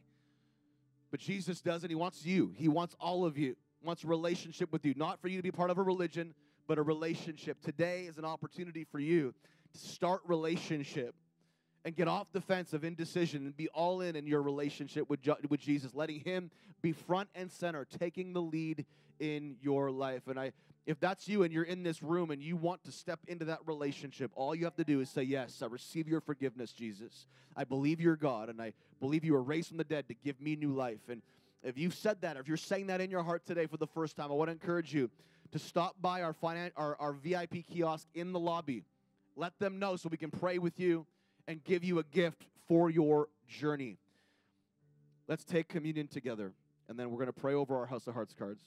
but 1.12 1.20
Jesus 1.20 1.62
does, 1.62 1.84
and 1.84 1.90
He 1.90 1.96
wants 1.96 2.26
you. 2.26 2.54
He 2.56 2.68
wants 2.68 2.96
all 3.00 3.26
of 3.26 3.38
you. 3.38 3.56
He 3.80 3.88
wants 3.88 4.06
relationship 4.06 4.72
with 4.72 4.86
you, 4.86 4.94
not 4.96 5.20
for 5.20 5.28
you 5.28 5.38
to 5.38 5.44
be 5.44 5.52
part 5.52 5.70
of 5.70 5.78
a 5.78 5.82
religion, 5.82 6.34
but 6.68 6.78
a 6.78 6.82
relationship. 6.82 7.62
Today 7.62 8.06
is 8.06 8.18
an 8.18 8.26
opportunity 8.26 8.84
for 8.84 9.00
you 9.00 9.34
to 9.74 9.78
start 9.78 10.22
relationship 10.26 11.16
and 11.86 11.96
get 11.96 12.08
off 12.08 12.28
the 12.32 12.42
fence 12.42 12.74
of 12.74 12.84
indecision 12.84 13.46
and 13.46 13.58
be 13.58 13.68
all 13.70 14.02
in 14.02 14.16
in 14.16 14.26
your 14.26 14.42
relationship 14.42 15.10
with, 15.10 15.20
with 15.50 15.60
Jesus, 15.60 15.94
letting 15.94 16.22
Him 16.22 16.50
be 16.82 16.92
front 16.92 17.30
and 17.36 17.52
center, 17.52 17.86
taking 17.86 18.34
the 18.34 18.42
lead 18.42 18.86
in 19.20 19.56
your 19.62 19.92
life. 19.92 20.28
And 20.28 20.40
I 20.40 20.54
if 20.86 21.00
that's 21.00 21.30
you 21.30 21.44
and 21.44 21.54
you're 21.54 21.64
in 21.64 21.84
this 21.84 22.04
room 22.04 22.30
and 22.30 22.44
you 22.44 22.58
want 22.58 22.84
to 22.84 22.92
step 22.92 23.20
into 23.28 23.46
that 23.46 23.60
relationship, 23.66 24.32
all 24.36 24.54
you 24.54 24.66
have 24.66 24.76
to 24.76 24.84
do 24.84 25.00
is 25.00 25.10
say, 25.10 25.24
Yes, 25.24 25.62
I 25.62 25.68
receive 25.68 26.08
your 26.08 26.20
forgiveness, 26.20 26.74
Jesus. 26.74 27.26
I 27.56 27.64
believe 27.64 28.02
you're 28.02 28.16
God, 28.16 28.50
and 28.50 28.62
I 28.62 28.74
believe 29.00 29.24
you 29.24 29.34
were 29.34 29.44
raised 29.44 29.70
from 29.70 29.78
the 29.78 29.84
dead 29.84 30.08
to 30.08 30.14
give 30.14 30.42
me 30.42 30.56
new 30.56 30.74
life. 30.74 31.00
And 31.08 31.22
if 31.64 31.78
you've 31.78 31.94
said 31.94 32.22
that, 32.22 32.36
or 32.36 32.42
if 32.42 32.48
you're 32.48 32.58
saying 32.58 32.88
that 32.88 33.00
in 33.00 33.10
your 33.10 33.24
heart 33.24 33.46
today 33.46 33.68
for 33.68 33.78
the 33.78 33.88
first 33.88 34.18
time, 34.18 34.32
I 34.32 34.34
want 34.34 34.50
to 34.50 34.52
encourage 34.52 34.94
you 34.94 35.10
to 35.54 35.60
stop 35.60 35.96
by 36.02 36.22
our, 36.22 36.34
finan- 36.34 36.72
our, 36.76 36.98
our 37.00 37.14
VIP 37.14 37.66
kiosk 37.68 38.08
in 38.14 38.34
the 38.34 38.40
lobby. 38.40 38.84
Let 39.36 39.58
them 39.60 39.80
know 39.80 39.96
so 39.96 40.10
we 40.10 40.18
can 40.18 40.32
pray 40.32 40.58
with 40.58 40.80
you 40.80 41.06
and 41.48 41.64
give 41.64 41.84
you 41.84 42.00
a 42.00 42.04
gift 42.04 42.46
for 42.68 42.90
your 42.90 43.30
journey. 43.48 43.98
Let's 45.28 45.46
take 45.46 45.70
communion 45.70 46.08
together, 46.08 46.52
and 46.90 47.00
then 47.00 47.10
we're 47.10 47.18
going 47.18 47.28
to 47.28 47.34
pray 47.34 47.54
over 47.54 47.78
our 47.78 47.86
House 47.86 48.08
of 48.08 48.14
Hearts 48.14 48.36
cards. 48.38 48.64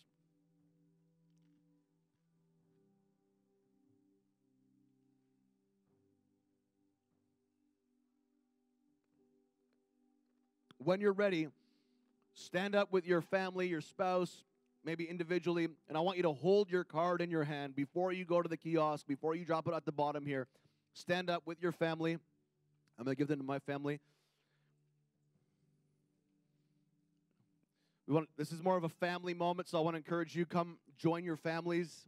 when 10.87 11.01
you're 11.01 11.13
ready, 11.13 11.49
stand 12.35 12.77
up 12.77 12.93
with 12.93 13.05
your 13.09 13.21
family, 13.21 13.67
your 13.67 13.81
spouse, 13.81 14.45
maybe 14.87 15.05
individually, 15.05 15.69
and 15.89 15.99
I 15.99 16.01
want 16.01 16.17
you 16.17 16.23
to 16.23 16.33
hold 16.33 16.71
your 16.71 16.85
card 16.85 17.21
in 17.21 17.29
your 17.29 17.43
hand 17.43 17.75
before 17.75 18.13
you 18.13 18.25
go 18.25 18.41
to 18.41 18.49
the 18.49 18.57
kiosk, 18.57 19.05
before 19.07 19.35
you 19.35 19.45
drop 19.45 19.67
it 19.67 19.75
at 19.75 19.85
the 19.85 19.91
bottom 19.91 20.25
here. 20.25 20.47
Stand 20.95 21.29
up 21.29 21.43
with 21.45 21.61
your 21.61 21.73
family. 21.73 22.13
I'm 22.97 23.05
going 23.05 23.17
to 23.17 23.19
give 23.19 23.27
them 23.27 23.41
to 23.41 23.45
my 23.45 23.59
family. 23.59 23.99
We 28.07 28.15
want, 28.15 28.29
this 28.39 28.53
is 28.53 28.63
more 28.63 28.77
of 28.77 28.85
a 28.85 28.89
family 28.89 29.35
moment, 29.35 29.69
so 29.69 29.77
I 29.77 29.81
want 29.81 29.95
to 29.95 29.99
encourage 29.99 30.37
you 30.37 30.47
come 30.47 30.79
join 30.97 31.25
your 31.25 31.37
families. 31.37 32.07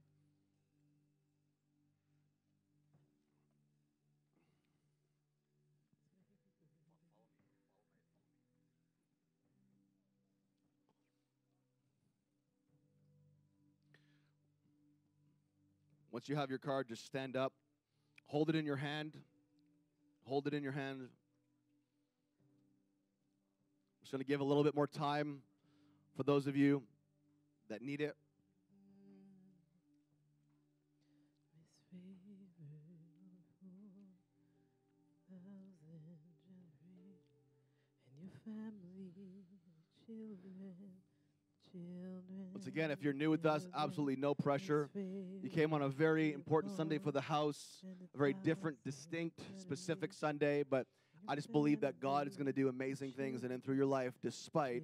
Once 16.19 16.29
you 16.29 16.35
have 16.35 16.51
your 16.51 16.59
card, 16.59 16.89
just 16.89 17.07
stand 17.07 17.37
up, 17.37 17.53
hold 18.27 18.49
it 18.49 18.57
in 18.57 18.66
your 18.66 18.75
hand. 18.75 19.16
Hold 20.25 20.49
it 20.49 20.53
in 20.53 20.64
your 20.64 20.73
hand. 20.73 21.03
I'm 21.03 21.09
just 24.01 24.11
going 24.11 24.19
to 24.19 24.27
give 24.27 24.41
a 24.41 24.45
little 24.45 24.64
bit 24.64 24.75
more 24.75 24.89
time 24.89 25.43
for 26.16 26.25
those 26.25 26.49
of 26.49 26.57
you 26.57 26.83
that 27.69 27.83
need 27.83 28.01
it. 28.01 28.16
Once 42.53 42.66
again, 42.66 42.91
if 42.91 43.03
you're 43.03 43.12
new 43.12 43.31
with 43.31 43.47
us, 43.47 43.69
absolutely 43.77 44.16
no 44.16 44.35
pressure. 44.35 44.91
You 45.43 45.49
came 45.49 45.73
on 45.73 45.83
a 45.83 45.89
very 45.89 46.33
important 46.33 46.75
Sunday 46.77 46.99
for 46.99 47.12
the 47.12 47.21
house, 47.21 47.85
a 48.14 48.19
very 48.19 48.35
different, 48.43 48.77
distinct, 48.85 49.41
specific 49.57 50.12
Sunday, 50.12 50.64
but 50.69 50.87
I 51.29 51.35
just 51.35 51.53
believe 51.53 51.81
that 51.83 52.01
God 52.01 52.27
is 52.27 52.37
going 52.37 52.47
to 52.47 52.53
do 52.53 52.69
amazing 52.69 53.12
things 53.12 53.45
in 53.45 53.53
and 53.53 53.62
through 53.62 53.77
your 53.77 53.87
life, 53.87 54.14
despite 54.23 54.83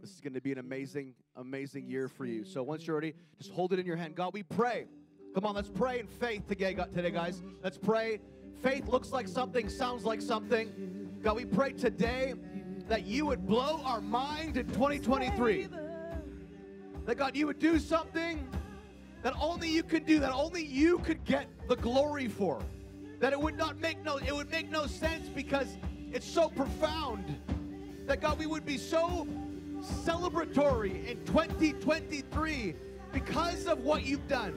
this 0.00 0.10
is 0.10 0.20
going 0.20 0.34
to 0.34 0.40
be 0.40 0.52
an 0.52 0.58
amazing, 0.58 1.14
amazing 1.34 1.88
year 1.88 2.08
for 2.08 2.24
you. 2.24 2.44
So 2.44 2.62
once 2.62 2.86
you're 2.86 2.96
ready, 2.96 3.14
just 3.38 3.50
hold 3.50 3.72
it 3.72 3.78
in 3.78 3.86
your 3.86 3.96
hand. 3.96 4.14
God, 4.14 4.32
we 4.32 4.42
pray. 4.42 4.86
Come 5.34 5.44
on, 5.44 5.54
let's 5.54 5.68
pray 5.68 5.98
in 5.98 6.06
faith 6.06 6.46
today, 6.46 6.74
guys. 6.74 7.42
Let's 7.64 7.78
pray. 7.78 8.20
Faith 8.62 8.86
looks 8.88 9.10
like 9.10 9.28
something, 9.28 9.68
sounds 9.68 10.04
like 10.04 10.22
something. 10.22 11.18
God, 11.22 11.36
we 11.36 11.44
pray 11.44 11.72
today 11.72 12.34
that 12.88 13.06
you 13.06 13.26
would 13.26 13.46
blow 13.46 13.82
our 13.84 14.00
mind 14.00 14.56
in 14.56 14.66
2023 14.68 15.68
that 17.06 17.16
God, 17.16 17.36
you 17.36 17.46
would 17.46 17.60
do 17.60 17.78
something 17.78 18.46
that 19.22 19.32
only 19.40 19.68
you 19.68 19.82
could 19.82 20.04
do, 20.04 20.18
that 20.18 20.32
only 20.32 20.64
you 20.64 20.98
could 20.98 21.24
get 21.24 21.46
the 21.68 21.76
glory 21.76 22.28
for. 22.28 22.60
That 23.20 23.32
it 23.32 23.40
would 23.40 23.56
not 23.56 23.78
make 23.78 24.04
no, 24.04 24.18
it 24.18 24.34
would 24.34 24.50
make 24.50 24.70
no 24.70 24.86
sense 24.86 25.28
because 25.28 25.78
it's 26.12 26.28
so 26.28 26.48
profound. 26.48 27.36
That 28.06 28.20
God, 28.20 28.38
we 28.38 28.46
would 28.46 28.66
be 28.66 28.76
so 28.76 29.26
celebratory 29.80 31.06
in 31.06 31.24
2023 31.24 32.74
because 33.12 33.66
of 33.66 33.80
what 33.80 34.04
you've 34.04 34.26
done. 34.28 34.54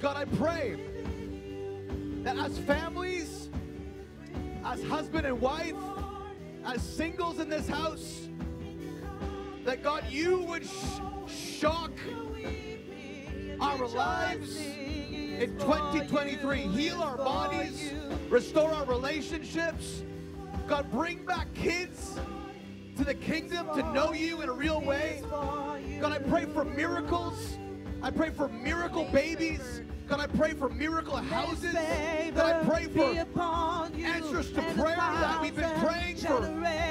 God, 0.00 0.16
I 0.16 0.24
pray 0.36 0.78
that 2.22 2.36
as 2.36 2.58
families, 2.58 3.48
as 4.64 4.82
husband 4.84 5.26
and 5.26 5.40
wife, 5.40 5.74
as 6.64 6.82
singles 6.82 7.38
in 7.38 7.48
this 7.48 7.68
house, 7.68 8.28
that 9.64 9.82
God, 9.82 10.04
you 10.10 10.42
would 10.42 10.64
sh- 10.64 11.00
shock 11.28 11.92
our 13.60 13.88
lives 13.88 14.56
in 14.56 15.56
2023. 15.58 16.58
Heal 16.58 17.02
our 17.02 17.16
bodies, 17.16 17.92
restore 18.28 18.70
our 18.70 18.84
relationships. 18.86 20.02
God, 20.66 20.90
bring 20.90 21.24
back 21.24 21.52
kids 21.54 22.18
to 22.96 23.04
the 23.04 23.14
kingdom 23.14 23.68
to 23.74 23.92
know 23.92 24.12
you 24.12 24.42
in 24.42 24.48
a 24.48 24.52
real 24.52 24.80
way. 24.80 25.22
God, 25.30 26.12
I 26.12 26.18
pray 26.18 26.46
for 26.46 26.64
miracles. 26.64 27.58
I 28.02 28.10
pray 28.10 28.30
for 28.30 28.48
miracle 28.48 29.04
babies. 29.12 29.82
God, 30.08 30.20
I 30.20 30.26
pray 30.26 30.54
for 30.54 30.70
miracle 30.70 31.16
houses. 31.16 31.74
God, 31.74 32.38
I 32.38 32.64
pray 32.64 32.84
for 32.84 33.04
answers 34.02 34.50
to 34.52 34.62
prayer 34.62 34.96
that 34.96 35.42
we've 35.42 35.54
been 35.54 35.80
praying 35.80 36.16
for 36.16 36.40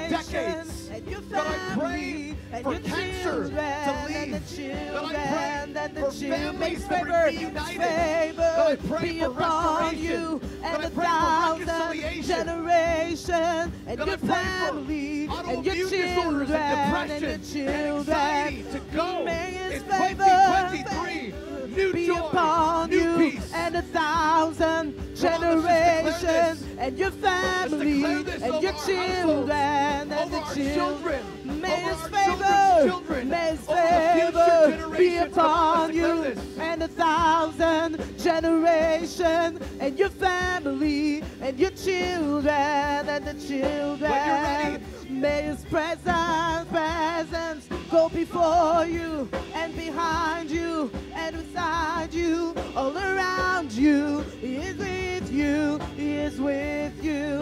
decades. 0.08 0.88
And 0.92 1.04
God, 1.28 1.46
I 1.48 1.76
pray 1.76 2.36
for 2.62 2.78
cancer 2.78 3.48
to 3.48 4.06
leave. 4.06 4.92
God, 4.92 5.04
I 5.04 5.26
pray 5.26 5.58
and 5.76 5.98
for 5.98 6.10
families 6.12 6.86
to 6.86 7.04
be 7.04 7.38
reunited. 7.38 8.36
God, 8.36 8.72
I 8.72 8.76
pray 8.76 9.18
for 9.20 9.30
restoration. 9.30 10.38
God, 10.38 10.42
and 10.62 10.84
I 10.84 10.90
pray 10.90 11.06
for 11.06 11.72
reconciliation. 11.72 12.46
generation 12.46 13.72
and 13.86 13.98
God, 13.98 14.06
your 14.06 14.18
pray 14.18 14.28
for 14.28 14.34
family 14.34 15.26
and 15.26 15.66
your 15.66 15.88
children 15.88 16.52
and 16.52 17.22
your 17.22 17.38
children. 17.38 18.64
to 18.70 18.80
go 18.94 19.24
May 19.24 19.50
His 19.50 19.82
in 19.82 19.88
favor 19.88 20.24
2023. 20.24 21.57
New 21.78 21.92
be 21.92 22.06
joy, 22.08 22.18
upon 22.18 22.90
new 22.90 22.96
you 22.96 23.30
peace. 23.30 23.52
and 23.54 23.76
a 23.76 23.82
thousand 23.82 24.94
Come 25.20 25.44
on, 25.44 25.62
let's 25.62 26.20
just 26.22 26.24
declare 26.24 26.48
generations 26.52 26.78
and 26.78 26.98
your 26.98 27.10
family 27.12 28.04
and 28.04 28.62
your 28.62 28.72
children 28.84 30.12
and 30.12 30.32
the 30.32 30.40
children. 30.54 31.22
May 31.60 31.80
His 31.82 32.00
favor, 32.08 33.24
may 33.24 33.50
His 33.50 33.68
over 33.68 33.74
the 33.74 34.12
future 34.14 34.32
favor 34.32 34.96
be 34.96 35.10
generations. 35.10 35.36
Upon 35.36 35.94
you 35.94 36.34
and 36.58 36.82
a 36.82 36.88
thousand 36.88 38.18
generation 38.18 39.58
and 39.80 39.98
your 39.98 40.10
family 40.10 41.22
and 41.40 41.58
your 41.58 41.70
children 41.70 42.48
and 42.48 43.24
the 43.24 43.34
children. 43.34 44.82
May 45.08 45.42
His 45.42 45.64
presence, 45.64 46.68
presence 46.70 47.68
go 47.90 48.08
before 48.08 48.84
you 48.86 49.28
and 49.54 49.74
behind 49.76 50.50
you 50.50 50.90
and 51.14 51.36
beside 51.36 51.67
you, 52.12 52.54
all 52.76 52.96
around 52.96 53.72
you. 53.72 54.20
He 54.40 54.56
is 54.56 54.76
with 54.76 55.32
you. 55.32 55.78
He 55.96 56.14
is 56.16 56.40
with 56.40 57.02
you. 57.04 57.40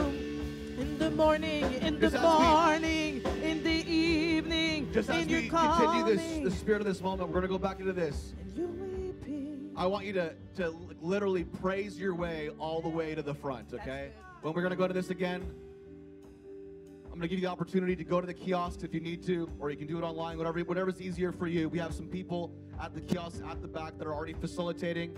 In 0.78 0.98
the 0.98 1.10
morning, 1.10 1.72
in 1.74 1.94
the 1.98 2.10
Just 2.10 2.16
we- 2.16 2.28
morning, 2.28 3.22
in 3.42 3.62
the 3.62 3.90
evening, 3.90 4.92
Just 4.92 5.08
as 5.10 5.22
in 5.22 5.28
your 5.28 5.40
we 5.40 5.48
continue 5.48 6.04
this, 6.04 6.44
the 6.44 6.50
spirit 6.50 6.80
of 6.80 6.86
this 6.86 7.00
moment, 7.00 7.28
we're 7.28 7.40
going 7.40 7.42
to 7.42 7.48
go 7.48 7.58
back 7.58 7.80
into 7.80 7.92
this. 7.92 8.34
And 8.40 8.56
you're 8.56 8.66
weeping. 8.66 9.70
I 9.76 9.86
want 9.86 10.04
you 10.06 10.12
to, 10.14 10.34
to 10.56 10.74
literally 11.00 11.44
praise 11.44 11.98
your 11.98 12.14
way 12.14 12.50
all 12.58 12.80
the 12.80 12.88
way 12.88 13.14
to 13.14 13.22
the 13.22 13.34
front, 13.34 13.72
okay? 13.74 14.10
When 14.42 14.52
we're 14.54 14.62
going 14.62 14.70
to 14.70 14.76
go 14.76 14.86
to 14.86 14.94
this 14.94 15.10
again, 15.10 15.42
I'm 17.16 17.20
going 17.20 17.30
to 17.30 17.34
give 17.34 17.40
you 17.40 17.46
the 17.46 17.50
opportunity 17.52 17.96
to 17.96 18.04
go 18.04 18.20
to 18.20 18.26
the 18.26 18.34
kiosks 18.34 18.82
if 18.82 18.92
you 18.92 19.00
need 19.00 19.24
to, 19.24 19.48
or 19.58 19.70
you 19.70 19.76
can 19.78 19.86
do 19.86 19.96
it 19.96 20.02
online, 20.02 20.36
whatever, 20.36 20.60
whatever's 20.60 21.00
easier 21.00 21.32
for 21.32 21.46
you. 21.46 21.66
We 21.66 21.78
have 21.78 21.94
some 21.94 22.08
people 22.08 22.52
at 22.78 22.94
the 22.94 23.00
kiosks 23.00 23.40
at 23.50 23.62
the 23.62 23.68
back 23.68 23.96
that 23.96 24.06
are 24.06 24.12
already 24.12 24.34
facilitating. 24.34 25.16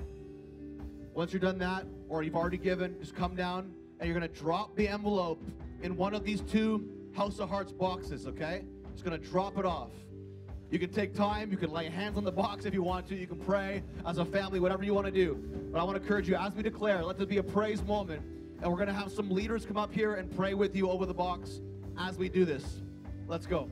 Once 1.12 1.32
you're 1.32 1.40
done 1.40 1.59
that, 1.59 1.86
or 2.09 2.22
you've 2.22 2.36
already 2.36 2.57
given, 2.57 2.94
just 3.01 3.16
come 3.16 3.34
down 3.34 3.72
and 3.99 4.09
you're 4.09 4.16
going 4.16 4.32
to 4.32 4.38
drop 4.38 4.76
the 4.76 4.86
envelope 4.86 5.42
in 5.82 5.96
one 5.96 6.14
of 6.14 6.22
these 6.22 6.40
two 6.42 6.88
House 7.16 7.40
of 7.40 7.49
Hearts 7.49 7.72
boxes, 7.72 8.28
okay? 8.28 8.62
Just 8.92 9.05
going 9.05 9.20
to 9.20 9.28
drop 9.28 9.59
it 9.59 9.64
off. 9.64 9.90
You 10.70 10.78
can 10.78 10.90
take 10.90 11.16
time, 11.16 11.51
you 11.51 11.57
can 11.57 11.72
lay 11.72 11.88
hands 11.88 12.16
on 12.16 12.22
the 12.22 12.30
box 12.30 12.64
if 12.64 12.74
you 12.74 12.84
want 12.84 13.09
to, 13.09 13.16
you 13.16 13.26
can 13.26 13.40
pray 13.40 13.82
as 14.07 14.18
a 14.18 14.24
family, 14.24 14.61
whatever 14.61 14.84
you 14.84 14.94
want 14.94 15.07
to 15.07 15.12
do. 15.12 15.34
But 15.72 15.80
I 15.80 15.82
want 15.82 15.96
to 15.96 16.03
encourage 16.03 16.28
you, 16.28 16.36
as 16.36 16.55
we 16.55 16.62
declare, 16.62 17.05
let 17.05 17.18
this 17.18 17.26
be 17.26 17.38
a 17.38 17.42
praise 17.42 17.82
moment. 17.82 18.22
And 18.62 18.70
we're 18.70 18.76
going 18.78 18.86
to 18.86 18.94
have 18.94 19.11
some 19.11 19.28
leaders 19.30 19.66
come 19.66 19.76
up 19.76 19.92
here 19.92 20.14
and 20.14 20.30
pray 20.36 20.55
with 20.55 20.76
you 20.76 20.90
over 20.90 21.05
the 21.05 21.14
box 21.14 21.61
as 21.99 22.16
we 22.16 22.28
do 22.28 22.44
this. 22.44 22.80
Let's 23.26 23.46
go. 23.46 23.68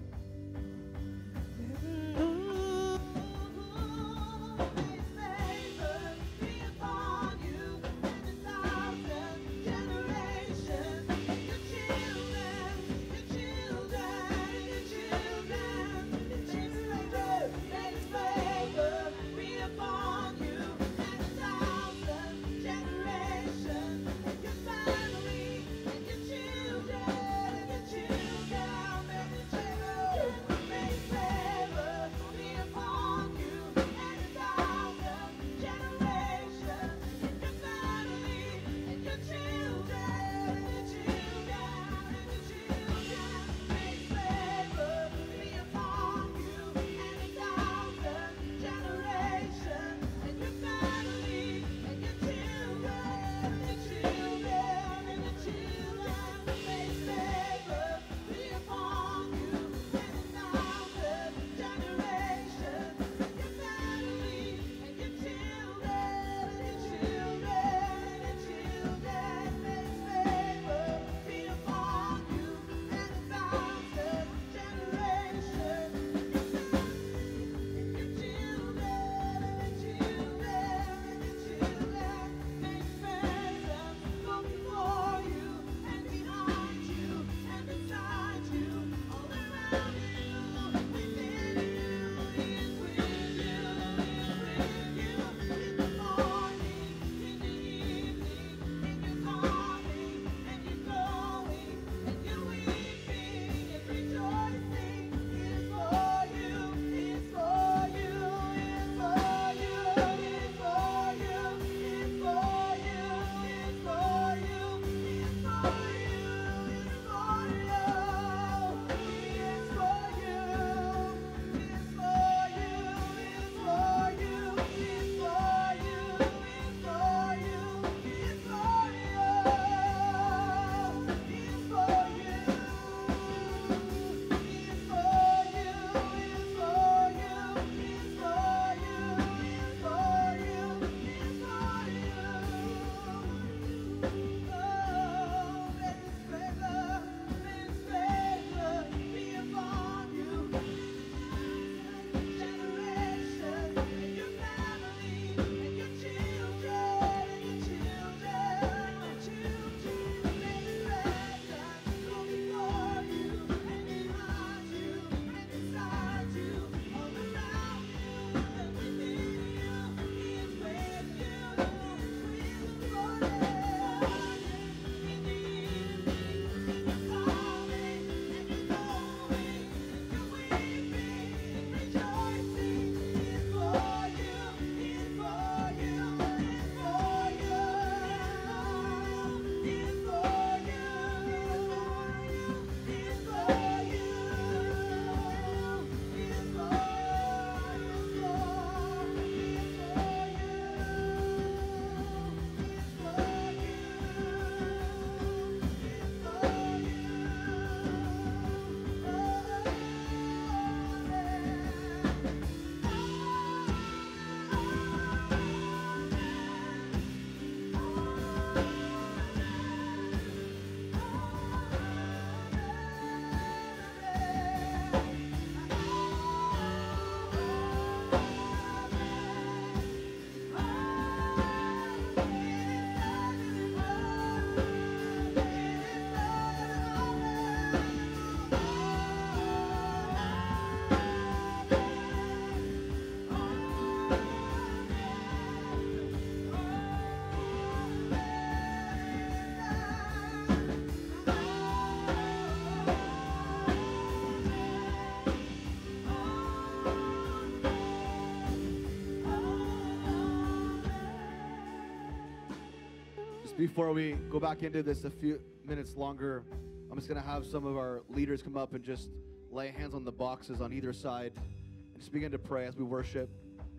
Before 263.57 263.91
we 263.93 264.13
go 264.31 264.39
back 264.39 264.63
into 264.63 264.83
this 264.83 265.05
a 265.05 265.11
few 265.11 265.41
minutes 265.67 265.97
longer, 265.97 266.45
I'm 266.91 266.97
just 266.99 267.09
going 267.09 267.21
to 267.21 267.27
have 267.27 267.47
some 267.47 267.65
of 267.65 267.77
our 267.77 268.03
leaders 268.11 268.43
come 268.43 268.57
up 268.57 268.75
and 268.75 268.85
just 268.85 269.09
lay 269.51 269.69
hands 269.69 269.95
on 269.95 270.05
the 270.05 270.13
boxes 270.13 270.61
on 270.61 270.75
either 270.75 270.93
side 270.93 271.33
and 271.37 271.99
just 271.99 272.13
begin 272.13 272.31
to 272.33 272.39
pray 272.39 272.67
as 272.67 272.77
we 272.77 272.85
worship 272.85 273.31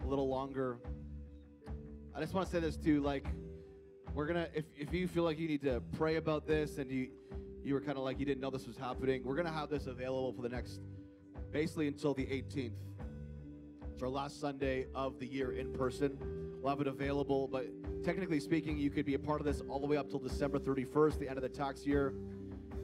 a 0.04 0.08
little 0.08 0.28
longer. 0.28 0.80
I 2.16 2.20
just 2.20 2.34
want 2.34 2.48
to 2.48 2.52
say 2.52 2.60
this 2.60 2.76
too, 2.76 3.02
like, 3.02 3.26
we're 4.16 4.26
gonna 4.26 4.48
if, 4.56 4.66
if 4.76 4.92
you 4.94 5.08
feel 5.08 5.24
like 5.24 5.38
you 5.38 5.48
need 5.48 5.62
to 5.62 5.80
pray 5.96 6.16
about 6.16 6.48
this 6.48 6.80
and 6.80 6.90
you 6.90 7.10
you 7.64 7.76
were 7.76 7.82
kind 7.82 8.00
of 8.00 8.04
like 8.04 8.20
you 8.20 8.26
didn't 8.26 8.42
know 8.42 8.50
this 8.50 8.66
was 8.66 8.78
happening, 8.78 9.22
we're 9.24 9.36
gonna 9.36 9.52
have 9.52 9.70
this 9.70 9.86
available 9.86 10.34
for 10.34 10.42
the 10.42 10.50
next 10.50 10.80
basically 11.52 11.88
until 11.88 12.16
the 12.16 12.26
18th. 12.26 12.72
Our 14.02 14.10
last 14.10 14.40
Sunday 14.40 14.86
of 14.94 15.18
the 15.18 15.26
year 15.26 15.54
in 15.54 15.74
person. 15.74 16.20
We'll 16.62 16.70
have 16.70 16.82
it 16.82 16.88
available, 16.88 17.48
but 17.48 17.66
technically 18.04 18.40
speaking, 18.40 18.78
you 18.78 18.92
could 18.92 19.06
be 19.06 19.16
a 19.16 19.20
part 19.20 19.42
of 19.42 19.46
this 19.46 19.64
all 19.68 19.80
the 19.80 19.88
way 19.88 19.98
up 19.98 20.08
till 20.08 20.20
December 20.20 20.60
31st, 20.60 21.18
the 21.18 21.28
end 21.28 21.38
of 21.38 21.42
the 21.42 21.50
tax 21.50 21.84
year. 21.84 22.14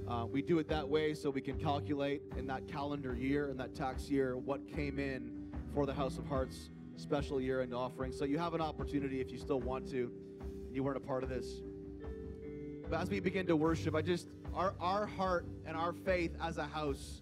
Uh, 0.08 0.26
we 0.26 0.42
do 0.42 0.58
it 0.58 0.68
that 0.70 0.88
way 0.88 1.14
so 1.14 1.30
we 1.30 1.40
can 1.40 1.56
calculate 1.60 2.24
in 2.36 2.48
that 2.48 2.68
calendar 2.68 3.16
year, 3.16 3.50
in 3.50 3.58
that 3.58 3.76
tax 3.76 4.10
year, 4.10 4.38
what 4.38 4.68
came 4.68 4.98
in 4.98 5.52
for 5.74 5.86
the 5.86 5.94
House 5.94 6.18
of 6.18 6.26
Hearts 6.26 6.72
special 6.96 7.40
year 7.40 7.62
end 7.62 7.76
offering. 7.76 8.12
So 8.12 8.26
you 8.26 8.40
have 8.40 8.56
an 8.56 8.62
opportunity 8.62 9.22
if 9.22 9.32
you 9.32 9.38
still 9.38 9.62
want 9.62 9.88
to, 9.92 10.12
and 10.66 10.76
you 10.76 10.84
weren't 10.84 10.98
a 10.98 11.08
part 11.08 11.24
of 11.24 11.30
this. 11.30 11.62
But 12.90 13.02
as 13.02 13.10
we 13.12 13.20
begin 13.20 13.46
to 13.48 13.56
worship, 13.56 13.94
I 13.94 14.02
just, 14.02 14.30
our, 14.56 14.74
our 14.80 15.06
heart 15.06 15.46
and 15.68 15.78
our 15.78 15.94
faith 15.94 16.36
as 16.42 16.58
a 16.58 16.66
house 16.66 17.22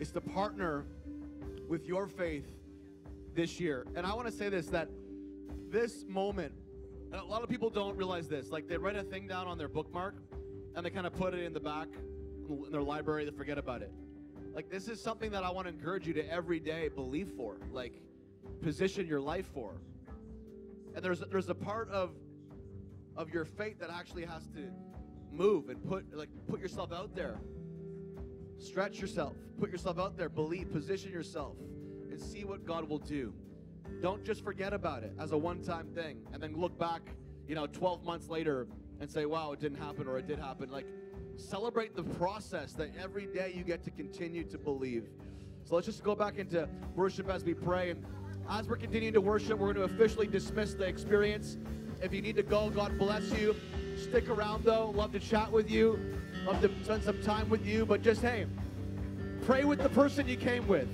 is 0.00 0.10
to 0.10 0.20
partner 0.20 0.86
with 1.68 1.86
your 1.86 2.08
faith 2.08 2.46
this 3.34 3.60
year. 3.60 3.86
And 3.94 4.06
I 4.06 4.14
want 4.14 4.26
to 4.26 4.32
say 4.32 4.48
this 4.48 4.66
that 4.68 4.88
this 5.70 6.04
moment, 6.08 6.52
a 7.12 7.24
lot 7.24 7.42
of 7.42 7.48
people 7.48 7.70
don't 7.70 7.96
realize 7.96 8.28
this, 8.28 8.50
like 8.50 8.68
they 8.68 8.76
write 8.76 8.96
a 8.96 9.02
thing 9.02 9.26
down 9.26 9.46
on 9.46 9.58
their 9.58 9.68
bookmark 9.68 10.16
and 10.74 10.84
they 10.84 10.90
kind 10.90 11.06
of 11.06 11.14
put 11.14 11.34
it 11.34 11.40
in 11.40 11.52
the 11.52 11.60
back 11.60 11.88
in 12.48 12.70
their 12.70 12.82
library, 12.82 13.24
they 13.24 13.30
forget 13.30 13.58
about 13.58 13.82
it. 13.82 13.92
Like 14.54 14.70
this 14.70 14.88
is 14.88 15.00
something 15.00 15.30
that 15.32 15.44
I 15.44 15.50
want 15.50 15.66
to 15.66 15.72
encourage 15.72 16.06
you 16.06 16.12
to 16.14 16.30
every 16.30 16.60
day 16.60 16.88
believe 16.88 17.32
for, 17.36 17.56
like 17.70 17.94
position 18.60 19.06
your 19.06 19.20
life 19.20 19.46
for. 19.54 19.74
And 20.94 21.02
there's 21.02 21.20
there's 21.30 21.48
a 21.48 21.54
part 21.54 21.88
of 21.90 22.10
of 23.16 23.30
your 23.30 23.44
faith 23.44 23.78
that 23.80 23.90
actually 23.90 24.24
has 24.24 24.46
to 24.48 24.68
move 25.30 25.70
and 25.70 25.82
put 25.82 26.04
like 26.16 26.28
put 26.48 26.60
yourself 26.60 26.92
out 26.92 27.14
there. 27.14 27.38
Stretch 28.58 29.00
yourself, 29.00 29.34
put 29.58 29.70
yourself 29.70 29.98
out 29.98 30.16
there, 30.16 30.28
believe, 30.28 30.70
position 30.70 31.10
yourself, 31.10 31.56
and 32.12 32.20
see 32.20 32.44
what 32.44 32.66
God 32.66 32.88
will 32.88 32.98
do. 32.98 33.32
Don't 34.02 34.22
just 34.22 34.44
forget 34.44 34.74
about 34.74 35.02
it 35.02 35.12
as 35.18 35.32
a 35.32 35.38
one-time 35.38 35.88
thing 35.94 36.18
and 36.32 36.42
then 36.42 36.54
look 36.54 36.78
back, 36.78 37.00
you 37.48 37.54
know, 37.54 37.66
12 37.66 38.04
months 38.04 38.28
later 38.28 38.66
and 39.00 39.10
say, 39.10 39.24
"Wow, 39.24 39.52
it 39.52 39.60
didn't 39.60 39.78
happen," 39.78 40.06
or 40.06 40.18
"It 40.18 40.26
did 40.26 40.38
happen." 40.38 40.70
Like 40.70 40.86
celebrate 41.36 41.96
the 41.96 42.02
process 42.02 42.74
that 42.74 42.90
every 43.02 43.26
day 43.26 43.52
you 43.56 43.64
get 43.64 43.82
to 43.84 43.90
continue 43.90 44.44
to 44.44 44.58
believe. 44.58 45.08
So 45.64 45.74
let's 45.74 45.86
just 45.86 46.04
go 46.04 46.14
back 46.14 46.36
into 46.36 46.68
worship 46.94 47.30
as 47.30 47.44
we 47.44 47.54
pray. 47.54 47.90
And 47.90 48.04
as 48.48 48.68
we're 48.68 48.76
continuing 48.76 49.14
to 49.14 49.20
worship, 49.20 49.58
we're 49.58 49.72
going 49.72 49.88
to 49.88 49.94
officially 49.94 50.26
dismiss 50.26 50.74
the 50.74 50.84
experience. 50.84 51.56
If 52.02 52.12
you 52.12 52.20
need 52.20 52.36
to 52.36 52.42
go, 52.42 52.68
God 52.68 52.98
bless 52.98 53.32
you. 53.32 53.56
Stick 53.96 54.28
around 54.28 54.64
though. 54.64 54.90
Love 54.90 55.12
to 55.12 55.20
chat 55.20 55.50
with 55.50 55.70
you. 55.70 55.98
Love 56.44 56.60
to 56.60 56.70
spend 56.84 57.04
some 57.04 57.22
time 57.22 57.48
with 57.48 57.64
you. 57.64 57.86
But 57.86 58.02
just, 58.02 58.20
hey, 58.20 58.46
pray 59.42 59.64
with 59.64 59.80
the 59.80 59.88
person 59.88 60.28
you 60.28 60.36
came 60.36 60.68
with. 60.68 60.88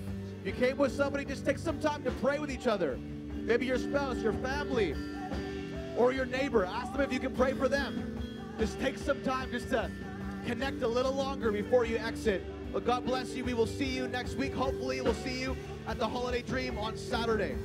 You 0.45 0.53
came 0.53 0.77
with 0.77 0.93
somebody, 0.93 1.25
just 1.25 1.45
take 1.45 1.59
some 1.59 1.79
time 1.81 2.03
to 2.05 2.11
pray 2.13 2.39
with 2.39 2.51
each 2.51 2.67
other. 2.67 2.99
Maybe 3.35 3.67
your 3.67 3.79
spouse, 3.79 4.19
your 4.19 4.33
family, 4.35 4.95
or 5.97 6.13
your 6.13 6.27
neighbor. 6.27 6.65
Ask 6.65 6.93
them 6.93 7.03
if 7.03 7.13
you 7.13 7.19
can 7.19 7.35
pray 7.35 7.53
for 7.53 7.69
them. 7.69 8.21
Just 8.59 8.79
take 8.81 8.99
some 8.99 9.21
time 9.23 9.51
just 9.51 9.71
to 9.71 9.91
connect 10.47 10.83
a 10.83 10.89
little 10.89 11.13
longer 11.13 11.51
before 11.53 11.85
you 11.85 11.97
exit. 11.99 12.45
But 12.73 12.85
God 12.85 13.05
bless 13.05 13.35
you. 13.35 13.45
We 13.45 13.55
will 13.55 13.67
see 13.67 13.87
you 13.87 14.09
next 14.09 14.35
week. 14.37 14.53
Hopefully, 14.55 15.01
we'll 15.01 15.15
see 15.15 15.41
you 15.41 15.57
at 15.87 15.99
the 15.99 16.07
Holiday 16.07 16.43
Dream 16.43 16.79
on 16.79 16.97
Saturday. 16.97 17.57